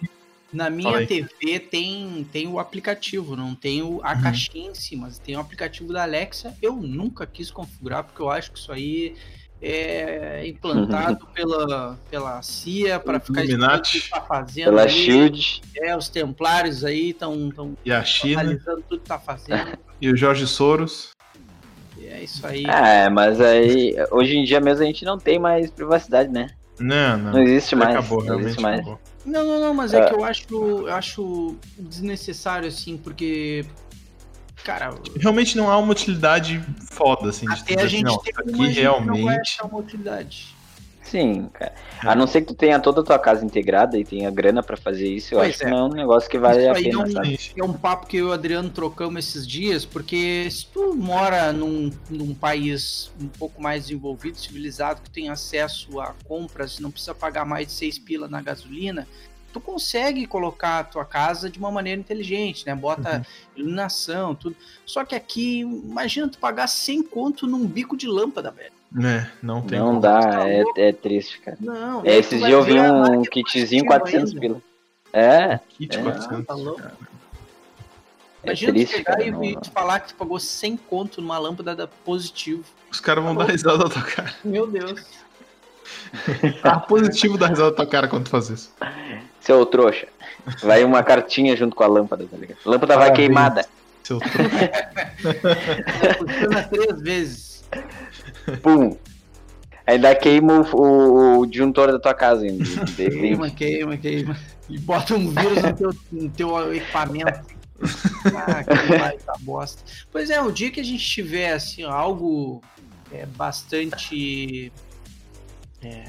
na 0.51 0.69
minha. 0.69 1.05
TV 1.05 1.59
tem, 1.59 2.27
tem 2.31 2.47
o 2.47 2.59
aplicativo, 2.59 3.35
não 3.35 3.53
tem 3.53 3.81
o, 3.81 3.99
a 4.03 4.13
Uhum. 4.13 4.21
caixinha 4.21 4.71
em 4.71 4.75
si, 4.75 4.95
mas 4.95 5.19
tem 5.19 5.35
o 5.35 5.39
aplicativo 5.39 5.91
da 5.93 6.03
Alexa. 6.03 6.55
Eu 6.61 6.75
nunca 6.75 7.25
quis 7.25 7.51
configurar, 7.51 8.03
porque 8.03 8.21
eu 8.21 8.29
acho 8.29 8.51
que 8.51 8.59
isso 8.59 8.71
aí 8.71 9.15
é 9.61 10.47
implantado 10.47 11.25
pela, 11.33 11.97
pela 12.09 12.41
CIA 12.41 12.99
para 12.99 13.19
ficar 13.19 13.43
Illuminati. 13.43 14.01
que 14.01 14.09
tá 14.09 14.21
fazendo. 14.21 14.65
Pela 14.65 14.83
aí. 14.83 14.89
Shield. 14.89 15.61
É, 15.77 15.97
os 15.97 16.09
templários 16.09 16.85
aí 16.85 17.09
estão 17.09 17.51
e 17.83 17.91
a 17.91 18.03
China 18.03 18.41
analisando 18.41 18.83
tudo 18.87 19.01
que 19.01 19.07
tá 19.07 19.19
fazendo. 19.19 19.77
e 19.99 20.09
o 20.11 20.15
Jorge 20.15 20.45
Soros. 20.45 21.11
E 21.97 22.05
é 22.05 22.23
isso 22.23 22.45
aí. 22.45 22.65
É, 22.65 23.09
mas 23.09 23.41
aí, 23.41 23.95
hoje 24.11 24.37
em 24.37 24.43
dia 24.43 24.61
mesmo 24.61 24.83
a 24.83 24.85
gente 24.85 25.03
não 25.03 25.17
tem 25.17 25.39
mais 25.39 25.71
privacidade, 25.71 26.31
né? 26.31 26.51
Não, 26.79 27.17
não. 27.17 27.31
Não 27.33 27.41
existe 27.41 27.75
mais. 27.75 27.95
acabou, 27.95 28.19
não 28.19 28.25
realmente 28.25 28.45
existe 28.47 28.61
mais. 28.61 28.79
acabou. 28.79 28.99
Não, 29.25 29.45
não, 29.45 29.59
não, 29.59 29.73
mas 29.73 29.93
é, 29.93 29.99
É. 29.99 30.05
que 30.09 30.13
eu 30.15 30.23
acho, 30.23 30.45
eu 30.49 30.93
acho 30.93 31.55
desnecessário, 31.77 32.67
assim, 32.67 32.97
porque. 32.97 33.65
Cara, 34.63 34.95
Realmente 35.19 35.55
não 35.55 35.69
há 35.71 35.77
uma 35.77 35.91
utilidade 35.91 36.61
foda, 36.91 37.29
assim, 37.29 37.45
de 37.45 37.53
até 37.53 37.73
a 37.75 37.77
assim, 37.77 37.87
gente 37.89 38.03
não, 38.05 38.15
aqui 38.15 38.31
gente 38.33 38.51
não 38.51 38.57
vai 38.57 38.71
realmente. 38.73 39.39
achar 39.39 39.65
uma 39.65 39.79
utilidade. 39.79 40.56
Sim, 41.09 41.47
cara. 41.53 41.73
A 42.01 42.13
não 42.13 42.27
ser 42.27 42.41
que 42.41 42.47
tu 42.47 42.53
tenha 42.53 42.79
toda 42.79 43.01
a 43.01 43.03
tua 43.03 43.17
casa 43.17 43.45
integrada 43.45 43.97
e 43.97 44.03
tenha 44.03 44.29
grana 44.29 44.61
pra 44.61 44.75
fazer 44.75 45.07
isso, 45.07 45.33
eu 45.33 45.39
Pois 45.39 45.55
acho 45.55 45.63
é. 45.63 45.65
que 45.65 45.71
não 45.71 45.77
é 45.77 45.83
um 45.83 45.93
negócio 45.93 46.29
que 46.29 46.37
vale 46.37 46.59
Isso 46.59 46.69
a 46.69 46.75
aí 46.75 46.83
pena, 46.83 47.03
é 47.03 47.21
um-. 47.21 47.37
É 47.57 47.63
um 47.63 47.73
papo 47.73 48.07
que 48.07 48.17
eu 48.17 48.27
e 48.27 48.29
o 48.29 48.33
Adriano 48.33 48.69
trocamos 48.69 49.25
esses 49.25 49.47
dias, 49.47 49.85
porque 49.85 50.49
se 50.51 50.67
tu 50.67 50.93
mora 50.93 51.53
num, 51.53 51.91
num 52.09 52.33
país 52.33 53.09
um 53.21 53.27
pouco 53.29 53.61
mais 53.61 53.83
desenvolvido, 53.83 54.37
civilizado, 54.37 55.01
que 55.01 55.09
tem 55.09 55.29
acesso 55.29 55.99
a 55.99 56.13
compras, 56.25 56.79
não 56.79 56.91
precisa 56.91 57.15
pagar 57.15 57.45
mais 57.45 57.67
de 57.67 57.73
seis 57.73 57.97
pila 57.97 58.27
na 58.27 58.41
gasolina, 58.41 59.07
tu 59.53 59.61
consegue 59.61 60.27
colocar 60.27 60.79
a 60.79 60.83
tua 60.83 61.05
casa 61.05 61.49
de 61.49 61.57
uma 61.57 61.71
maneira 61.71 61.99
inteligente, 61.99 62.65
né? 62.65 62.75
Bota 62.75 63.25
iluminação, 63.55 64.35
tudo. 64.35 64.55
Só 64.85 65.05
que 65.05 65.15
aqui, 65.15 65.61
imagina 65.61 66.27
tu 66.27 66.37
pagar 66.37 66.67
100 66.67 67.03
conto 67.03 67.47
num 67.47 67.65
bico 67.65 67.95
de 67.95 68.07
lâmpada, 68.07 68.51
velho. 68.51 68.76
É, 69.03 69.27
não 69.43 69.61
tem 69.61 69.79
Não 69.79 69.87
como. 69.87 69.99
dá, 70.01 70.19
Tá 70.21 70.49
é, 70.49 70.63
é 70.77 70.93
triste, 70.93 71.39
cara. 71.41 71.57
Não. 71.59 72.05
É, 72.05 72.17
esses 72.17 72.39
vai 72.39 72.49
dias 72.49 72.59
eu 72.59 72.63
vi 72.63 72.79
um 72.79 73.21
kitzinho 73.23 73.85
mais 73.85 73.99
400 74.01 74.29
ainda. 74.29 74.39
pila. 74.41 74.61
É, 75.13 75.59
Kit 75.69 75.97
É, 75.97 76.01
400. 76.03 76.45
tá 76.45 76.53
louco. 76.53 76.81
cara. 76.81 76.93
é 78.43 78.47
Imagina 78.47 78.71
tu 78.71 78.75
triste, 78.75 78.95
chegar 78.97 79.11
cara. 79.17 79.23
e, 79.25 79.31
não- 79.31 79.61
falar 79.73 79.99
que 79.99 80.07
tu 80.09 80.15
pagou 80.15 80.39
100 80.39 80.77
conto 80.77 81.21
numa 81.21 81.37
lâmpada 81.37 81.75
da 81.75 81.87
positivo. 81.87 82.63
Os 82.89 82.99
caras 82.99 83.23
vão 83.23 83.35
Tá 83.35 83.43
dar 83.45 83.51
risada 83.51 83.77
da 83.79 83.89
tua 83.89 84.01
cara. 84.03 84.33
Meu 84.43 84.65
Deus. 84.67 85.03
Tá 86.61 86.79
positivo 86.79 87.37
dar 87.37 87.47
risada 87.47 87.71
da 87.71 87.75
tua 87.75 87.85
cara 87.87 88.07
quando 88.07 88.23
tu 88.25 88.29
faz 88.29 88.49
isso. 88.49 88.73
Seu 89.41 89.65
trouxa. 89.65 90.07
Vai 90.63 90.83
uma 90.85 91.03
cartinha 91.03 91.55
junto 91.57 91.75
com 91.75 91.83
a 91.83 91.87
lâmpada, 91.87 92.25
tá 92.25 92.37
ligado? 92.37 92.57
A 92.65 92.69
lâmpada 92.69 92.95
vai 92.95 93.07
Parabéns. 93.09 93.27
queimada. 93.27 93.65
Seu 94.03 94.19
truque. 94.19 94.37
Funciona 96.17 96.63
três 96.63 97.01
vezes. 97.01 97.63
Pum. 98.61 98.97
Ainda 99.85 100.13
queima 100.15 100.61
o, 100.73 100.75
o, 100.75 101.39
o 101.39 101.45
disjuntor 101.45 101.91
da 101.91 101.99
tua 101.99 102.13
casa 102.13 102.43
ainda. 102.43 102.63
Queima, 102.95 103.49
queima, 103.49 103.97
queima. 103.97 104.37
E 104.69 104.77
bota 104.79 105.15
um 105.15 105.29
vírus 105.29 105.63
no 105.63 105.73
teu, 105.73 105.95
no 106.11 106.29
teu 106.29 106.75
equipamento. 106.75 107.55
Ah, 108.35 108.63
que 108.63 108.97
baita 108.97 109.33
bosta. 109.41 109.81
Pois 110.11 110.29
é, 110.29 110.41
o 110.41 110.51
dia 110.51 110.69
que 110.71 110.81
a 110.81 110.83
gente 110.83 111.05
tiver 111.05 111.53
assim, 111.53 111.83
algo 111.83 112.61
é, 113.13 113.25
bastante 113.25 114.71
é, 115.81 116.03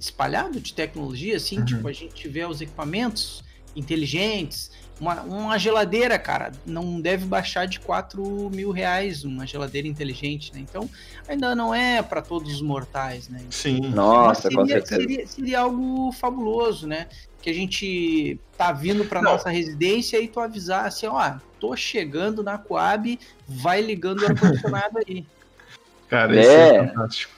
espalhado 0.00 0.60
de 0.60 0.74
tecnologia, 0.74 1.36
assim, 1.36 1.58
Uhum. 1.58 1.64
tipo, 1.64 1.88
a 1.88 1.92
gente 1.92 2.14
tiver 2.14 2.46
os 2.46 2.60
equipamentos 2.60 3.44
inteligentes, 3.76 4.72
uma, 5.00 5.20
uma 5.22 5.58
geladeira, 5.58 6.18
cara, 6.18 6.52
não 6.64 7.00
deve 7.00 7.26
baixar 7.26 7.66
de 7.66 7.78
4 7.80 8.50
mil 8.50 8.70
reais 8.70 9.24
uma 9.24 9.46
geladeira 9.46 9.86
inteligente, 9.86 10.52
né? 10.54 10.60
Então, 10.60 10.88
ainda 11.28 11.54
não 11.54 11.74
é 11.74 12.00
para 12.02 12.22
todos 12.22 12.54
os 12.54 12.62
mortais, 12.62 13.28
né? 13.28 13.42
Sim. 13.50 13.80
Nossa, 13.80 14.48
Mas 14.48 14.54
com 14.54 14.66
seria, 14.66 14.86
certeza. 14.86 15.00
seria, 15.08 15.26
seria 15.26 15.60
algo 15.60 16.10
fabuloso, 16.12 16.86
né? 16.86 17.08
Que 17.42 17.50
a 17.50 17.54
gente 17.54 18.40
tá 18.56 18.72
vindo 18.72 19.04
pra 19.04 19.20
Não. 19.22 19.32
nossa 19.32 19.50
residência 19.50 20.20
e 20.20 20.26
tu 20.28 20.40
avisar 20.40 20.86
assim, 20.86 21.06
ó, 21.06 21.34
tô 21.60 21.76
chegando 21.76 22.42
na 22.42 22.56
Coab, 22.58 23.18
vai 23.46 23.80
ligando 23.80 24.22
o 24.22 24.26
ar-condicionado 24.26 24.98
aí. 25.06 25.24
Cara, 26.08 26.40
isso 26.40 26.50
é 26.50 26.76
É. 26.76 26.86
fantástico. 26.88 27.32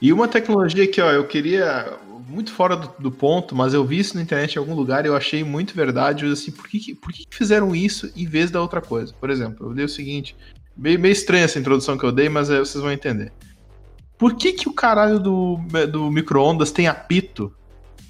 E 0.00 0.12
uma 0.12 0.28
tecnologia 0.28 0.86
que, 0.86 1.00
ó, 1.00 1.10
eu 1.10 1.26
queria. 1.26 1.96
Muito 2.28 2.52
fora 2.52 2.76
do, 2.76 2.92
do 2.98 3.10
ponto, 3.10 3.56
mas 3.56 3.72
eu 3.72 3.84
vi 3.84 3.98
isso 3.98 4.14
na 4.14 4.22
internet 4.22 4.54
em 4.54 4.58
algum 4.58 4.74
lugar 4.74 5.04
e 5.04 5.08
eu 5.08 5.16
achei 5.16 5.42
muito 5.42 5.74
verdade. 5.74 6.26
eu, 6.26 6.32
Assim, 6.32 6.50
por 6.50 6.68
que, 6.68 6.94
por 6.94 7.10
que 7.12 7.24
fizeram 7.30 7.74
isso 7.74 8.12
em 8.14 8.26
vez 8.26 8.50
da 8.50 8.60
outra 8.60 8.80
coisa? 8.82 9.14
Por 9.18 9.30
exemplo, 9.30 9.68
eu 9.70 9.74
dei 9.74 9.84
o 9.86 9.88
seguinte. 9.88 10.36
Meio, 10.76 10.98
meio 11.00 11.12
estranha 11.12 11.44
essa 11.44 11.58
introdução 11.58 11.96
que 11.96 12.04
eu 12.04 12.12
dei, 12.12 12.28
mas 12.28 12.50
aí 12.50 12.58
vocês 12.58 12.82
vão 12.82 12.92
entender. 12.92 13.32
Por 14.18 14.34
que, 14.36 14.52
que 14.52 14.68
o 14.68 14.72
caralho 14.74 15.18
do, 15.18 15.58
do 15.90 16.10
micro-ondas 16.10 16.70
tem 16.70 16.86
apito? 16.86 17.52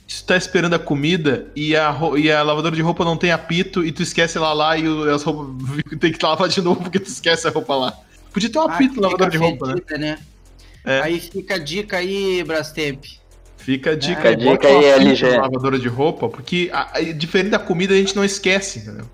Se 0.09 0.23
tu 0.25 0.27
tá 0.29 0.37
esperando 0.37 0.75
a 0.75 0.79
comida 0.79 1.47
e 1.55 1.77
a, 1.77 1.95
e 2.16 2.31
a 2.33 2.43
lavadora 2.43 2.75
de 2.75 2.81
roupa 2.83 3.05
não 3.05 3.16
tem 3.16 3.31
apito 3.31 3.85
e 3.85 3.93
tu 3.93 4.03
esquece 4.03 4.39
ela 4.39 4.53
lá 4.55 4.77
e 4.77 4.89
o- 4.89 5.14
as 5.14 5.23
roupas 5.23 5.55
tem 6.01 6.11
que 6.12 6.25
lavar 6.25 6.49
de 6.49 6.61
novo 6.62 6.83
porque 6.83 6.99
tu 6.99 7.09
esquece 7.09 7.47
a 7.47 7.51
roupa 7.51 7.77
lá. 7.77 7.93
Podia 8.33 8.51
ter 8.51 8.59
um 8.59 8.62
Ah, 8.62 8.75
apito 8.75 8.97
na 9.01 9.03
lavadora 9.09 9.31
de 9.31 9.37
roupa, 9.37 9.66
né? 9.69 9.75
fedida, 9.75 9.99
né? 9.99 10.19
É. 10.85 11.01
Aí 11.03 11.21
fica 11.21 11.55
a 11.55 11.59
dica 11.59 11.99
aí, 11.99 12.43
Brastemp. 12.43 13.05
Fica 13.69 13.91
a 13.91 13.95
dica, 13.95 14.16
Fica 14.16 14.29
a 14.31 14.33
bota 14.37 14.66
dica 14.66 14.69
uma 14.71 14.79
aí, 14.79 14.87
LG. 15.09 15.31
na 15.31 15.43
lavadora 15.43 15.79
de 15.79 15.89
roupa, 15.89 16.27
porque 16.27 16.71
a- 16.73 16.89
a- 16.97 17.01
diferente 17.12 17.51
da 17.51 17.59
comida 17.59 17.93
a 17.93 17.99
gente 17.99 18.16
não 18.16 18.25
esquece, 18.25 18.79
entendeu? 18.79 19.05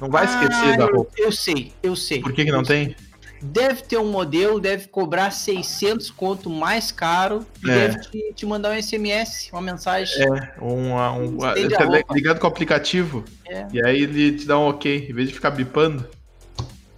Não 0.00 0.08
vai 0.08 0.24
esquecer 0.24 0.72
Ah, 0.72 0.76
da 0.78 0.84
eu- 0.84 0.94
roupa. 0.96 1.10
Eu 1.18 1.30
sei, 1.30 1.72
eu 1.82 1.94
sei. 1.94 2.22
Por 2.22 2.32
que, 2.32 2.42
que 2.46 2.50
não 2.50 2.62
tem? 2.62 2.96
Deve 3.42 3.82
ter 3.82 3.98
um 3.98 4.10
modelo, 4.10 4.58
deve 4.58 4.88
cobrar 4.88 5.30
600 5.30 6.10
conto 6.10 6.48
mais 6.48 6.90
caro 6.90 7.44
e 7.62 7.70
É. 7.70 7.74
deve 7.88 8.00
te, 8.00 8.32
te 8.34 8.46
mandar 8.46 8.70
um 8.70 8.74
SMS, 8.80 9.50
uma 9.52 9.60
mensagem. 9.60 10.26
Um, 10.58 10.64
um, 10.66 10.92
um- 10.94 11.36
roupa. 11.36 12.14
ligado 12.14 12.38
com 12.38 12.46
o 12.46 12.50
aplicativo 12.50 13.22
É. 13.46 13.66
e 13.74 13.84
aí 13.84 14.04
ele 14.04 14.32
te 14.38 14.46
dá 14.46 14.58
um 14.58 14.68
ok, 14.68 15.06
em 15.10 15.12
vez 15.12 15.28
de 15.28 15.34
ficar 15.34 15.50
bipando. 15.50 16.06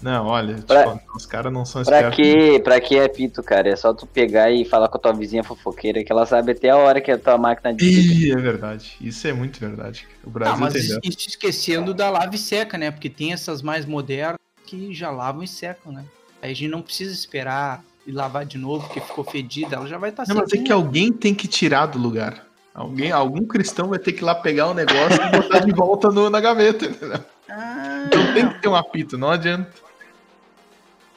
Não, 0.05 0.27
olha, 0.27 0.57
Pra- 0.67 0.83
tipo, 0.99 1.17
os 1.17 1.25
caras 1.25 1.51
não 1.51 1.65
são 1.65 1.83
Pra 1.83 2.11
espertos. 2.11 2.17
que, 2.17 2.61
pra 2.61 2.79
que 2.79 2.99
é 2.99 3.09
pito, 3.09 3.43
cara? 3.43 3.71
É 3.71 3.75
só 3.75 3.95
tu 3.95 4.07
pegar 4.07 4.51
e 4.51 4.63
falar 4.63 4.87
com 4.89 4.99
a 4.99 5.01
tua 5.01 5.15
vizinha 5.15 5.43
fofoqueira 5.43 6.05
que 6.05 6.13
ela 6.13 6.27
sabe 6.27 6.53
até 6.53 6.69
a 6.69 6.77
hora 6.77 7.01
que 7.01 7.11
a 7.11 7.17
tua 7.17 7.39
máquina. 7.39 7.75
Ih, 7.81 8.31
é 8.31 8.37
verdade. 8.37 8.97
Isso 9.01 9.27
é 9.27 9.33
muito 9.33 9.59
verdade. 9.59 10.07
O 10.23 10.29
Ah, 10.29 10.31
Brasil 10.31 10.59
mas 10.61 10.75
entendeu. 10.77 11.01
isso 11.03 11.27
esquecendo 11.31 11.95
da 11.95 12.11
lava 12.11 12.35
e 12.35 12.39
seca, 12.39 12.77
né? 12.77 12.91
Porque 12.91 13.09
tem 13.09 13.33
essas 13.33 13.63
mais 13.63 13.87
modernas 13.87 14.37
que 14.67 14.93
já 14.93 15.11
lavam 15.11 15.43
e 15.43 15.49
secam, 15.49 15.91
né? 15.91 16.05
Aí 16.43 16.51
a 16.53 16.55
gente 16.55 16.69
não 16.71 16.83
precisa 16.83 17.11
esperar 17.15 17.83
e 18.07 18.13
lavar 18.13 18.45
de 18.45 18.59
novo, 18.59 18.87
porque 18.87 19.01
ficou 19.01 19.25
fedida, 19.25 19.77
ela 19.77 19.87
já 19.87 19.97
vai 19.97 20.11
estar 20.11 20.29
Não, 20.29 20.37
mas 20.37 20.53
é 20.53 20.59
que 20.59 20.71
alguém 20.71 21.11
tem 21.11 21.35
que 21.35 21.49
tirar 21.49 21.87
do 21.87 21.99
lugar. 21.99 22.45
Alguém, 22.75 23.11
algum 23.11 23.47
cristão 23.47 23.89
vai 23.89 23.99
ter 23.99 24.13
que 24.13 24.21
ir 24.21 24.25
lá 24.27 24.35
pegar 24.35 24.67
o 24.69 24.75
negócio 24.75 25.19
e 25.23 25.31
botar 25.31 25.61
de 25.61 25.73
volta 25.73 26.11
no- 26.11 26.29
na 26.29 26.41
gaveta, 26.41 26.85
entendeu? 26.85 27.21
Ah, 27.49 28.05
Então 28.07 28.35
tem 28.35 28.49
que 28.49 28.61
ter 28.61 28.69
um 28.69 28.75
apito, 28.77 29.17
não 29.17 29.31
adianta. 29.31 29.71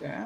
É. 0.01 0.23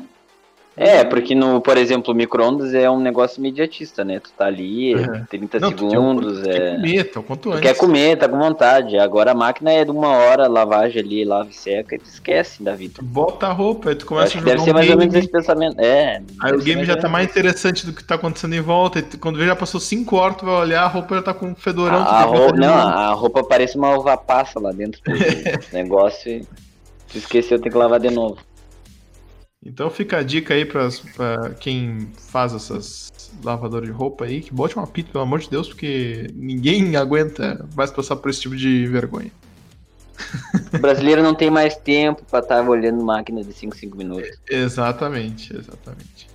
É, 0.77 1.03
porque 1.03 1.35
no, 1.35 1.59
por 1.59 1.75
exemplo, 1.77 2.13
o 2.13 2.15
micro-ondas 2.15 2.73
é 2.73 2.89
um 2.89 2.97
negócio 2.97 3.39
imediatista, 3.39 4.05
né? 4.05 4.21
Tu 4.21 4.31
tá 4.31 4.45
ali, 4.45 4.95
Uhum. 4.95 5.25
30 5.29 5.59
Não, 5.59 5.69
tu 5.73 5.83
quer- 5.83 5.89
segundos, 5.91 6.39
tu 6.39 6.43
quer 6.45 6.61
é. 6.61 6.75
comer, 6.75 7.03
tá 7.11 7.19
o 7.19 7.23
quanto 7.23 7.41
Tu 7.41 7.49
antes. 7.51 7.61
quer 7.61 7.75
comer, 7.77 8.17
tá 8.17 8.29
com 8.29 8.39
vontade. 8.39 8.97
Agora 8.97 9.31
a 9.31 9.35
máquina 9.35 9.69
é 9.69 9.83
de 9.83 9.91
uma 9.91 10.07
hora, 10.07 10.47
lavagem 10.47 11.01
ali, 11.01 11.25
lava 11.25 11.49
e 11.49 11.53
seca, 11.53 11.95
e 11.95 11.99
tu 11.99 12.05
esquece 12.05 12.63
da 12.63 12.73
vida. 12.73 12.93
Tu 12.99 13.03
bota 13.03 13.47
a 13.47 13.51
roupa, 13.51 13.89
aí 13.89 13.95
tu 13.95 14.05
começa 14.05 14.27
acho 14.27 14.37
a 14.37 14.39
jogar 14.39 14.51
deve 14.53 14.63
ser 14.63 14.71
um 14.71 14.73
mais 14.73 14.89
ou 14.89 14.97
menos 14.97 15.13
game, 15.13 15.25
esse 15.25 15.31
pensamento. 15.31 15.79
É. 15.81 16.21
Aí 16.41 16.53
o 16.53 16.59
ser 16.59 16.65
game 16.65 16.85
já 16.85 16.95
tá 16.95 17.09
mais 17.09 17.29
interessante 17.29 17.85
do 17.85 17.91
que 17.91 18.01
tá 18.03 18.15
acontecendo 18.15 18.55
em 18.55 18.61
volta. 18.61 18.99
E 18.99 19.01
tu- 19.01 19.19
quando 19.19 19.37
vê 19.37 19.45
já 19.47 19.55
passou 19.57 19.79
5 19.79 20.15
horas, 20.15 20.37
tu 20.37 20.45
vai 20.45 20.55
olhar, 20.55 20.83
a 20.83 20.87
roupa 20.87 21.15
já 21.15 21.21
tá 21.21 21.33
com 21.33 21.47
um 21.47 21.55
fedorão. 21.55 22.01
tu 22.05 22.09
A, 22.09 22.19
a 22.21 22.23
roupa, 22.23 22.55
não, 22.55 22.73
a 22.73 23.11
roupa 23.11 23.43
parece 23.43 23.75
uma 23.77 23.93
uva 23.97 24.15
passa 24.15 24.57
lá 24.57 24.71
dentro 24.71 25.01
do 25.03 25.11
negócio. 25.75 26.31
e 26.31 26.47
Tu 27.11 27.17
esqueceu, 27.17 27.59
tem 27.59 27.69
que 27.69 27.77
lavar 27.77 27.99
de 27.99 28.09
novo. 28.09 28.37
Então 29.63 29.89
fica 29.91 30.17
a 30.17 30.23
dica 30.23 30.55
aí 30.55 30.65
pras, 30.65 30.99
pra 30.99 31.51
quem 31.51 32.11
faz 32.17 32.53
essas 32.53 33.11
lavadoras 33.43 33.87
de 33.87 33.93
roupa 33.93 34.25
aí, 34.25 34.41
que 34.41 34.51
bote 34.51 34.77
um 34.77 34.81
apito, 34.81 35.11
pelo 35.11 35.23
amor 35.23 35.39
de 35.39 35.49
Deus, 35.49 35.67
porque 35.67 36.27
ninguém 36.33 36.95
aguenta 36.97 37.67
mais 37.75 37.91
passar 37.91 38.15
por 38.15 38.29
esse 38.29 38.41
tipo 38.41 38.55
de 38.55 38.87
vergonha. 38.87 39.31
O 40.73 40.79
brasileiro 40.79 41.21
não 41.21 41.35
tem 41.35 41.49
mais 41.49 41.75
tempo 41.75 42.23
pra 42.25 42.39
estar 42.39 42.67
olhando 42.67 43.03
máquina 43.03 43.43
de 43.43 43.53
5, 43.53 43.75
5 43.75 43.97
minutos. 43.97 44.29
Exatamente, 44.49 45.55
exatamente. 45.55 46.27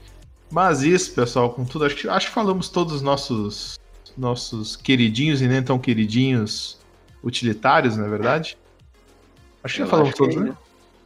Mas 0.50 0.82
isso, 0.82 1.12
pessoal, 1.12 1.50
com 1.50 1.64
tudo, 1.64 1.84
acho 1.84 1.96
que, 1.96 2.08
acho 2.08 2.28
que 2.28 2.32
falamos 2.32 2.68
todos 2.68 2.94
os 2.94 3.02
nossos, 3.02 3.78
nossos 4.16 4.76
queridinhos 4.76 5.40
e 5.40 5.48
nem 5.48 5.62
tão 5.62 5.78
queridinhos 5.78 6.78
utilitários, 7.22 7.96
não 7.96 8.06
é 8.06 8.08
verdade? 8.08 8.56
Acho 9.64 9.74
que 9.74 9.78
já 9.80 9.84
Eu 9.84 9.90
falamos 9.90 10.10
acho 10.10 10.18
que 10.18 10.24
todos, 10.24 10.36
é 10.36 10.48
né? 10.50 10.56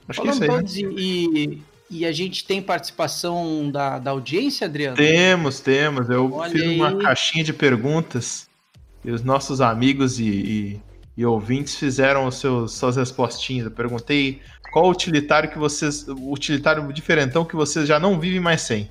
Acho 0.08 0.22
que 0.22 0.28
é 0.28 0.30
isso 0.30 0.42
aí. 0.42 0.48
né? 0.48 0.56
todos 0.56 0.76
e, 0.76 0.84
e 0.84 1.62
E 1.90 2.06
a 2.06 2.12
gente 2.12 2.44
tem 2.44 2.62
participação 2.62 3.68
da, 3.68 3.98
da 3.98 4.12
audiência, 4.12 4.66
Adriano? 4.66 4.96
Temos, 4.96 5.58
temos. 5.58 6.08
Eu 6.08 6.32
Olha 6.32 6.52
fiz 6.52 6.62
aí. 6.62 6.76
uma 6.76 6.96
caixinha 6.98 7.42
de 7.42 7.52
perguntas 7.52 8.48
e 9.04 9.10
os 9.10 9.24
nossos 9.24 9.60
amigos 9.60 10.20
e, 10.20 10.24
e, 10.24 10.80
e 11.16 11.26
ouvintes 11.26 11.74
fizeram 11.74 12.26
os 12.26 12.36
seus, 12.36 12.74
suas 12.74 12.96
respostinhas. 12.96 13.64
Eu 13.64 13.72
perguntei 13.72 14.40
qual 14.72 14.88
utilitário 14.88 15.50
que 15.50 15.58
vocês. 15.58 16.06
O 16.06 16.32
utilitário 16.32 16.92
diferentão 16.92 17.44
que 17.44 17.56
vocês 17.56 17.88
já 17.88 17.98
não 17.98 18.20
vivem 18.20 18.38
mais 18.38 18.60
sem. 18.60 18.88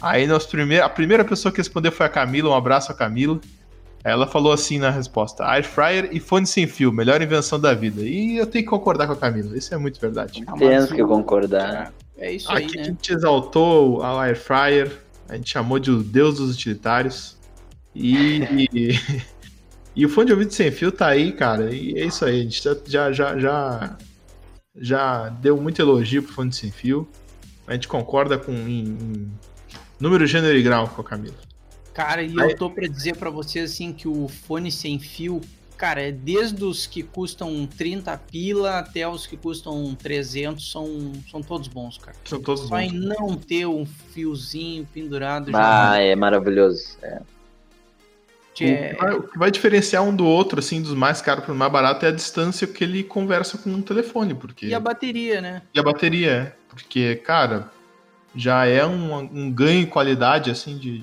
Aí 0.00 0.24
nós 0.26 0.46
primeir, 0.46 0.82
a 0.82 0.88
primeira 0.88 1.24
pessoa 1.24 1.50
que 1.50 1.58
respondeu 1.58 1.90
foi 1.90 2.06
a 2.06 2.08
Camila. 2.08 2.50
Um 2.50 2.54
abraço 2.54 2.92
a 2.92 2.94
Camila. 2.94 3.40
Ela 4.04 4.26
falou 4.26 4.52
assim 4.52 4.78
na 4.78 4.90
resposta: 4.90 5.44
Air 5.44 5.64
fryer 5.64 6.08
e 6.12 6.20
fone 6.20 6.46
sem 6.46 6.66
fio, 6.66 6.92
melhor 6.92 7.20
invenção 7.20 7.60
da 7.60 7.74
vida. 7.74 8.02
E 8.02 8.36
eu 8.36 8.46
tenho 8.46 8.64
que 8.64 8.70
concordar 8.70 9.06
com 9.06 9.12
a 9.12 9.16
Camila, 9.16 9.56
isso 9.56 9.74
é 9.74 9.76
muito 9.76 10.00
verdade. 10.00 10.44
Temos 10.58 10.92
que 10.92 11.04
concordar. 11.04 11.92
É 12.20 12.32
isso 12.32 12.52
aí. 12.52 12.64
Aqui 12.64 12.76
né? 12.76 12.82
a 12.82 12.84
gente 12.84 13.12
exaltou 13.12 14.02
a 14.02 14.22
Air 14.24 14.38
fryer, 14.38 15.00
a 15.28 15.36
gente 15.36 15.50
chamou 15.50 15.78
de 15.78 15.90
o 15.90 16.02
deus 16.02 16.36
dos 16.36 16.54
utilitários. 16.54 17.38
E, 17.94 18.68
e, 18.72 18.90
e, 19.96 20.06
o 20.06 20.08
fone 20.08 20.26
de 20.26 20.32
ouvido 20.32 20.52
sem 20.52 20.70
fio 20.70 20.92
tá 20.92 21.08
aí, 21.08 21.32
cara. 21.32 21.74
E 21.74 21.98
é 21.98 22.04
isso 22.04 22.24
aí, 22.24 22.40
a 22.40 22.42
gente 22.42 22.62
já, 22.86 23.10
já, 23.12 23.38
já, 23.38 23.98
já 24.76 25.28
deu 25.30 25.56
muito 25.56 25.80
elogio 25.80 26.22
pro 26.22 26.32
fone 26.32 26.52
sem 26.52 26.70
fio. 26.70 27.08
A 27.66 27.72
gente 27.72 27.88
concorda 27.88 28.36
com 28.36 28.52
em, 28.52 28.84
em 28.84 29.32
número, 29.98 30.26
gênero 30.26 30.56
e 30.56 30.62
grau 30.62 30.88
com 30.88 31.00
a 31.00 31.04
Camila. 31.04 31.36
Cara, 31.94 32.22
e 32.22 32.34
eu 32.34 32.56
tô 32.56 32.70
para 32.70 32.86
dizer 32.86 33.16
para 33.16 33.30
vocês 33.30 33.72
assim 33.72 33.92
que 33.92 34.06
o 34.06 34.28
fone 34.28 34.70
sem 34.70 34.98
fio, 34.98 35.40
cara, 35.80 36.02
é 36.02 36.12
desde 36.12 36.62
os 36.62 36.86
que 36.86 37.02
custam 37.02 37.66
30 37.66 38.14
pila 38.30 38.80
até 38.80 39.08
os 39.08 39.26
que 39.26 39.34
custam 39.34 39.94
300, 39.94 40.70
são, 40.70 41.12
são 41.30 41.42
todos 41.42 41.68
bons, 41.68 41.96
cara. 41.96 42.14
São 42.22 42.38
todos 42.38 42.64
Só 42.64 42.76
bons. 42.76 42.82
em 42.82 42.92
não 42.92 43.34
ter 43.34 43.64
um 43.64 43.86
fiozinho 43.86 44.86
pendurado. 44.92 45.50
Ah, 45.54 45.94
já... 45.96 46.02
é 46.02 46.14
maravilhoso. 46.14 46.98
É. 47.02 47.22
É... 48.60 48.94
O, 49.14 49.22
que 49.22 49.38
vai, 49.38 49.50
diferenciar 49.50 50.02
um 50.02 50.14
do 50.14 50.26
outro, 50.26 50.58
assim, 50.58 50.82
dos 50.82 50.92
mais 50.92 51.22
caros 51.22 51.44
para 51.44 51.54
o 51.54 51.56
mais 51.56 51.72
barato, 51.72 52.04
é 52.04 52.10
a 52.10 52.12
distância 52.12 52.66
que 52.66 52.84
ele 52.84 53.02
conversa 53.02 53.56
com 53.56 53.72
o 53.72 53.82
telefone, 53.82 54.34
porque... 54.34 54.66
E 54.66 54.74
a 54.74 54.80
bateria, 54.80 55.40
né? 55.40 55.62
E 55.72 55.80
a 55.80 55.82
bateria, 55.82 56.30
é. 56.30 56.52
Porque, 56.68 57.16
cara, 57.16 57.70
já 58.36 58.66
é 58.66 58.84
um, 58.84 59.14
um 59.14 59.50
ganho 59.50 59.80
em 59.80 59.86
qualidade, 59.86 60.50
assim, 60.50 60.76
de, 60.76 61.02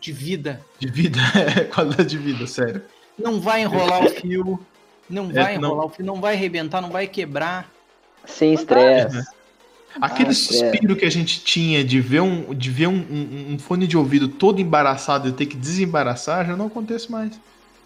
de 0.00 0.10
vida. 0.10 0.60
De 0.80 0.88
vida, 0.90 1.20
é, 1.56 1.62
qualidade 1.62 2.08
de 2.08 2.18
vida, 2.18 2.44
sério. 2.48 2.82
Não 3.18 3.40
vai 3.40 3.62
enrolar 3.62 4.04
o 4.04 4.10
fio, 4.10 4.60
não 5.08 5.32
vai 5.32 5.52
é, 5.52 5.56
enrolar 5.56 5.78
não... 5.78 5.86
o 5.86 5.88
fio, 5.88 6.04
não 6.04 6.20
vai 6.20 6.34
arrebentar, 6.34 6.80
não 6.80 6.90
vai 6.90 7.06
quebrar. 7.06 7.70
Sem 8.24 8.54
estresse. 8.54 9.24
Aquele 10.00 10.30
ah, 10.30 10.34
suspiro 10.34 10.94
que 10.94 11.06
a 11.06 11.10
gente 11.10 11.42
tinha 11.42 11.82
de 11.82 12.00
ver, 12.00 12.20
um, 12.20 12.54
de 12.54 12.70
ver 12.70 12.86
um, 12.86 12.92
um, 12.92 13.54
um, 13.54 13.58
fone 13.58 13.86
de 13.86 13.96
ouvido 13.96 14.28
todo 14.28 14.60
embaraçado 14.60 15.28
e 15.28 15.32
ter 15.32 15.46
que 15.46 15.56
desembaraçar 15.56 16.46
já 16.46 16.54
não 16.54 16.66
acontece 16.66 17.10
mais. 17.10 17.40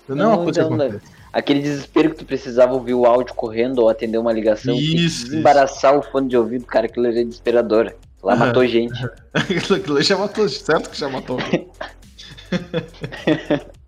Não, 0.08 0.16
não 0.16 0.24
é 0.24 0.28
uma 0.28 0.42
coisa 0.42 0.62
então, 0.62 0.74
acontece. 0.74 1.04
Aquele 1.32 1.60
desespero 1.60 2.10
que 2.10 2.16
tu 2.16 2.24
precisava 2.24 2.74
ouvir 2.74 2.94
o 2.94 3.06
áudio 3.06 3.32
correndo 3.34 3.78
ou 3.78 3.88
atender 3.88 4.18
uma 4.18 4.32
ligação, 4.32 4.74
isso, 4.74 5.26
desembaraçar 5.26 5.96
isso. 5.96 6.08
o 6.08 6.10
fone 6.10 6.28
de 6.28 6.36
ouvido, 6.36 6.66
cara, 6.66 6.86
aquilo 6.86 7.06
era 7.06 7.24
desesperador. 7.24 7.94
Lá 8.20 8.34
matou 8.34 8.66
gente. 8.66 9.00
aquilo 9.32 10.02
já 10.02 10.18
matou, 10.18 10.48
certo 10.48 10.90
que 10.90 10.98
já 10.98 11.08
matou. 11.08 11.38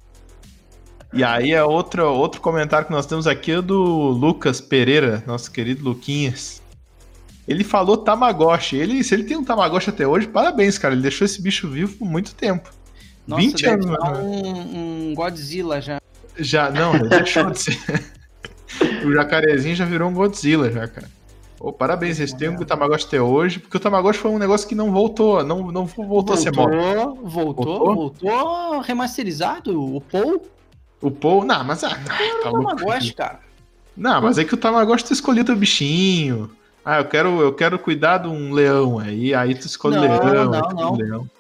e 1.13 1.23
aí 1.23 1.53
é 1.53 1.63
outro, 1.63 2.07
outro 2.07 2.41
comentário 2.41 2.87
que 2.87 2.93
nós 2.93 3.07
temos 3.07 3.27
aqui 3.27 3.53
é 3.53 3.63
do 3.63 3.83
Lucas 3.83 4.61
Pereira, 4.61 5.23
nosso 5.27 5.51
querido 5.51 5.85
Luquinhas. 5.85 6.63
Ele 7.47 7.65
falou 7.65 7.97
Tamagotchi. 7.97 8.77
Ele, 8.77 9.03
se 9.03 9.15
ele 9.15 9.25
tem 9.25 9.37
um 9.37 9.45
Tamagotchi 9.45 9.91
até 9.91 10.07
hoje, 10.07 10.27
parabéns, 10.27 10.79
cara. 10.79 10.95
Ele 10.95 11.03
deixou 11.03 11.25
esse 11.25 11.43
bicho 11.43 11.69
vivo 11.69 11.97
por 11.99 12.07
muito 12.07 12.35
tempo. 12.35 12.71
Nossa, 13.27 13.43
20 13.43 13.67
anos. 13.67 13.87
Um, 14.23 15.11
um 15.11 15.15
Godzilla 15.15 15.81
já. 15.81 16.01
Já, 16.37 16.71
não, 16.71 16.99
deixou 17.09 17.51
de 17.51 17.59
ser. 17.59 17.79
o 19.05 19.13
jacarezinho 19.13 19.77
já 19.77 19.85
virou 19.85 20.09
um 20.09 20.15
Godzilla, 20.15 20.71
já, 20.71 20.89
cara. 20.89 21.11
Oh, 21.61 21.73
parabéns, 21.73 22.19
eles 22.19 22.33
têm 22.33 22.49
o 22.49 22.65
Tamagotchi 22.65 23.07
até 23.07 23.21
hoje, 23.23 23.61
porque 23.61 23.77
o 23.77 23.81
Tamagotchi 23.81 24.19
foi 24.19 24.33
um 24.33 24.39
negócio 24.39 24.67
que 24.67 24.75
não 24.75 24.91
voltou, 24.91 25.45
não, 25.45 25.71
não 25.71 25.87
voltou, 25.87 26.07
voltou 26.07 26.35
a 26.35 26.37
ser 26.37 26.53
moda. 26.53 26.75
Voltou, 26.75 27.31
voltou, 27.31 27.95
voltou 27.95 28.81
remasterizado, 28.81 29.81
o 29.81 30.01
Paul. 30.01 30.43
O 31.03 31.11
Paul, 31.11 31.45
não, 31.45 31.65
mas 31.65 31.83
ah, 31.83 31.91
tá 31.91 32.19
o 32.49 32.53
Tamagotchi, 32.53 33.13
cara. 33.13 33.41
Não, 33.97 34.23
mas 34.23 34.39
é 34.39 34.45
que 34.45 34.55
o 34.55 34.57
Tamagotchi 34.57 35.05
tu 35.05 35.13
escolheu 35.13 35.45
teu 35.45 35.57
bichinho. 35.57 36.51
Ah, 36.85 36.99
eu 36.99 37.05
quero, 37.05 37.41
eu 37.41 37.53
quero 37.53 37.79
cuidar 37.79 38.19
de 38.19 38.29
um 38.29 38.53
leão 38.53 38.99
aí, 38.99 39.35
aí 39.35 39.55
tu 39.55 39.67
escolhe 39.67 39.97
não, 39.97 40.03
leão, 40.03 40.51
não, 40.51 40.69
não. 40.71 40.95
leão. 40.95 41.31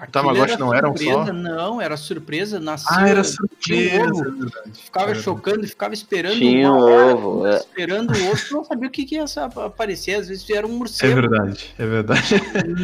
O 0.00 0.10
Tamagotchi 0.12 0.56
não 0.58 0.72
era 0.72 0.88
um 0.88 0.96
só? 0.96 1.32
Não, 1.32 1.80
era 1.80 1.96
surpresa, 1.96 2.60
nasceu. 2.60 2.96
Ah, 2.96 3.08
era 3.08 3.24
surpresa. 3.24 4.28
Um 4.28 4.72
ficava 4.72 5.10
é 5.10 5.14
chocando, 5.16 5.66
ficava 5.66 5.92
esperando 5.92 6.36
tinha 6.36 6.72
um 6.72 6.76
ovo, 6.76 7.40
hora, 7.40 7.54
é. 7.54 7.58
esperando 7.58 8.16
o 8.16 8.26
outro, 8.28 8.56
não 8.56 8.64
sabia 8.64 8.88
o 8.88 8.92
que, 8.92 9.04
que 9.04 9.16
ia 9.16 9.24
aparecer. 9.56 10.14
Às 10.14 10.28
vezes 10.28 10.48
era 10.48 10.66
um 10.66 10.78
morcego. 10.78 11.18
É 11.18 11.20
verdade, 11.20 11.74
é 11.76 11.86
verdade. 11.86 12.34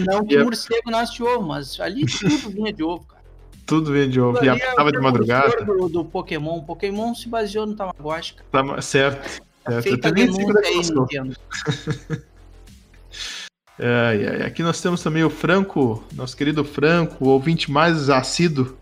Não 0.06 0.24
que 0.26 0.36
o 0.36 0.44
morcego 0.44 0.90
nasce 0.90 1.14
de 1.14 1.22
ovo, 1.22 1.46
mas 1.46 1.78
ali 1.78 2.04
tudo 2.04 2.50
vinha 2.50 2.72
de 2.72 2.82
ovo, 2.82 3.04
cara. 3.04 3.13
Tudo 3.66 3.92
vinha 3.92 4.08
de 4.08 4.20
ovo. 4.20 4.38
E 4.44 4.58
tava 4.74 4.92
de 4.92 4.98
madrugada. 4.98 5.64
Do, 5.64 5.88
do 5.88 6.04
Pokémon. 6.04 6.58
O 6.58 6.64
Pokémon 6.64 7.14
se 7.14 7.28
baseou 7.28 7.66
no 7.66 7.74
Tamagotchi. 7.74 8.36
Tá, 8.50 8.82
certo. 8.82 9.42
certo. 9.66 9.82
Feita 9.82 10.08
a 10.08 10.10
denúncia 10.10 10.60
aí, 10.64 10.76
Nintendo. 10.78 11.36
É, 13.76 14.38
é, 14.40 14.46
aqui 14.46 14.62
nós 14.62 14.80
temos 14.80 15.02
também 15.02 15.24
o 15.24 15.30
Franco, 15.30 16.04
nosso 16.12 16.36
querido 16.36 16.64
Franco, 16.64 17.24
o 17.24 17.28
ouvinte 17.28 17.70
mais 17.70 18.08
assíduo, 18.08 18.76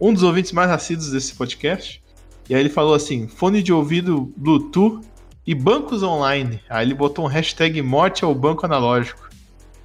um 0.00 0.12
dos 0.12 0.22
ouvintes 0.22 0.52
mais 0.52 0.70
assíduos 0.70 1.10
desse 1.10 1.34
podcast. 1.34 2.00
E 2.48 2.54
aí 2.54 2.60
ele 2.60 2.68
falou 2.68 2.94
assim: 2.94 3.26
fone 3.26 3.62
de 3.62 3.72
ouvido 3.72 4.32
Bluetooth 4.36 5.04
e 5.46 5.54
bancos 5.54 6.02
online. 6.02 6.60
Aí 6.68 6.86
ele 6.86 6.94
botou 6.94 7.24
um 7.24 7.28
hashtag 7.28 7.82
morte 7.82 8.24
ao 8.24 8.34
banco 8.34 8.64
analógico. 8.64 9.27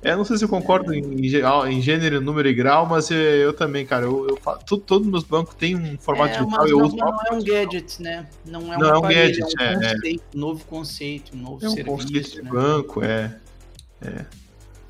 É, 0.04 0.16
não 0.16 0.26
sei 0.26 0.38
se 0.38 0.43
eu 0.43 0.49
concordo 0.49 0.93
em, 0.93 1.01
em 1.01 1.82
gênero, 1.82 2.20
número 2.20 2.47
e 2.49 2.54
grau, 2.54 2.86
mas 2.86 3.10
eu, 3.10 3.18
eu 3.18 3.54
também, 3.54 3.86
cara. 3.86 4.06
Eu, 4.06 4.28
eu 4.28 4.38
todos 4.80 5.06
os 5.08 5.12
meus 5.12 5.24
bancos 5.24 5.56
têm 5.56 5.76
um 5.76 5.97
formato 5.97 6.36
é, 6.36 6.39
digital. 6.39 6.68
Eu 6.68 6.78
não, 6.78 6.86
uso 6.86 6.95
não 6.97 7.08
é 7.08 7.34
um 7.34 7.43
gadget, 7.43 8.01
né? 8.01 8.28
Não 8.45 8.74
é 8.74 8.78
um, 8.78 8.80
não, 8.80 8.97
aparelho, 8.97 9.41
é 9.41 9.45
um 9.45 9.49
gadget, 9.49 9.62
é 9.62 9.64
um 9.64 9.82
é. 9.82 9.93
conceito, 9.93 10.24
é. 10.34 10.38
novo 10.38 10.66
conceito, 10.66 11.38
novo 11.38 11.66
é 11.66 11.70
um 11.70 11.72
serviço. 11.72 11.97
Conceito 11.97 12.36
né? 12.36 12.43
de 12.43 12.49
banco, 12.49 13.04
é. 13.04 13.36
é. 14.01 14.26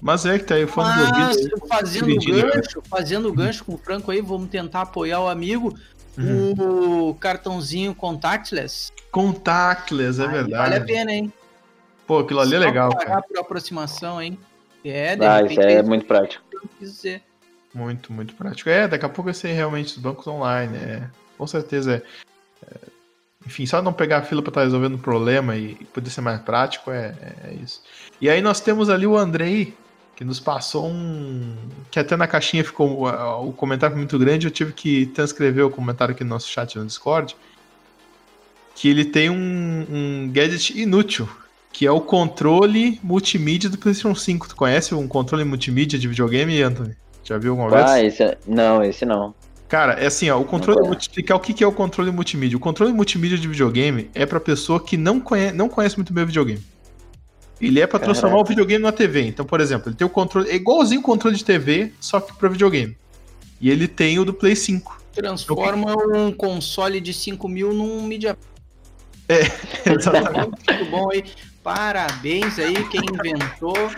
Mas 0.02 0.26
é 0.26 0.38
que 0.38 0.46
tá 0.46 0.56
aí 0.56 0.66
o 0.66 0.68
fone 0.68 0.90
Mas, 0.90 1.38
de 1.38 1.40
ouvido. 1.40 1.68
Fazendo 1.68 2.16
gancho, 2.26 2.84
fazendo 2.90 3.34
gancho 3.34 3.64
com 3.64 3.76
o 3.76 3.78
Franco 3.78 4.12
aí, 4.12 4.20
vamos 4.20 4.50
tentar 4.50 4.82
apoiar 4.82 5.22
o 5.22 5.30
amigo. 5.30 5.74
Uhum. 6.18 7.10
O 7.10 7.16
cartãozinho 7.16 7.96
contactless. 7.96 8.92
Contactless, 9.12 10.22
é 10.22 10.28
verdade. 10.28 10.52
Vale 10.52 10.76
a 10.76 10.82
pena, 10.84 11.12
hein? 11.12 11.34
Pô, 12.06 12.20
aquilo 12.20 12.42
ali 12.42 12.56
é 12.56 12.60
legal, 12.60 12.90
pagar 12.90 13.06
cara. 13.06 13.22
por 13.22 13.40
aproximação, 13.40 14.22
hein? 14.22 14.38
É, 14.84 15.16
de 15.16 15.26
ah, 15.26 15.38
repente, 15.38 15.52
isso 15.52 15.62
é, 15.62 15.74
é 15.74 15.84
muito 15.84 16.06
prático. 16.06 16.44
Muito, 17.74 18.14
muito 18.14 18.36
prático. 18.36 18.70
É, 18.70 18.88
daqui 18.88 19.06
a 19.06 19.10
pouco 19.10 19.24
vai 19.24 19.34
ser 19.34 19.54
realmente 19.54 19.88
os 19.88 19.98
bancos 19.98 20.28
online, 20.28 20.78
é. 20.78 21.10
Com 21.38 21.48
certeza 21.48 22.04
é. 22.62 22.68
é 22.68 22.94
enfim, 23.46 23.66
só 23.66 23.82
não 23.82 23.92
pegar 23.92 24.20
a 24.20 24.22
fila 24.22 24.42
para 24.42 24.52
estar 24.52 24.62
tá 24.62 24.66
resolvendo 24.66 24.96
o 24.96 25.00
problema 25.00 25.56
e 25.56 25.76
poder 25.94 26.10
ser 26.10 26.22
mais 26.22 26.42
prático, 26.42 26.92
é, 26.92 27.14
é, 27.22 27.50
é 27.50 27.54
isso. 27.62 27.82
E 28.22 28.30
aí 28.30 28.42
nós 28.42 28.62
temos 28.62 28.90
ali 28.90 29.06
o 29.06 29.18
Andrei, 29.18 29.74
que 30.16 30.24
nos 30.24 30.40
passou 30.40 30.88
um. 30.88 31.56
Que 31.92 32.00
até 32.00 32.16
na 32.16 32.28
caixinha 32.28 32.64
ficou. 32.64 33.06
O 33.46 33.52
comentário 33.52 33.98
muito 33.98 34.18
grande, 34.18 34.48
eu 34.48 34.52
tive 34.52 34.72
que 34.72 35.08
transcrever 35.08 35.66
o 35.66 35.70
comentário 35.70 36.14
aqui 36.14 36.24
no 36.24 36.30
nosso 36.30 36.48
chat 36.48 36.78
no 36.78 36.86
Discord. 36.86 37.36
Que 38.76 38.90
ele 38.90 39.06
tem 39.06 39.30
um, 39.30 39.86
um 39.90 40.32
gadget 40.32 40.80
inútil, 40.80 41.28
que 41.74 41.88
é 41.88 41.92
o 41.92 42.00
controle 42.00 43.00
multimídia 43.04 43.68
do 43.68 43.80
PlayStation 43.80 44.14
5. 44.14 44.50
Tu 44.50 44.56
conhece 44.56 44.94
um 44.94 45.08
controle 45.08 45.44
multimídia 45.44 45.98
de 45.98 46.08
videogame, 46.08 46.62
Anthony? 46.62 46.96
Já 47.24 47.38
viu 47.40 47.52
alguma 47.52 47.70
vez? 47.72 47.84
Ah, 47.84 48.02
esse 48.02 48.24
é... 48.24 48.38
não, 48.48 48.84
esse 48.84 49.04
não. 49.06 49.34
Cara, 49.68 49.94
é 49.94 50.06
assim, 50.06 50.30
ó, 50.30 50.40
o 50.40 50.46
controle 50.46 50.80
explicar 50.96 51.36
o 51.36 51.40
que 51.40 51.64
é 51.64 51.68
o 51.68 51.72
controle 51.72 52.12
multimídia. 52.12 52.56
O 52.56 52.60
controle 52.60 52.94
multimídia 52.94 53.40
de 53.40 53.48
videogame 53.48 54.08
é 54.14 54.24
para 54.24 54.40
pessoa 54.40 54.80
que 54.80 54.96
não 54.96 55.20
conhece, 55.20 55.56
não 55.56 55.68
conhece 55.68 55.98
muito 55.98 56.14
bem 56.14 56.24
o 56.24 56.28
videogame. 56.28 56.64
Ele 57.60 57.82
é 57.82 57.88
para 57.88 57.98
transformar 57.98 58.38
o 58.38 58.44
videogame 58.44 58.84
na 58.84 58.92
TV. 58.92 59.22
Então, 59.22 59.44
por 59.44 59.60
exemplo, 59.60 59.90
ele 59.90 59.96
tem 59.96 60.06
o 60.06 60.10
controle. 60.10 60.50
É 60.50 60.56
igualzinho 60.56 61.02
o 61.02 61.04
controle 61.04 61.36
de 61.36 61.44
TV, 61.44 61.92
só 62.00 62.20
que 62.20 62.34
para 62.34 62.50
videogame. 62.50 62.96
E 63.60 63.72
ele 63.72 63.88
tem 63.88 64.20
o 64.20 64.26
do 64.26 64.34
Play 64.34 64.56
5. 64.56 65.02
Transforma 65.14 65.96
um 66.16 66.32
console 66.32 67.00
de 67.02 67.14
5 67.14 67.48
mil 67.48 67.74
num 67.74 68.04
mídia. 68.04 68.38
É, 69.28 69.42
exatamente. 69.90 70.52
Muito 70.70 70.92
bom 70.92 71.10
aí. 71.12 71.24
Parabéns 71.64 72.60
aí, 72.60 72.88
quem 72.90 73.02
inventou. 73.02 73.90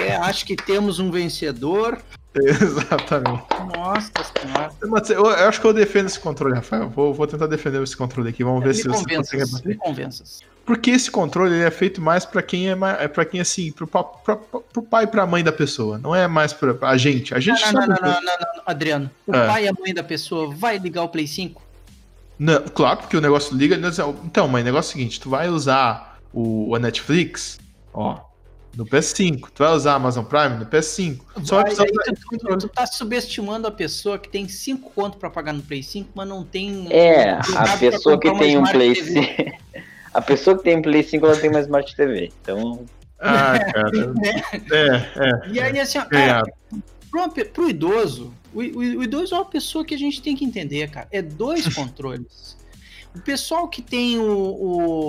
É, 0.00 0.16
acho 0.16 0.44
que 0.46 0.56
temos 0.56 0.98
um 0.98 1.10
vencedor. 1.10 1.98
Exatamente. 2.34 3.42
Nossa 3.76 4.10
senhora. 4.38 4.70
Mas 4.88 5.10
eu, 5.10 5.26
eu 5.26 5.48
acho 5.48 5.60
que 5.60 5.66
eu 5.66 5.72
defendo 5.72 6.06
esse 6.06 6.18
controle, 6.18 6.54
Rafael. 6.54 6.88
Vou, 6.88 7.12
vou 7.12 7.26
tentar 7.26 7.46
defender 7.46 7.82
esse 7.82 7.96
controle 7.96 8.30
aqui. 8.30 8.42
Vamos 8.44 8.62
ver 8.62 8.68
Me 8.68 8.74
se 8.74 8.88
você 8.88 9.16
consegue 9.16 9.44
rebater. 9.44 9.68
me 9.68 9.74
convenças. 9.74 10.40
Porque 10.64 10.90
esse 10.92 11.10
controle 11.10 11.54
ele 11.54 11.64
é 11.64 11.70
feito 11.70 12.00
mais 12.00 12.24
pra 12.24 12.42
quem 12.42 12.68
é, 12.70 12.76
é 13.00 13.08
para 13.08 13.24
quem 13.24 13.40
assim, 13.40 13.72
pro, 13.72 13.86
pra- 13.86 14.04
pro 14.04 14.82
pai 14.82 15.04
e 15.04 15.06
pra 15.08 15.26
mãe 15.26 15.42
da 15.42 15.50
pessoa. 15.52 15.98
Não 15.98 16.14
é 16.14 16.28
mais 16.28 16.52
pra, 16.52 16.72
pra 16.72 16.96
gente. 16.96 17.34
A 17.34 17.40
gente 17.40 17.60
Não, 17.72 17.72
não, 17.72 17.96
sabe. 17.96 18.00
não, 18.00 18.08
não, 18.12 18.14
não, 18.14 18.22
não, 18.22 18.56
não, 18.56 18.62
Adriano. 18.64 19.10
O 19.26 19.34
É. 19.34 19.46
pai 19.46 19.64
e 19.64 19.68
a 19.68 19.72
mãe 19.72 19.92
da 19.92 20.04
pessoa 20.04 20.54
vai 20.54 20.78
ligar 20.78 21.02
o 21.02 21.08
Play 21.08 21.26
5? 21.26 21.60
Não, 22.38 22.62
claro, 22.68 22.98
porque 23.00 23.16
o 23.16 23.20
negócio 23.20 23.56
liga. 23.56 23.76
Então, 24.24 24.46
mas 24.48 24.62
o 24.62 24.64
negócio 24.64 24.90
é 24.90 24.90
o 24.90 24.92
seguinte: 24.98 25.20
tu 25.20 25.28
vai 25.28 25.48
usar 25.48 26.09
o, 26.32 26.74
a 26.74 26.78
Netflix, 26.78 27.58
ó, 27.92 28.20
no 28.76 28.84
PS5. 28.86 29.48
Tu 29.52 29.62
vai 29.62 29.72
usar 29.72 29.92
a 29.92 29.94
Amazon 29.96 30.24
Prime 30.24 30.56
no 30.58 30.66
PS5. 30.66 31.20
Só 31.44 31.62
vai 31.62 31.74
tu, 31.74 31.84
tu, 32.38 32.58
tu 32.58 32.68
tá 32.68 32.86
subestimando 32.86 33.66
a 33.66 33.70
pessoa 33.70 34.18
que 34.18 34.28
tem 34.28 34.46
5 34.48 34.90
conto 34.90 35.18
pra 35.18 35.28
pagar 35.30 35.52
no 35.52 35.62
Play 35.62 35.82
5, 35.82 36.10
mas 36.14 36.28
não 36.28 36.44
tem. 36.44 36.86
É, 36.90 37.30
a 37.56 37.76
pessoa 37.78 38.18
que 38.18 38.32
tem 38.38 38.56
um 38.58 38.62
Play 38.64 38.94
TV. 38.94 39.22
5. 39.44 39.58
A 40.14 40.20
pessoa 40.20 40.56
que 40.56 40.64
tem 40.64 40.76
um 40.76 40.82
Play 40.82 41.02
5 41.02 41.24
ela 41.26 41.36
tem 41.36 41.50
uma 41.50 41.60
Smart 41.60 41.94
TV. 41.96 42.32
Então, 42.42 42.84
Ah, 43.20 43.58
cara. 43.72 43.90
é, 44.72 45.46
é. 45.46 45.48
E 45.52 45.60
aí, 45.60 45.78
assim, 45.80 45.98
ó, 45.98 46.04
Ganhado. 46.06 46.50
pro, 47.10 47.28
pro 47.52 47.68
idoso, 47.68 48.32
o, 48.54 48.60
o- 48.60 48.78
o 48.98 49.02
idoso 49.02 49.34
é 49.34 49.38
uma 49.38 49.44
pessoa 49.44 49.84
que 49.84 49.94
a 49.94 49.98
gente 49.98 50.22
tem 50.22 50.34
que 50.36 50.44
entender, 50.44 50.88
cara. 50.90 51.06
É 51.12 51.20
dois 51.20 51.66
controles. 51.74 52.56
O 53.14 53.20
pessoal 53.20 53.68
que 53.68 53.82
tem 53.82 54.18
o, 54.18 54.24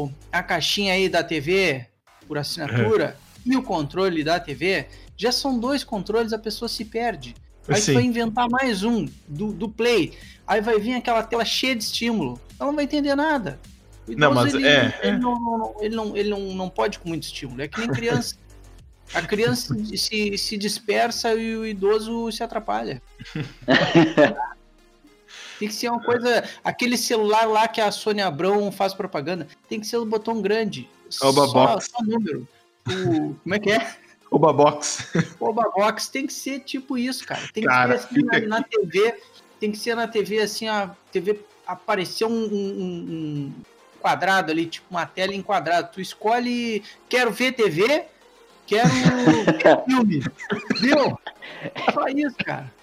o- 0.06 0.12
a 0.32 0.42
caixinha 0.42 0.94
aí 0.94 1.08
da 1.08 1.24
TV 1.24 1.86
por 2.28 2.38
assinatura 2.38 3.16
e 3.46 3.56
o 3.56 3.62
controle 3.64 4.24
da 4.24 4.40
TV, 4.40 4.88
já 5.18 5.32
são 5.32 5.60
dois 5.60 5.84
controles, 5.84 6.34
a 6.34 6.40
pessoa 6.40 6.68
se 6.70 6.86
perde. 6.86 7.36
Aí 7.68 7.80
vai 7.94 8.04
inventar 8.04 8.50
mais 8.50 8.84
um 8.84 9.06
do, 9.28 9.52
do 9.52 9.70
Play. 9.70 10.14
Aí 10.48 10.62
vai 10.62 10.80
vir 10.80 10.94
aquela 10.96 11.22
tela 11.24 11.46
cheia 11.46 11.76
de 11.76 11.84
estímulo. 11.84 12.40
Ela 12.60 12.70
não 12.70 12.76
vai 12.76 12.86
entender 12.86 13.16
nada. 13.16 13.60
O 14.08 14.12
Não, 14.12 14.32
idoso, 14.32 14.34
mas 14.46 14.54
ele, 14.56 14.68
é, 14.68 15.00
ele 15.04 15.16
é. 15.16 15.20
não, 15.20 15.40
não- 15.40 15.58
não- 15.58 15.76
ele, 15.80 15.96
não, 15.96 16.18
ele 16.18 16.30
não, 16.30 16.40
não 16.56 16.70
pode 16.70 16.98
com 17.00 17.08
muito 17.10 17.24
estímulo. 17.24 17.62
É 17.62 17.68
que 17.68 17.80
nem 17.80 17.90
criança. 17.90 18.36
A 19.14 19.22
criança 19.22 19.76
se, 19.96 20.38
se 20.38 20.58
dispersa 20.58 21.34
e 21.36 21.56
o 21.56 21.66
idoso 21.66 22.32
se 22.32 22.42
atrapalha. 22.44 23.02
Tem 25.62 25.68
que 25.68 25.76
ser 25.76 25.90
uma 25.90 26.02
coisa. 26.02 26.44
Aquele 26.64 26.98
celular 26.98 27.46
lá 27.46 27.68
que 27.68 27.80
a 27.80 27.92
Sônia 27.92 28.26
Abrão 28.26 28.72
faz 28.72 28.96
propaganda. 28.96 29.48
Tem 29.70 29.80
que 29.80 29.86
ser 29.86 29.98
o 29.98 30.06
botão 30.08 30.42
grande. 30.42 30.90
Oba 31.22 31.46
só, 31.48 31.54
Box. 31.68 31.92
só 31.92 32.04
número. 32.04 32.48
O, 32.90 33.36
como 33.36 33.54
é 33.54 33.60
que 33.60 33.72
é? 33.72 33.96
o 34.32 34.40
Babox. 34.40 35.08
O 35.40 35.46
Oba 35.50 35.70
Box 35.70 36.08
tem 36.10 36.26
que 36.26 36.34
ser 36.34 36.62
tipo 36.62 36.98
isso, 36.98 37.28
cara. 37.28 37.42
Tem 37.54 37.62
que 37.62 37.70
Cara, 37.70 38.00
ser 38.00 38.06
assim 38.08 38.24
na, 38.24 38.40
na 38.58 38.64
TV. 38.64 39.16
Tem 39.60 39.72
que 39.72 39.78
ser 39.78 39.94
na 39.96 40.08
TV 40.08 40.40
assim, 40.42 40.68
a 40.68 40.96
TV 41.12 41.40
aparecer 41.68 42.26
um, 42.26 42.32
um- 42.32 42.42
um 42.50 43.54
quadrado 44.00 44.52
ali, 44.52 44.66
tipo 44.66 44.88
uma 44.90 45.06
tela 45.06 45.32
em 45.36 45.44
quadrado. 45.44 45.92
Tu 45.94 46.02
escolhe, 46.02 46.82
quero 47.08 47.30
ver 47.32 47.52
TV, 47.52 48.06
quero 48.66 48.90
ver 48.90 49.84
filme. 49.86 50.24
Viu? 50.80 51.20
Só 51.94 52.08
isso, 52.08 52.36
cara. 52.44 52.74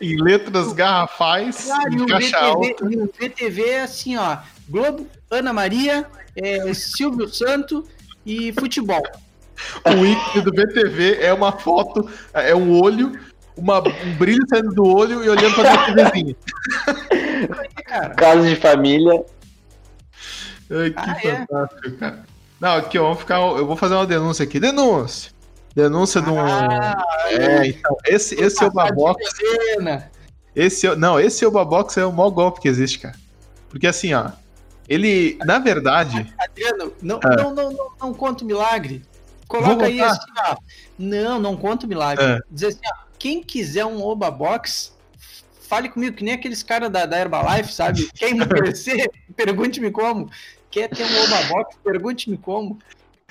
Em 0.00 0.16
letras 0.22 0.72
garrafais, 0.72 1.64
Claro, 1.64 1.92
e 1.92 1.96
em 1.96 2.00
o 2.02 2.06
caixa 2.06 2.38
alta. 2.38 2.66
VTV, 2.84 2.94
e 2.94 2.96
o 2.98 3.06
VTV 3.06 3.62
é 3.68 3.82
assim, 3.82 4.16
ó. 4.16 4.38
Globo, 4.68 5.06
Ana 5.30 5.52
Maria, 5.52 6.06
é, 6.36 6.72
Silvio 6.74 7.28
Santo 7.28 7.86
e 8.24 8.52
futebol. 8.52 9.02
O 9.86 10.04
ícone 10.04 10.42
do 10.44 10.50
BTV 10.52 11.18
é 11.20 11.32
uma 11.32 11.52
foto, 11.52 12.08
é 12.34 12.54
um 12.54 12.78
olho, 12.80 13.18
uma, 13.56 13.78
um 13.80 14.14
brilho 14.18 14.42
saindo 14.48 14.74
do 14.74 14.84
olho 14.84 15.24
e 15.24 15.28
olhando 15.28 15.54
pra 15.54 15.86
TVzinha. 15.86 16.36
Aí, 17.58 17.84
cara. 17.84 18.10
caso 18.14 18.46
de 18.46 18.56
família. 18.56 19.24
Ai, 20.70 20.90
que 20.90 20.96
Ah, 20.98 21.16
é? 21.22 21.36
fantástico, 21.46 21.90
cara. 21.98 22.24
Não, 22.60 22.76
aqui, 22.76 22.98
ó, 22.98 23.02
vamos 23.04 23.18
ficar. 23.20 23.36
Eu 23.36 23.66
vou 23.66 23.76
fazer 23.76 23.94
uma 23.94 24.06
denúncia 24.06 24.42
aqui. 24.44 24.58
Denúncia! 24.58 25.30
Denúncia 25.76 26.22
de 26.22 26.30
um. 26.30 26.40
Ah, 26.40 26.96
é, 27.28 27.66
então, 27.66 27.94
esse, 28.06 28.34
esse 28.36 28.64
é 28.64 28.66
o 28.66 28.72
Babox. 28.72 29.22
Esse 30.54 30.86
é, 30.86 30.96
não, 30.96 31.20
esse 31.20 31.44
é 31.44 31.46
o 31.46 31.50
Babox, 31.50 31.98
é 31.98 32.06
o 32.06 32.10
maior 32.10 32.30
golpe 32.30 32.62
que 32.62 32.68
existe, 32.68 32.98
cara. 32.98 33.14
Porque 33.68 33.86
assim, 33.86 34.14
ó. 34.14 34.30
Ele, 34.88 35.36
na 35.44 35.58
verdade. 35.58 36.32
Adriano, 36.38 36.94
não, 37.02 37.20
Ah. 37.22 37.36
não, 37.36 37.54
não, 37.54 37.70
não, 37.72 37.90
não 38.00 38.14
conta 38.14 38.42
o 38.42 38.46
milagre. 38.46 39.02
Coloca 39.46 39.84
aí 39.84 40.00
assim, 40.00 40.20
ó. 40.48 40.56
Não, 40.98 41.38
não 41.38 41.54
conta 41.58 41.84
o 41.84 41.88
milagre. 41.88 42.24
Ah. 42.24 42.40
Dizer 42.50 42.68
assim, 42.68 42.80
ó, 42.86 43.04
quem 43.18 43.42
quiser 43.42 43.84
um 43.84 44.02
Oba 44.02 44.30
Box, 44.30 44.94
fale 45.60 45.90
comigo, 45.90 46.16
que 46.16 46.24
nem 46.24 46.32
aqueles 46.32 46.62
caras 46.62 46.88
da, 46.90 47.04
da 47.04 47.18
Herbalife, 47.18 47.70
sabe? 47.70 48.10
Quer 48.14 48.30
emagrecer? 48.30 49.10
Pergunte-me 49.36 49.90
como. 49.90 50.30
Quer 50.70 50.88
ter 50.88 51.04
um 51.04 51.24
Oba 51.24 51.42
Box? 51.48 51.76
Pergunte-me 51.84 52.38
como. 52.38 52.78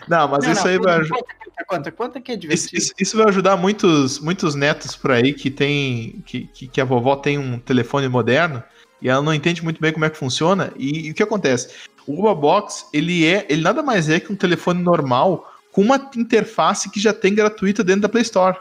Não, 0.08 0.28
mas 0.28 0.44
Não, 0.44 0.52
isso 0.52 0.64
não, 0.64 0.72
aí 0.72 0.78
vai 0.80 0.96
ajudar. 1.00 1.18
Conta, 1.18 1.66
conta, 1.68 1.92
conta 1.92 2.22
que 2.22 2.32
é 2.32 2.36
Isso, 2.36 2.42
divertido. 2.42 2.78
isso- 2.78 2.94
isso 3.00 3.18
vai 3.18 3.28
ajudar 3.30 3.56
muitos, 3.58 4.20
muitos 4.20 4.54
netos 4.54 4.96
por 4.96 5.12
aí 5.12 5.34
que 5.34 5.50
tem. 5.50 6.22
Que, 6.26 6.48
que, 6.48 6.68
que 6.68 6.82
a 6.82 6.86
vovó 6.86 7.16
tem 7.16 7.38
um 7.38 7.58
telefone 7.58 8.08
moderno 8.08 8.62
e 9.02 9.10
ela 9.10 9.22
não 9.22 9.34
entende 9.34 9.64
muito 9.64 9.80
bem 9.82 9.94
como 9.94 10.06
é 10.06 10.10
que 10.10 10.18
funciona. 10.18 10.72
E, 10.76 11.08
e 11.08 11.12
o 11.12 11.14
que 11.14 11.24
acontece? 11.24 11.70
O 12.06 12.20
Uba 12.20 12.36
Box, 12.36 12.86
ele 12.94 13.26
é. 13.26 13.46
Ele 13.50 13.62
nada 13.62 13.82
mais 13.82 14.10
é 14.10 14.20
que 14.20 14.32
um 14.32 14.36
telefone 14.36 14.84
normal 14.84 15.52
com 15.72 15.82
uma 15.82 15.96
interface 16.16 16.90
que 16.90 17.00
já 17.00 17.14
tem 17.14 17.34
gratuita 17.34 17.84
dentro 17.84 18.02
da 18.02 18.10
Play 18.10 18.24
Store. 18.24 18.58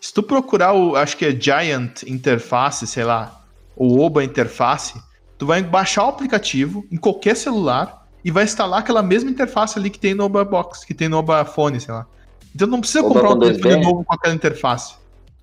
Se 0.00 0.12
tu 0.12 0.22
procurar 0.22 0.72
o. 0.74 0.96
Acho 0.96 1.16
que 1.16 1.24
é 1.24 1.30
Giant 1.40 2.02
Interface, 2.02 2.86
sei 2.86 3.04
lá, 3.04 3.42
ou 3.76 4.00
Oba 4.00 4.22
Interface, 4.24 5.00
tu 5.38 5.46
vai 5.46 5.62
baixar 5.62 6.04
o 6.04 6.08
aplicativo 6.08 6.84
em 6.90 6.96
qualquer 6.96 7.36
celular 7.36 8.03
e 8.24 8.30
vai 8.30 8.44
instalar 8.44 8.80
aquela 8.80 9.02
mesma 9.02 9.30
interface 9.30 9.78
ali 9.78 9.90
que 9.90 9.98
tem 9.98 10.14
no 10.14 10.24
Oba 10.24 10.44
Box, 10.44 10.84
que 10.84 10.94
tem 10.94 11.08
no 11.08 11.18
Oba 11.18 11.44
Phone, 11.44 11.78
sei 11.80 11.92
lá. 11.92 12.06
Então 12.54 12.66
não 12.66 12.80
precisa 12.80 13.00
Oba 13.04 13.08
comprar 13.14 13.28
um 13.30 13.32
com 13.34 13.38
2B? 13.40 13.60
telefone 13.60 13.84
novo 13.84 14.04
com 14.04 14.14
aquela 14.14 14.34
interface. 14.34 14.94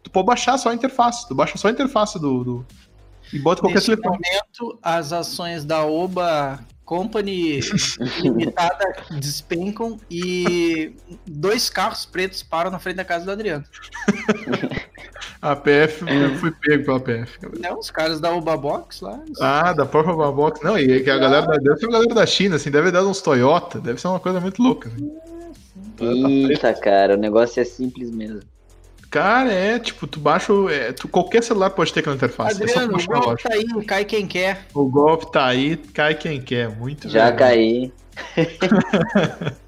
Tu 0.02 0.10
pode 0.10 0.26
baixar 0.26 0.58
só 0.58 0.70
a 0.70 0.74
interface. 0.74 1.28
Tu 1.28 1.36
baixa 1.36 1.58
só 1.58 1.68
a 1.68 1.72
interface 1.72 2.18
do. 2.20 2.44
do- 2.44 2.66
e 3.32 3.38
bota 3.40 3.62
qualquer 3.62 3.76
Nesse 3.76 3.88
telefone. 3.96 4.18
momento, 4.18 4.80
as 4.82 5.14
ações 5.14 5.64
da 5.64 5.86
Oba 5.86 6.60
Company 6.92 7.62
Limitada 8.22 8.94
despencam 9.12 9.98
e 10.12 10.94
dois 11.26 11.70
carros 11.70 12.06
pretos 12.06 12.44
param 12.44 12.70
na 12.70 12.80
frente 12.80 12.98
da 12.98 13.06
casa 13.06 13.24
do 13.24 13.32
Adriano. 13.32 13.64
A 15.42 15.56
PF, 15.56 16.04
eu 16.06 16.36
fui 16.36 16.52
pego 16.52 16.84
pela 16.84 17.00
PF. 17.00 17.40
Não, 17.62 17.80
os 17.80 17.90
caras 17.90 18.20
da 18.20 18.36
Oba 18.36 18.58
Box 18.58 19.00
lá. 19.02 19.24
Ah, 19.40 19.72
da 19.72 19.86
própria 19.86 20.16
Babox. 20.16 20.60
Não, 20.62 20.78
e 20.78 20.92
é 20.92 21.00
que 21.00 21.10
a 21.10 21.18
galera 21.18 21.46
da, 21.48 21.58
deve 21.58 21.78
ser 21.78 21.86
a 21.86 21.92
galera 21.92 22.14
da 22.14 22.26
China, 22.26 22.58
assim, 22.58 22.70
deve 22.70 22.92
dar 22.92 23.06
uns 23.06 23.22
Toyota, 23.22 23.80
deve 23.80 24.00
ser 24.00 24.08
uma 24.08 24.20
coisa 24.20 24.40
muito 24.42 24.62
louca. 24.62 24.90
Assim. 24.90 26.50
Eita, 26.50 26.74
cara, 26.74 27.16
o 27.16 27.18
negócio 27.18 27.62
é 27.62 27.64
simples 27.64 28.12
mesmo. 28.12 28.42
Cara, 29.12 29.52
é 29.52 29.78
tipo, 29.78 30.08
tu 30.08 30.20
baixa. 30.22 30.54
o- 30.54 30.70
é, 30.70 30.94
tu, 30.94 31.08
qualquer 31.08 31.44
celular 31.44 31.70
pode 31.72 31.94
ter 31.94 32.00
aquela 32.00 32.16
interface. 32.16 32.62
é 32.62 32.64
Adriano, 32.64 32.88
o 32.88 32.92
baixar 33.08 33.12
a 33.14 33.20
golpe 33.20 33.44
tá 33.44 33.54
aí, 33.54 33.86
cai 33.86 34.06
quem 34.06 34.26
quer. 34.28 34.66
O 34.74 34.86
golpe 34.86 35.32
tá 35.32 35.46
aí, 35.46 35.76
cai 35.78 36.16
quem 36.16 36.42
quer. 36.42 36.70
Muito 36.70 37.10
Já 37.10 37.26
legal. 37.26 37.38
caí. 37.38 37.94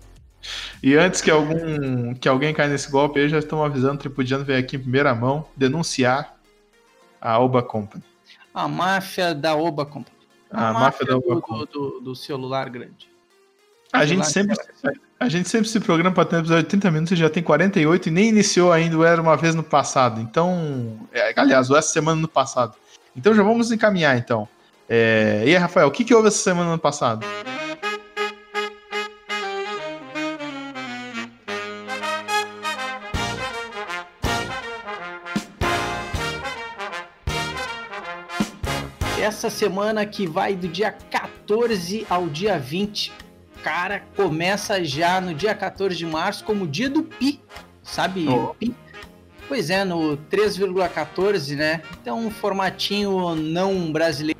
E 0.81 0.95
antes 0.97 1.21
que 1.21 1.31
algum 1.31 2.13
que 2.15 2.27
alguém 2.27 2.53
caia 2.53 2.67
nesse 2.67 2.91
golpe, 2.91 3.17
aí 3.17 3.29
já 3.29 3.39
estão 3.39 3.63
avisando, 3.63 3.99
tripudiano 3.99 4.43
veio 4.43 4.59
aqui 4.59 4.75
em 4.75 4.79
primeira 4.79 5.15
mão 5.15 5.45
denunciar 5.55 6.35
a 7.21 7.39
Oba 7.39 7.63
Company. 7.63 8.03
A 8.53 8.67
máfia 8.67 9.33
da 9.33 9.55
Oba 9.55 9.85
Company. 9.85 10.17
A 10.51 10.73
máfia 10.73 11.05
da 11.05 11.15
Oba 11.17 11.35
do, 11.35 11.41
Company. 11.41 11.69
do, 11.71 11.99
do 12.01 12.15
celular 12.15 12.69
grande. 12.69 13.07
A 13.93 14.05
gente 14.07 14.27
sempre 14.27 14.55
a 15.19 15.29
gente 15.29 15.47
sempre 15.47 15.69
se 15.69 15.79
programa 15.79 16.11
para 16.11 16.25
ter 16.25 16.35
um 16.35 16.39
episódio 16.39 16.63
de 16.63 16.69
30 16.69 16.91
minutos 16.91 17.11
e 17.13 17.15
já 17.15 17.29
tem 17.29 17.43
48 17.43 18.09
e 18.09 18.11
nem 18.11 18.27
iniciou 18.27 18.73
ainda 18.73 18.97
o 18.97 19.05
Era 19.05 19.21
uma 19.21 19.37
vez 19.37 19.53
no 19.53 19.63
passado. 19.63 20.19
Então, 20.19 20.99
é, 21.13 21.31
aliás, 21.37 21.69
o 21.69 21.77
essa 21.77 21.93
semana 21.93 22.19
no 22.19 22.27
passado. 22.27 22.75
Então 23.15 23.33
já 23.33 23.43
vamos 23.43 23.71
encaminhar 23.71 24.17
então. 24.17 24.47
É, 24.89 25.43
e 25.45 25.49
aí, 25.49 25.55
Rafael, 25.55 25.87
o 25.87 25.91
que, 25.91 26.03
que 26.03 26.13
houve 26.13 26.27
essa 26.27 26.39
semana 26.39 26.71
no 26.71 26.79
passado? 26.79 27.25
Essa 39.21 39.49
semana 39.49 40.05
que 40.05 40.27
vai 40.27 40.55
do 40.55 40.67
dia 40.67 40.91
14 40.91 42.05
ao 42.09 42.27
dia 42.27 42.59
20. 42.59 43.22
Cara, 43.63 44.03
começa 44.15 44.83
já 44.83 45.21
no 45.21 45.33
dia 45.33 45.55
14 45.55 45.95
de 45.95 46.05
março 46.05 46.43
como 46.43 46.67
dia 46.67 46.89
do 46.89 47.01
Pi. 47.01 47.39
Sabe 47.81 48.27
Oh. 48.27 48.53
Pi? 48.53 48.75
Pois 49.47 49.69
é, 49.69 49.85
no 49.85 50.17
3,14, 50.29 51.55
né? 51.55 51.81
Então 52.01 52.19
um 52.19 52.29
formatinho 52.29 53.35
não 53.35 53.91
brasileiro 53.91 54.39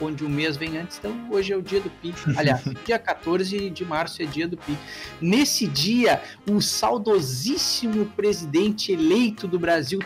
onde 0.00 0.24
o 0.24 0.28
mês 0.28 0.56
vem 0.56 0.78
antes, 0.78 0.98
então 0.98 1.14
hoje 1.30 1.52
é 1.52 1.56
o 1.56 1.62
dia 1.62 1.80
do 1.80 1.90
Pi. 1.90 2.14
Aliás, 2.36 2.62
dia 2.84 2.98
14 2.98 3.70
de 3.70 3.84
março 3.84 4.22
é 4.22 4.24
dia 4.24 4.48
do 4.48 4.56
Pi. 4.56 4.76
Nesse 5.20 5.66
dia, 5.66 6.22
o 6.50 6.60
saudosíssimo 6.60 8.06
presidente 8.06 8.92
eleito 8.92 9.46
do 9.46 9.58
Brasil, 9.58 10.00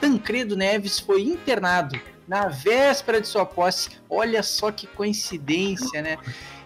Tancredo 0.00 0.56
Neves, 0.56 0.98
foi 0.98 1.22
internado 1.22 1.98
na 2.26 2.48
véspera 2.48 3.20
de 3.20 3.28
sua 3.28 3.44
posse. 3.44 3.90
Olha 4.08 4.42
só 4.42 4.70
que 4.70 4.86
coincidência, 4.86 6.00
né? 6.00 6.16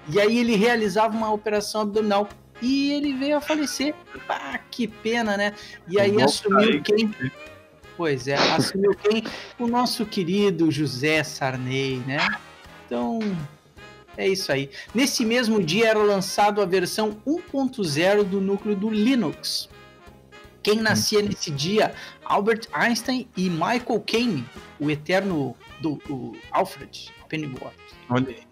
E 0.09 0.21
aí 0.21 0.39
ele 0.39 0.57
realizava 0.57 1.17
uma 1.17 1.31
operação 1.31 1.83
abdominal 1.83 2.29
e 2.63 2.93
ele 2.93 3.13
veio 3.13 3.37
a 3.37 3.41
falecer. 3.41 3.95
Ah, 4.29 4.59
que 4.71 4.89
pena, 4.89 5.37
né? 5.37 5.55
E 5.87 6.01
aí 6.01 6.21
assumiu 6.23 6.83
quem? 6.83 7.15
Pois 7.97 8.27
é, 8.29 8.35
assumiu 8.35 8.95
quem? 8.95 9.25
O 9.59 9.67
nosso 9.67 10.07
querido 10.07 10.71
José 10.71 11.23
Sarney, 11.23 12.03
né? 12.07 12.27
Então, 12.87 13.19
é 14.17 14.27
isso 14.27 14.51
aí. 14.51 14.71
Nesse 14.95 15.25
mesmo 15.25 15.63
dia 15.63 15.89
era 15.89 15.99
lançado 15.99 16.61
a 16.63 16.65
versão 16.65 17.21
1.0 17.27 18.25
do 18.25 18.41
núcleo 18.41 18.75
do 18.75 18.89
Linux. 18.89 19.69
Quem 20.63 20.81
nascia 20.81 21.23
nesse 21.23 21.51
dia? 21.51 21.95
Albert 22.25 22.67
Einstein 22.73 23.29
e 23.37 23.49
Michael 23.49 24.03
Caine, 24.07 24.45
o 24.81 24.91
eterno 24.91 25.57
do 25.81 26.01
Alfred 26.51 27.13
Pennyworth. 27.29 27.75
Olha 28.11 28.29
aí. 28.29 28.48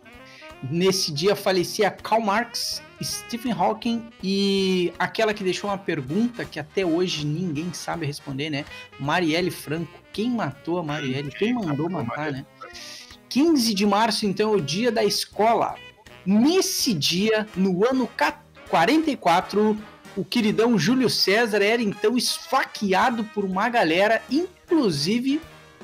Nesse 0.70 1.12
dia 1.12 1.36
falecia 1.36 1.90
Karl 1.90 2.22
Marx, 2.22 2.82
Stephen 3.02 3.52
Hawking 3.52 4.08
e 4.22 4.92
aquela 4.98 5.34
que 5.34 5.44
deixou 5.44 5.70
uma 5.70 5.78
pergunta 5.78 6.44
que 6.44 6.58
até 6.58 6.84
hoje 6.84 7.26
ninguém 7.26 7.72
sabe 7.72 8.06
responder, 8.06 8.50
né? 8.50 8.64
Marielle 8.98 9.50
Franco. 9.50 10.00
Quem 10.12 10.30
matou 10.30 10.78
a 10.78 10.82
Marielle? 10.82 11.30
Quem 11.30 11.52
mandou 11.52 11.90
matar, 11.90 12.32
né? 12.32 12.46
15 13.28 13.74
de 13.74 13.84
março, 13.84 14.24
então, 14.24 14.54
é 14.54 14.56
o 14.56 14.60
dia 14.60 14.90
da 14.90 15.04
escola. 15.04 15.74
Nesse 16.24 16.94
dia, 16.94 17.46
no 17.54 17.84
ano 17.84 18.08
44, 18.70 19.76
o 20.16 20.24
queridão 20.24 20.78
Júlio 20.78 21.10
César 21.10 21.62
era 21.62 21.82
então 21.82 22.16
esfaqueado 22.16 23.24
por 23.24 23.44
uma 23.44 23.68
galera, 23.68 24.22
inclusive 24.30 25.40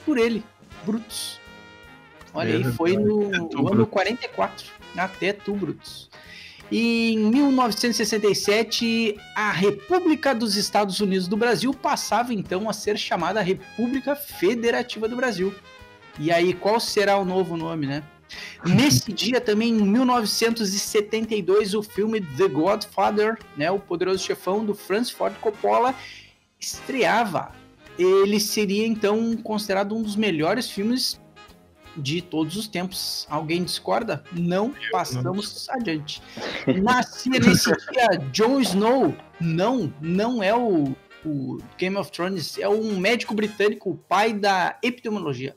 por 0.07 0.17
ele, 0.17 0.43
Brutus. 0.85 1.42
Olha 2.35 2.57
aí, 2.57 2.65
foi 2.73 2.97
no, 2.97 3.31
no 3.31 3.73
ano 3.73 3.87
44, 3.87 4.67
até 4.97 5.33
tu, 5.33 5.55
Brutus. 5.55 6.09
E 6.71 7.13
em 7.13 7.19
1967, 7.19 9.17
a 9.37 9.53
República 9.53 10.35
dos 10.35 10.57
Estados 10.57 11.01
Unidos 11.01 11.29
do 11.29 11.37
Brasil 11.37 11.75
passava 11.75 12.33
então 12.33 12.71
a 12.71 12.73
ser 12.73 12.97
chamada 12.97 13.43
República 13.43 14.17
Federativa 14.17 15.07
do 15.07 15.15
Brasil. 15.15 15.55
E 16.19 16.33
aí, 16.33 16.55
qual 16.55 16.81
será 16.81 17.19
o 17.19 17.25
novo 17.27 17.59
nome, 17.59 17.87
né? 17.87 18.03
Nesse 18.65 19.13
dia 19.13 19.39
também, 19.39 19.71
em 19.71 19.83
1972, 19.83 21.75
o 21.75 21.83
filme 21.83 22.21
The 22.21 22.49
Godfather, 22.49 23.39
né, 23.55 23.71
o 23.71 23.79
poderoso 23.79 24.25
chefão 24.25 24.65
do 24.65 24.75
Francis 24.75 25.13
Ford 25.13 25.35
Coppola, 25.41 25.95
estreava. 26.59 27.53
Ele 27.99 28.41
seria 28.41 28.87
então 28.87 29.37
considerado 29.37 29.95
um 29.95 30.03
dos 30.03 30.17
melhores 30.17 30.71
filmes 30.71 31.21
de 31.97 32.23
todos 32.23 32.57
os 32.57 32.67
tempos. 32.69 33.27
Alguém 33.29 33.65
discorda? 33.65 34.25
Não, 34.33 34.75
passamos 34.91 35.67
não. 35.69 35.75
adiante. 35.75 36.23
Nascia 36.83 37.39
nesse 37.39 37.71
dia 37.93 38.09
Jon 38.33 38.61
Snow. 38.61 39.15
Não, 39.41 39.93
não 40.01 40.43
é 40.43 40.55
o, 40.55 40.95
o, 41.25 41.59
Game 41.77 41.97
of 41.97 42.11
Thrones, 42.13 42.59
é 42.59 42.69
um 42.69 42.99
médico 42.99 43.35
britânico, 43.35 43.91
o 43.91 43.97
pai 43.97 44.33
da 44.33 44.79
epidemiologia. 44.83 45.55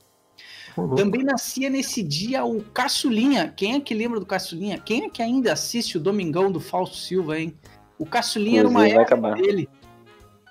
Também 0.97 1.23
nascia 1.23 1.69
nesse 1.69 2.03
dia 2.03 2.43
o 2.43 2.61
Caçulinha. 2.61 3.53
Quem 3.55 3.75
é 3.75 3.79
que 3.79 3.93
lembra 3.93 4.19
do 4.19 4.25
Caçulinha? 4.25 4.77
Quem 4.77 5.05
é 5.05 5.09
que 5.09 5.21
ainda 5.21 5.53
assiste 5.53 5.97
o 5.97 6.01
Domingão 6.01 6.51
do 6.51 6.59
Falso 6.59 6.97
Silva, 6.97 7.39
hein? 7.39 7.55
O 7.97 8.05
Caçulinha 8.05 8.59
era 8.59 8.67
uma 8.67 8.85
época 8.85 9.01
acabar. 9.03 9.35
dele. 9.35 9.69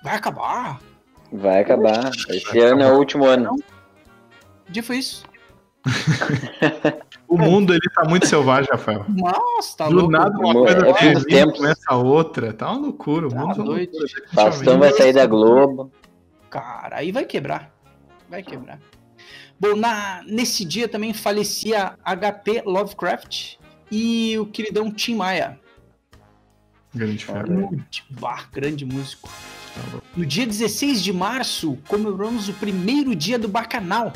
Vai 0.03 0.15
acabar? 0.15 0.81
Vai 1.31 1.61
acabar. 1.61 2.11
Esse 2.29 2.59
ano 2.59 2.81
é 2.81 2.91
o 2.91 2.97
último 2.97 3.25
ano. 3.25 3.43
Não. 3.43 3.57
dia 4.67 4.81
foi 4.81 4.97
isso? 4.97 5.23
o 7.27 7.37
mundo 7.37 7.73
ele 7.73 7.89
tá 7.93 8.05
muito 8.05 8.27
selvagem, 8.27 8.69
Rafael. 8.71 9.05
Nossa, 9.09 9.77
tá 9.77 9.87
Do 9.87 9.95
louco. 9.95 10.11
nada 10.11 10.37
uma 10.37 10.53
coisa 10.53 10.87
é, 10.87 11.23
tempo. 11.23 11.53
começa 11.53 11.83
a 11.87 11.95
outra. 11.95 12.53
Tá 12.53 12.71
uma 12.71 12.81
loucura. 12.81 13.27
O 13.27 13.29
tá 13.29 13.35
mundo 13.35 13.63
doido. 13.63 13.91
É 14.05 14.33
Faustão 14.33 14.79
vai 14.79 14.91
sair 14.93 15.13
da 15.13 15.25
Globo. 15.25 15.91
Cara, 16.49 16.97
aí 16.97 17.11
vai 17.11 17.25
quebrar. 17.25 17.71
Vai 18.29 18.41
quebrar. 18.41 18.79
Bom, 19.59 19.75
na, 19.75 20.21
nesse 20.27 20.65
dia 20.65 20.87
também 20.87 21.13
falecia 21.13 21.97
HP 22.03 22.63
Lovecraft 22.65 23.55
e 23.91 24.37
o 24.37 24.45
queridão 24.45 24.91
Tim 24.91 25.15
Maia. 25.15 25.59
Grande 26.93 27.25
fera. 27.25 27.45
Bah, 28.09 28.45
grande 28.51 28.85
músico. 28.85 29.29
Tá 29.75 29.99
no 30.15 30.25
dia 30.25 30.45
16 30.45 31.03
de 31.03 31.11
março, 31.11 31.77
comemoramos 31.87 32.47
o 32.47 32.53
primeiro 32.53 33.13
dia 33.13 33.37
do 33.37 33.47
Bacanal. 33.47 34.13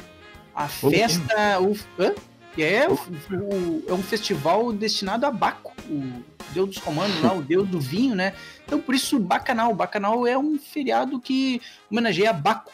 A 0.59 0.67
festa. 0.67 1.61
O, 1.61 1.73
hã? 1.97 2.13
É, 2.57 2.89
o, 2.89 2.93
o, 2.93 3.83
é 3.87 3.93
um 3.93 4.03
festival 4.03 4.73
destinado 4.73 5.25
a 5.25 5.31
Baco, 5.31 5.73
o 5.89 6.21
deus 6.53 6.67
dos 6.67 6.77
comandos 6.79 7.21
lá, 7.21 7.31
o 7.31 7.41
deus 7.41 7.65
do 7.65 7.79
vinho, 7.79 8.13
né? 8.13 8.33
Então 8.65 8.81
por 8.81 8.93
isso 8.93 9.17
Bacanal. 9.17 9.73
Bacanal 9.73 10.27
é 10.27 10.37
um 10.37 10.59
feriado 10.59 11.17
que 11.21 11.61
homenageia 11.89 12.33
Baco, 12.33 12.73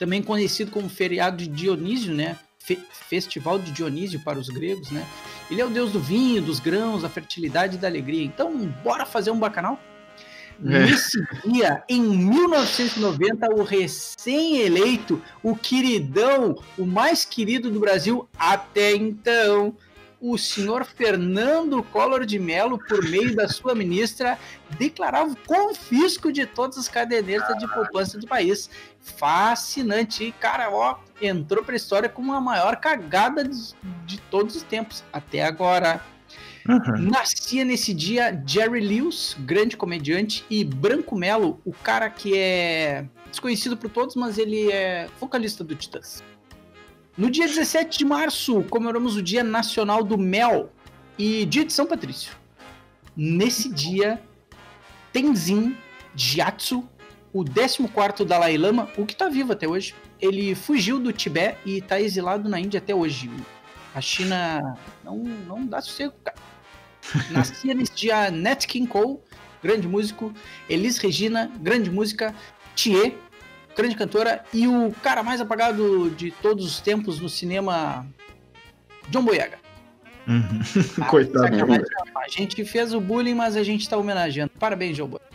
também 0.00 0.20
conhecido 0.20 0.72
como 0.72 0.88
feriado 0.88 1.36
de 1.36 1.46
Dionísio, 1.46 2.12
né? 2.12 2.36
Fe 2.58 2.80
Festival 3.08 3.60
de 3.60 3.70
Dionísio 3.70 4.18
para 4.24 4.40
os 4.40 4.48
gregos, 4.48 4.90
né? 4.90 5.06
Ele 5.48 5.60
é 5.60 5.64
o 5.64 5.70
deus 5.70 5.92
do 5.92 6.00
vinho, 6.00 6.42
dos 6.42 6.58
grãos, 6.58 7.02
da 7.02 7.08
fertilidade 7.08 7.76
e 7.76 7.78
da 7.78 7.86
alegria. 7.86 8.24
Então, 8.24 8.52
bora 8.82 9.06
fazer 9.06 9.30
um 9.30 9.38
bacanal? 9.38 9.78
É. 10.64 10.86
Nesse 10.86 11.18
dia, 11.46 11.82
em 11.88 12.02
1990, 12.02 13.54
o 13.54 13.62
recém-eleito, 13.62 15.22
o 15.42 15.56
queridão, 15.56 16.56
o 16.76 16.84
mais 16.84 17.24
querido 17.24 17.70
do 17.70 17.80
Brasil 17.80 18.28
até 18.38 18.94
então, 18.94 19.74
o 20.20 20.36
senhor 20.36 20.84
Fernando 20.84 21.82
Collor 21.82 22.26
de 22.26 22.38
Mello, 22.38 22.78
por 22.78 23.02
meio 23.08 23.34
da 23.34 23.48
sua 23.48 23.74
ministra, 23.74 24.38
declarava 24.78 25.30
o 25.30 25.36
confisco 25.46 26.30
de 26.30 26.44
todas 26.44 26.76
as 26.76 26.88
cadernetas 26.88 27.56
de 27.56 27.66
poupança 27.66 28.18
do 28.18 28.26
país. 28.26 28.68
Fascinante. 29.00 30.24
E, 30.24 30.32
cara, 30.32 30.70
ó, 30.70 30.98
entrou 31.22 31.64
a 31.66 31.74
história 31.74 32.08
como 32.08 32.34
a 32.34 32.40
maior 32.40 32.76
cagada 32.76 33.42
de, 33.42 33.74
de 34.04 34.20
todos 34.30 34.56
os 34.56 34.62
tempos, 34.62 35.02
até 35.10 35.42
agora. 35.42 36.02
Uhum. 36.68 37.10
Nascia 37.10 37.64
nesse 37.64 37.94
dia 37.94 38.42
Jerry 38.46 38.80
Lewis, 38.80 39.36
grande 39.40 39.76
comediante, 39.76 40.44
e 40.50 40.64
Branco 40.64 41.16
Melo, 41.16 41.60
o 41.64 41.72
cara 41.72 42.10
que 42.10 42.36
é 42.36 43.06
desconhecido 43.30 43.76
por 43.76 43.90
todos, 43.90 44.14
mas 44.16 44.38
ele 44.38 44.70
é 44.70 45.08
vocalista 45.18 45.64
do 45.64 45.74
Titãs. 45.74 46.22
No 47.16 47.30
dia 47.30 47.46
17 47.46 47.98
de 47.98 48.04
março, 48.04 48.62
comemoramos 48.64 49.16
o 49.16 49.22
Dia 49.22 49.42
Nacional 49.42 50.02
do 50.02 50.16
Mel 50.16 50.72
e 51.18 51.44
Dia 51.44 51.64
de 51.64 51.72
São 51.72 51.86
Patrício. 51.86 52.32
Nesse 53.16 53.68
dia, 53.68 54.20
Tenzin 55.12 55.76
Gyatso, 56.14 56.88
o 57.32 57.44
14º 57.44 58.24
Dalai 58.24 58.56
Lama, 58.56 58.88
o 58.96 59.04
que 59.04 59.12
está 59.12 59.28
vivo 59.28 59.52
até 59.52 59.68
hoje, 59.68 59.94
ele 60.20 60.54
fugiu 60.54 60.98
do 60.98 61.12
Tibete 61.12 61.58
e 61.64 61.78
está 61.78 62.00
exilado 62.00 62.48
na 62.48 62.58
Índia 62.58 62.78
até 62.78 62.94
hoje. 62.94 63.30
A 63.94 64.00
China 64.00 64.76
não, 65.04 65.18
não 65.18 65.66
dá 65.66 65.80
sossego, 65.80 66.14
cara. 66.24 66.36
Nascia 67.30 67.74
nesse 67.74 67.94
dia 67.94 68.30
Nat 68.30 68.66
King 68.66 68.86
Cole, 68.86 69.18
grande 69.62 69.88
músico, 69.88 70.32
Elis 70.68 70.98
Regina, 70.98 71.50
grande 71.60 71.90
música, 71.90 72.34
Thier, 72.76 73.14
grande 73.76 73.96
cantora, 73.96 74.44
e 74.52 74.66
o 74.68 74.92
cara 75.02 75.22
mais 75.22 75.40
apagado 75.40 76.10
de 76.10 76.30
todos 76.30 76.64
os 76.64 76.80
tempos 76.80 77.18
no 77.20 77.28
cinema, 77.28 78.06
John 79.08 79.24
Boyega. 79.24 79.58
Uhum. 80.26 80.60
Ah, 81.00 81.06
Coitado. 81.06 81.46
A 82.16 82.28
gente 82.28 82.64
fez 82.64 82.94
o 82.94 83.00
bullying, 83.00 83.34
mas 83.34 83.56
a 83.56 83.62
gente 83.62 83.80
está 83.80 83.96
homenageando. 83.96 84.52
Parabéns, 84.58 84.96
John 84.96 85.08
Boyega. 85.08 85.30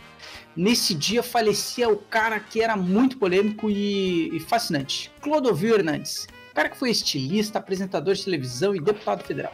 Nesse 0.56 0.94
dia 0.94 1.22
falecia 1.22 1.88
o 1.88 1.98
cara 1.98 2.40
que 2.40 2.62
era 2.62 2.76
muito 2.76 3.18
polêmico 3.18 3.68
e, 3.68 4.34
e 4.34 4.40
fascinante, 4.40 5.12
Clodovil 5.20 5.74
Hernandes. 5.74 6.26
Cara 6.56 6.68
que 6.68 6.76
foi 6.76 6.90
estilista, 6.90 7.60
apresentador 7.60 8.14
de 8.14 8.24
televisão 8.24 8.74
e 8.74 8.80
deputado 8.80 9.22
federal 9.22 9.52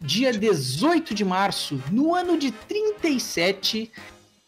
dia 0.00 0.32
18 0.32 1.14
de 1.14 1.24
março, 1.24 1.82
no 1.90 2.14
ano 2.14 2.38
de 2.38 2.52
37, 2.52 3.90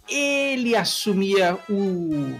ele 0.09 0.77
assumia 0.77 1.59
o 1.69 2.39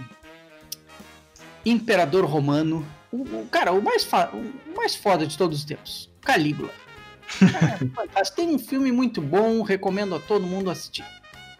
imperador 1.65 2.25
romano, 2.25 2.85
o, 3.11 3.21
o 3.21 3.47
cara, 3.51 3.71
o 3.73 3.81
mais, 3.81 4.07
o 4.33 4.75
mais 4.75 4.95
foda 4.95 5.27
de 5.27 5.37
todos 5.37 5.59
os 5.59 5.65
tempos, 5.65 6.09
Calígula. 6.21 6.71
É, 8.13 8.23
tem 8.35 8.49
um 8.49 8.59
filme 8.59 8.91
muito 8.91 9.21
bom, 9.21 9.61
recomendo 9.61 10.13
a 10.15 10.19
todo 10.19 10.45
mundo 10.45 10.69
assistir. 10.69 11.05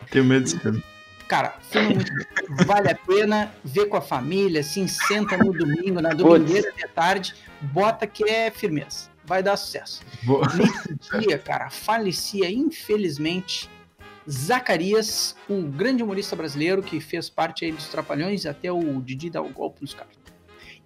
Tenho 0.09 0.25
medo 0.25 0.43
desse 0.43 0.59
filme. 0.59 0.83
Cara, 1.31 1.53
filme. 1.61 1.95
Vale 2.65 2.91
a 2.91 2.95
pena 2.95 3.55
ver 3.63 3.85
com 3.85 3.95
a 3.95 4.01
família, 4.01 4.59
assim, 4.59 4.85
senta 4.85 5.37
no 5.37 5.53
domingo, 5.53 6.01
na 6.01 6.09
domingueira 6.09 6.73
de 6.73 6.85
tarde, 6.89 7.33
bota 7.61 8.05
que 8.05 8.29
é 8.29 8.51
firmeza 8.51 9.09
vai 9.23 9.41
dar 9.41 9.55
sucesso. 9.55 10.01
Boa. 10.23 10.45
Nesse 10.53 11.21
dia, 11.21 11.37
cara, 11.37 11.69
falecia, 11.69 12.51
infelizmente, 12.51 13.69
Zacarias, 14.29 15.37
o 15.47 15.61
grande 15.61 16.03
humorista 16.03 16.35
brasileiro 16.35 16.83
que 16.83 16.99
fez 16.99 17.29
parte 17.29 17.63
aí 17.63 17.71
dos 17.71 17.87
Trapalhões 17.87 18.45
até 18.45 18.69
o 18.69 19.01
Didi 19.01 19.29
dar 19.29 19.41
o 19.41 19.47
golpe 19.47 19.81
nos 19.81 19.93
caras. 19.93 20.13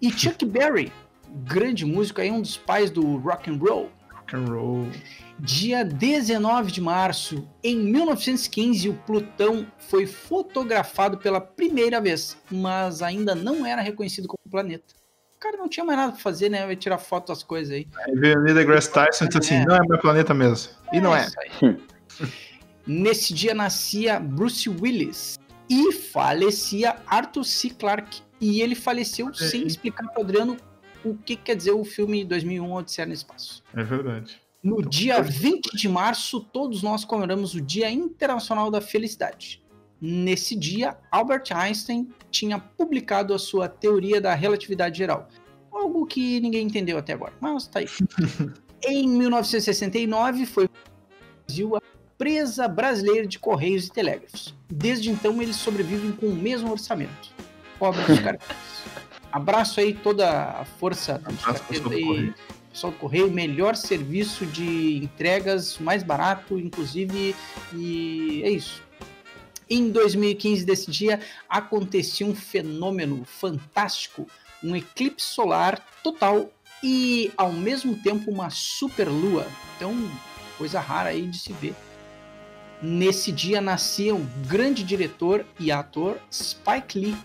E 0.00 0.12
Chuck 0.12 0.44
Berry, 0.46 0.92
grande 1.28 1.84
músico 1.84 2.20
aí, 2.20 2.30
um 2.30 2.40
dos 2.40 2.56
pais 2.56 2.88
do 2.88 3.16
rock 3.16 3.50
and 3.50 3.56
roll. 3.56 3.90
Rock 4.26 4.36
and 4.36 4.44
roll. 4.52 4.88
Dia 5.38 5.84
19 5.84 6.72
de 6.72 6.80
março, 6.80 7.46
em 7.62 7.76
1915, 7.76 8.88
o 8.88 8.94
Plutão 8.94 9.66
foi 9.78 10.06
fotografado 10.06 11.18
pela 11.18 11.40
primeira 11.40 12.00
vez, 12.00 12.36
mas 12.50 13.02
ainda 13.02 13.34
não 13.34 13.64
era 13.64 13.82
reconhecido 13.82 14.26
como 14.26 14.38
planeta. 14.50 14.94
O 15.36 15.38
cara 15.38 15.56
não 15.58 15.68
tinha 15.68 15.84
mais 15.84 15.98
nada 15.98 16.12
pra 16.12 16.20
fazer, 16.20 16.48
né? 16.48 16.64
Vai 16.64 16.74
tirar 16.76 16.98
foto 16.98 17.28
das 17.28 17.42
coisas 17.42 17.72
aí. 17.72 17.86
Aí 18.06 18.14
veio 18.14 18.38
o 18.38 18.42
Neil 18.42 18.56
deGrasse 18.56 18.90
Tyson 18.90 19.26
e 19.26 19.28
disse 19.28 19.38
assim, 19.38 19.54
É. 19.56 19.64
não 19.66 19.76
é 19.76 19.80
meu 19.86 19.98
planeta 19.98 20.32
mesmo. 20.32 20.72
E 20.92 21.00
não 21.00 21.14
é. 21.14 21.26
aí. 21.62 21.76
Nesse 22.86 23.34
dia 23.34 23.52
nascia 23.52 24.18
Bruce 24.18 24.68
Willis 24.68 25.38
e 25.68 25.92
falecia 25.92 26.96
Arthur 27.06 27.44
C. 27.44 27.70
Clarke. 27.70 28.22
E 28.40 28.60
ele 28.60 28.74
faleceu 28.74 29.32
sem 29.34 29.66
explicar 29.66 30.08
para 30.08 30.22
Adriano 30.22 30.56
o 31.10 31.16
que 31.16 31.36
quer 31.36 31.56
dizer 31.56 31.72
o 31.72 31.84
filme 31.84 32.24
2001 32.24 32.72
Odisseia 32.72 33.06
no 33.06 33.12
Espaço. 33.12 33.62
É 33.74 33.82
verdade. 33.82 34.40
No 34.62 34.82
dia 34.82 35.22
20 35.22 35.76
de 35.76 35.88
março, 35.88 36.40
todos 36.40 36.82
nós 36.82 37.04
comemoramos 37.04 37.54
o 37.54 37.60
Dia 37.60 37.90
Internacional 37.90 38.70
da 38.70 38.80
Felicidade. 38.80 39.62
Nesse 40.00 40.56
dia, 40.56 40.96
Albert 41.10 41.44
Einstein 41.54 42.08
tinha 42.30 42.58
publicado 42.58 43.32
a 43.32 43.38
sua 43.38 43.68
teoria 43.68 44.20
da 44.20 44.34
relatividade 44.34 44.98
geral. 44.98 45.28
Algo 45.70 46.04
que 46.06 46.40
ninguém 46.40 46.66
entendeu 46.66 46.98
até 46.98 47.12
agora, 47.12 47.32
mas 47.40 47.66
tá 47.66 47.78
aí. 47.78 47.86
em 48.84 49.08
1969, 49.08 50.46
foi 50.46 50.68
Brasil 51.46 51.76
a 51.76 51.80
empresa 52.14 52.66
brasileira 52.66 53.26
de 53.26 53.38
Correios 53.38 53.86
e 53.86 53.92
Telégrafos. 53.92 54.54
Desde 54.68 55.10
então, 55.10 55.40
eles 55.40 55.56
sobrevivem 55.56 56.12
com 56.12 56.26
o 56.26 56.34
mesmo 56.34 56.70
orçamento. 56.70 57.30
Pobre 57.78 58.02
dos 58.04 58.18
caras. 58.20 58.42
Abraço 59.32 59.80
aí 59.80 59.92
toda 59.94 60.60
a 60.60 60.64
força 60.64 61.20
Abraço, 61.24 61.72
do 61.72 61.90
Correio. 61.90 62.34
pessoal 62.70 62.92
do 62.92 62.98
Correio, 62.98 63.30
melhor 63.30 63.76
serviço 63.76 64.46
de 64.46 64.96
entregas, 64.96 65.78
mais 65.78 66.02
barato, 66.02 66.58
inclusive, 66.58 67.34
e 67.74 68.42
é 68.44 68.50
isso. 68.50 68.82
Em 69.68 69.90
2015, 69.90 70.64
desse 70.64 70.90
dia, 70.90 71.20
acontecia 71.48 72.26
um 72.26 72.34
fenômeno 72.34 73.24
fantástico, 73.24 74.28
um 74.62 74.76
eclipse 74.76 75.26
solar 75.26 75.84
total 76.04 76.50
e, 76.82 77.32
ao 77.36 77.52
mesmo 77.52 77.96
tempo, 77.96 78.30
uma 78.30 78.48
superlua. 78.48 79.46
Então, 79.76 79.92
coisa 80.56 80.78
rara 80.78 81.10
aí 81.10 81.26
de 81.26 81.38
se 81.38 81.52
ver. 81.52 81.74
Nesse 82.80 83.32
dia 83.32 83.60
nascia 83.60 84.14
o 84.14 84.24
grande 84.46 84.84
diretor 84.84 85.44
e 85.58 85.72
ator 85.72 86.18
Spike 86.30 86.98
Lee. 86.98 87.16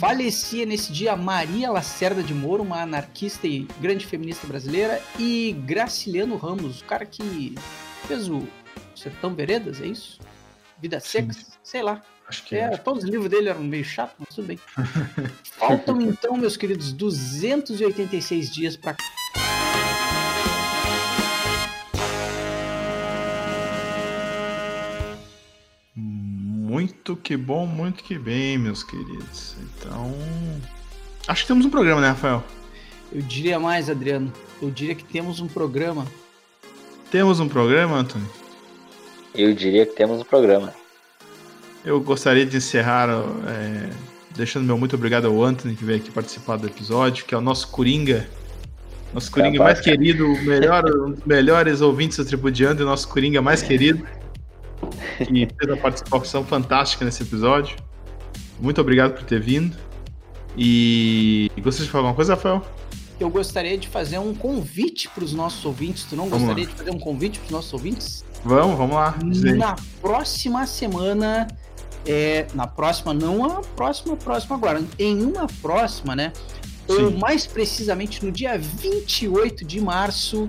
Falecia 0.00 0.66
nesse 0.66 0.92
dia 0.92 1.14
Maria 1.16 1.70
Lacerda 1.70 2.22
de 2.22 2.34
Moro, 2.34 2.62
uma 2.62 2.82
anarquista 2.82 3.46
e 3.46 3.60
grande 3.80 4.06
feminista 4.06 4.46
brasileira, 4.46 5.00
e 5.18 5.52
Graciliano 5.64 6.36
Ramos, 6.36 6.80
o 6.80 6.84
cara 6.84 7.06
que 7.06 7.54
fez 8.08 8.28
o 8.28 8.46
Sertão 8.94 9.34
Veredas, 9.34 9.80
é 9.80 9.86
isso? 9.86 10.18
Vidas 10.80 11.04
Sim. 11.04 11.10
Secas? 11.20 11.58
Sei 11.62 11.82
lá. 11.82 12.02
Acho 12.28 12.44
que 12.44 12.56
É, 12.56 12.74
é. 12.74 12.76
todos 12.76 13.04
os 13.04 13.10
livros 13.10 13.28
dele 13.30 13.48
eram 13.48 13.62
meio 13.62 13.84
chatos, 13.84 14.16
mas 14.18 14.34
tudo 14.34 14.46
bem. 14.46 14.58
Faltam 15.58 16.00
então, 16.00 16.36
meus 16.36 16.56
queridos, 16.56 16.92
286 16.92 18.50
dias 18.50 18.76
para 18.76 18.96
Muito 26.72 27.14
que 27.16 27.36
bom, 27.36 27.66
muito 27.66 28.02
que 28.02 28.18
bem, 28.18 28.56
meus 28.56 28.82
queridos. 28.82 29.54
Então. 29.60 30.10
Acho 31.28 31.42
que 31.42 31.48
temos 31.48 31.66
um 31.66 31.70
programa, 31.70 32.00
né, 32.00 32.08
Rafael? 32.08 32.42
Eu 33.12 33.20
diria 33.20 33.60
mais, 33.60 33.90
Adriano. 33.90 34.32
Eu 34.62 34.70
diria 34.70 34.94
que 34.94 35.04
temos 35.04 35.38
um 35.38 35.46
programa. 35.46 36.06
Temos 37.10 37.40
um 37.40 37.46
programa, 37.46 37.98
Antônio? 37.98 38.26
Eu 39.34 39.54
diria 39.54 39.84
que 39.84 39.94
temos 39.94 40.22
um 40.22 40.24
programa. 40.24 40.72
Eu 41.84 42.00
gostaria 42.00 42.46
de 42.46 42.56
encerrar 42.56 43.10
é, 43.10 43.90
deixando 44.34 44.64
meu 44.64 44.78
muito 44.78 44.96
obrigado 44.96 45.26
ao 45.26 45.44
Anthony 45.44 45.74
que 45.74 45.84
veio 45.84 45.98
aqui 45.98 46.10
participar 46.10 46.56
do 46.56 46.66
episódio, 46.66 47.26
que 47.26 47.34
é 47.34 47.38
o 47.38 47.42
nosso 47.42 47.68
Coringa. 47.68 48.26
Nosso 49.12 49.30
Coringa 49.30 49.58
Capaz, 49.58 49.74
mais 49.74 49.84
cara. 49.84 49.98
querido, 49.98 50.26
melhor, 50.42 50.84
um 50.86 51.10
dos 51.10 51.24
melhores 51.26 51.82
ouvintes 51.82 52.16
do 52.16 52.24
Tripudiando 52.24 52.82
e 52.82 52.86
nosso 52.86 53.06
Coringa 53.08 53.42
mais 53.42 53.60
querido. 53.60 54.06
Que 55.26 55.48
fez 55.58 55.72
uma 55.72 55.76
participação 55.76 56.44
fantástica 56.44 57.04
nesse 57.04 57.22
episódio. 57.22 57.76
Muito 58.60 58.80
obrigado 58.80 59.14
por 59.14 59.24
ter 59.24 59.40
vindo. 59.40 59.76
E 60.56 61.50
gostaria 61.58 61.86
de 61.86 61.90
falar 61.90 62.02
alguma 62.02 62.14
coisa, 62.14 62.34
Rafael? 62.34 62.64
Eu 63.18 63.30
gostaria 63.30 63.78
de 63.78 63.88
fazer 63.88 64.18
um 64.18 64.34
convite 64.34 65.08
para 65.08 65.24
os 65.24 65.32
nossos 65.32 65.64
ouvintes. 65.64 66.04
Tu 66.04 66.16
não 66.16 66.28
Vamos 66.28 66.46
gostaria 66.46 66.64
lá. 66.64 66.70
de 66.70 66.76
fazer 66.76 66.90
um 66.90 66.98
convite 66.98 67.38
para 67.38 67.46
os 67.46 67.50
nossos 67.52 67.72
ouvintes? 67.72 68.24
Vamos, 68.44 68.76
vamos 68.76 68.96
lá. 68.96 69.16
Na 69.56 69.76
próxima 70.00 70.66
semana, 70.66 71.46
é, 72.06 72.46
na 72.54 72.66
próxima, 72.66 73.14
não 73.14 73.44
a 73.44 73.60
próxima, 73.60 74.16
próxima 74.16 74.56
agora, 74.56 74.82
em 74.98 75.22
uma 75.22 75.46
próxima, 75.60 76.16
né? 76.16 76.32
Ou 76.88 77.10
Sim. 77.10 77.18
mais 77.18 77.46
precisamente 77.46 78.24
no 78.24 78.32
dia 78.32 78.58
28 78.58 79.64
de 79.64 79.80
março, 79.80 80.48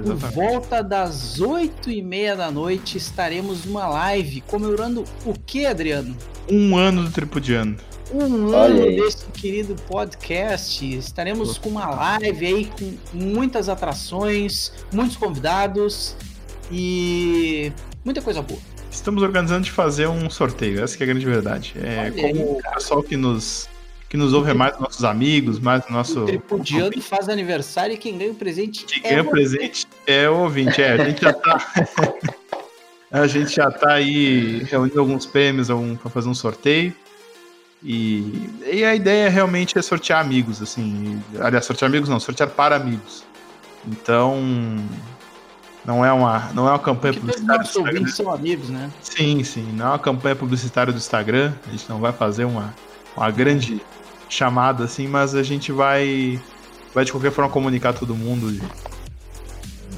por 0.00 0.12
Exatamente. 0.12 0.34
volta 0.34 0.82
das 0.82 1.40
8 1.40 1.90
e 1.90 2.02
meia 2.02 2.34
da 2.34 2.50
noite, 2.50 2.96
estaremos 2.96 3.64
numa 3.64 3.86
live 3.86 4.40
comemorando 4.42 5.04
o 5.24 5.34
que, 5.34 5.66
Adriano? 5.66 6.16
Um 6.50 6.76
ano 6.76 7.04
do 7.04 7.10
Tripudiando. 7.10 7.82
Um 8.12 8.52
Olha 8.54 8.84
ano 8.84 9.04
desse 9.04 9.24
querido 9.26 9.74
podcast. 9.86 10.84
Estaremos 10.96 11.58
com 11.58 11.70
uma 11.70 11.88
live 11.88 12.46
aí 12.46 12.64
com 12.66 12.94
muitas 13.12 13.68
atrações, 13.68 14.72
muitos 14.92 15.16
convidados 15.16 16.16
e 16.70 17.72
muita 18.04 18.20
coisa 18.20 18.42
boa. 18.42 18.60
Estamos 18.90 19.22
organizando 19.22 19.62
de 19.64 19.70
fazer 19.70 20.06
um 20.08 20.28
sorteio, 20.28 20.82
essa 20.82 20.96
que 20.96 21.02
é 21.02 21.06
a 21.06 21.08
grande 21.08 21.24
verdade. 21.24 21.74
É, 21.76 22.12
Olha 22.12 22.26
aí, 22.26 22.34
como 22.34 22.58
o 22.58 22.62
pessoal 22.74 23.02
que 23.02 23.16
nos, 23.16 23.68
que 24.12 24.16
nos 24.18 24.34
ouve 24.34 24.50
é 24.50 24.54
mais 24.54 24.78
nossos 24.78 25.04
amigos, 25.04 25.58
mais 25.58 25.88
nosso. 25.88 26.24
O 26.24 26.26
Tripudiano 26.26 27.00
faz 27.00 27.30
aniversário 27.30 27.94
e 27.94 27.96
quem 27.96 28.18
ganha 28.18 28.30
o 28.30 28.34
presente 28.34 28.84
Quem 28.84 29.00
é 29.04 29.08
ganha 29.08 29.22
você. 29.22 29.30
presente 29.30 29.86
é 30.06 30.28
o 30.28 30.40
ouvinte. 30.40 30.82
É, 30.82 30.92
a 30.92 31.04
gente 31.04 31.22
já 31.22 31.32
tá. 31.32 31.72
a 33.10 33.26
gente 33.26 33.56
já 33.56 33.70
tá 33.70 33.94
aí 33.94 34.64
reunindo 34.64 35.00
alguns 35.00 35.24
prêmios 35.24 35.68
para 36.02 36.10
fazer 36.10 36.28
um 36.28 36.34
sorteio. 36.34 36.94
E, 37.82 38.50
e 38.70 38.84
a 38.84 38.94
ideia 38.94 39.30
realmente 39.30 39.78
é 39.78 39.80
sortear 39.80 40.20
amigos, 40.20 40.60
assim. 40.60 41.18
Aliás, 41.40 41.64
sortear 41.64 41.90
amigos 41.90 42.10
não, 42.10 42.20
sortear 42.20 42.50
para 42.50 42.76
amigos. 42.76 43.24
Então. 43.88 44.42
Não 45.86 46.04
é 46.04 46.12
uma, 46.12 46.50
não 46.52 46.68
é 46.68 46.72
uma 46.72 46.78
campanha 46.78 47.14
Porque 47.14 47.40
todos 47.40 47.40
os 47.40 47.40
publicitária 47.40 47.62
do 47.62 47.64
nossos 47.64 48.06
Instagram. 48.06 48.12
são 48.12 48.30
amigos, 48.30 48.68
né? 48.68 48.90
Sim, 49.00 49.42
sim. 49.42 49.72
Não 49.72 49.86
é 49.86 49.88
uma 49.88 49.98
campanha 49.98 50.36
publicitária 50.36 50.92
do 50.92 50.98
Instagram. 50.98 51.54
A 51.66 51.70
gente 51.70 51.88
não 51.88 51.98
vai 51.98 52.12
fazer 52.12 52.44
uma, 52.44 52.74
uma 53.16 53.30
grande 53.30 53.80
chamada 54.32 54.84
assim, 54.84 55.06
mas 55.06 55.34
a 55.34 55.42
gente 55.42 55.70
vai, 55.70 56.40
vai 56.94 57.04
de 57.04 57.12
qualquer 57.12 57.30
forma 57.30 57.50
comunicar 57.50 57.92
todo 57.92 58.14
mundo. 58.14 58.58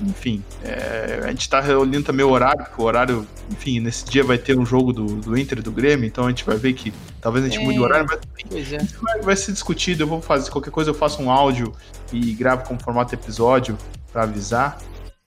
Enfim, 0.02 0.42
é, 0.62 1.20
a 1.22 1.28
gente 1.28 1.48
tá 1.48 1.60
reunindo 1.60 2.04
também 2.04 2.26
o 2.26 2.30
horário, 2.30 2.64
porque 2.64 2.82
o 2.82 2.84
horário, 2.84 3.26
enfim, 3.50 3.78
nesse 3.78 4.04
dia 4.04 4.24
vai 4.24 4.36
ter 4.36 4.58
um 4.58 4.66
jogo 4.66 4.92
do, 4.92 5.06
do 5.06 5.38
Inter 5.38 5.58
e 5.60 5.62
do 5.62 5.70
Grêmio, 5.70 6.04
então 6.04 6.26
a 6.26 6.28
gente 6.28 6.44
vai 6.44 6.56
ver 6.56 6.72
que 6.72 6.92
talvez 7.20 7.44
a 7.44 7.48
gente 7.48 7.60
É. 7.60 7.64
mude 7.64 7.78
o 7.78 7.82
horário, 7.82 8.06
mas 8.08 8.72
é. 8.72 8.76
isso 8.82 8.96
vai, 9.00 9.20
vai 9.20 9.36
ser 9.36 9.52
discutido. 9.52 10.02
Eu 10.02 10.08
vou 10.08 10.20
fazer 10.20 10.50
qualquer 10.50 10.70
coisa, 10.72 10.90
eu 10.90 10.94
faço 10.94 11.22
um 11.22 11.30
áudio 11.30 11.72
e 12.12 12.32
gravo 12.34 12.64
com 12.64 12.76
formato 12.76 13.14
episódio 13.14 13.78
para 14.12 14.24
avisar. 14.24 14.78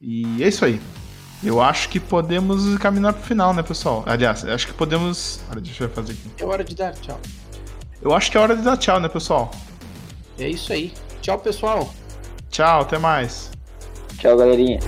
E 0.02 0.44
é 0.44 0.50
isso 0.50 0.66
aí. 0.66 0.82
Eu 1.42 1.62
acho 1.62 1.88
que 1.88 2.00
podemos 2.00 2.78
caminhar 2.78 3.14
pro 3.14 3.24
final, 3.24 3.54
né, 3.54 3.64
pessoal? 3.64 4.04
Aliás, 4.06 4.44
acho 4.44 4.68
que 4.68 4.74
podemos. 4.74 5.40
Olha, 5.50 5.62
deixa 5.62 5.86
eu 5.86 5.90
fazer 5.90 6.12
aqui. 6.12 6.30
É 6.40 6.46
hora 6.46 6.64
de 6.64 6.76
dar 6.76 6.94
tchau. 6.94 7.20
Eu 8.02 8.14
acho 8.14 8.32
que 8.32 8.38
é 8.38 8.40
hora 8.40 8.56
de 8.56 8.62
dar 8.62 8.78
tchau, 8.78 9.00
né, 9.00 9.10
pessoal? 9.10 9.52
É 10.40 10.48
isso 10.48 10.72
aí. 10.72 10.94
Tchau, 11.22 11.40
pessoal. 11.40 11.90
Tchau, 12.50 12.82
até 12.82 12.98
mais. 12.98 13.52
Tchau, 14.18 14.38
galerinha. 14.38 14.80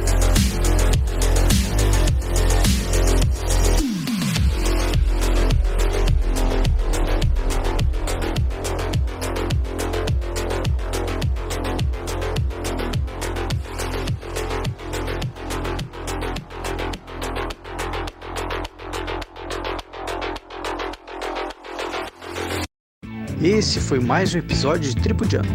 Esse 23.70 23.80
foi 23.80 23.99
mais 23.99 24.34
um 24.34 24.39
episódio 24.39 24.89
de 24.89 24.95
Tripudiano. 24.95 25.47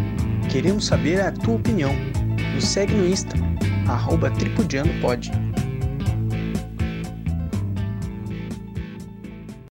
Queremos 0.49 0.85
saber 0.85 1.19
a 1.19 1.33
tua 1.33 1.55
opinião. 1.55 1.93
Nos 2.53 2.65
segue 2.65 2.93
no 2.93 3.05
Insta, 3.05 3.35
arroba 3.89 4.31
tripudianopod 4.31 5.29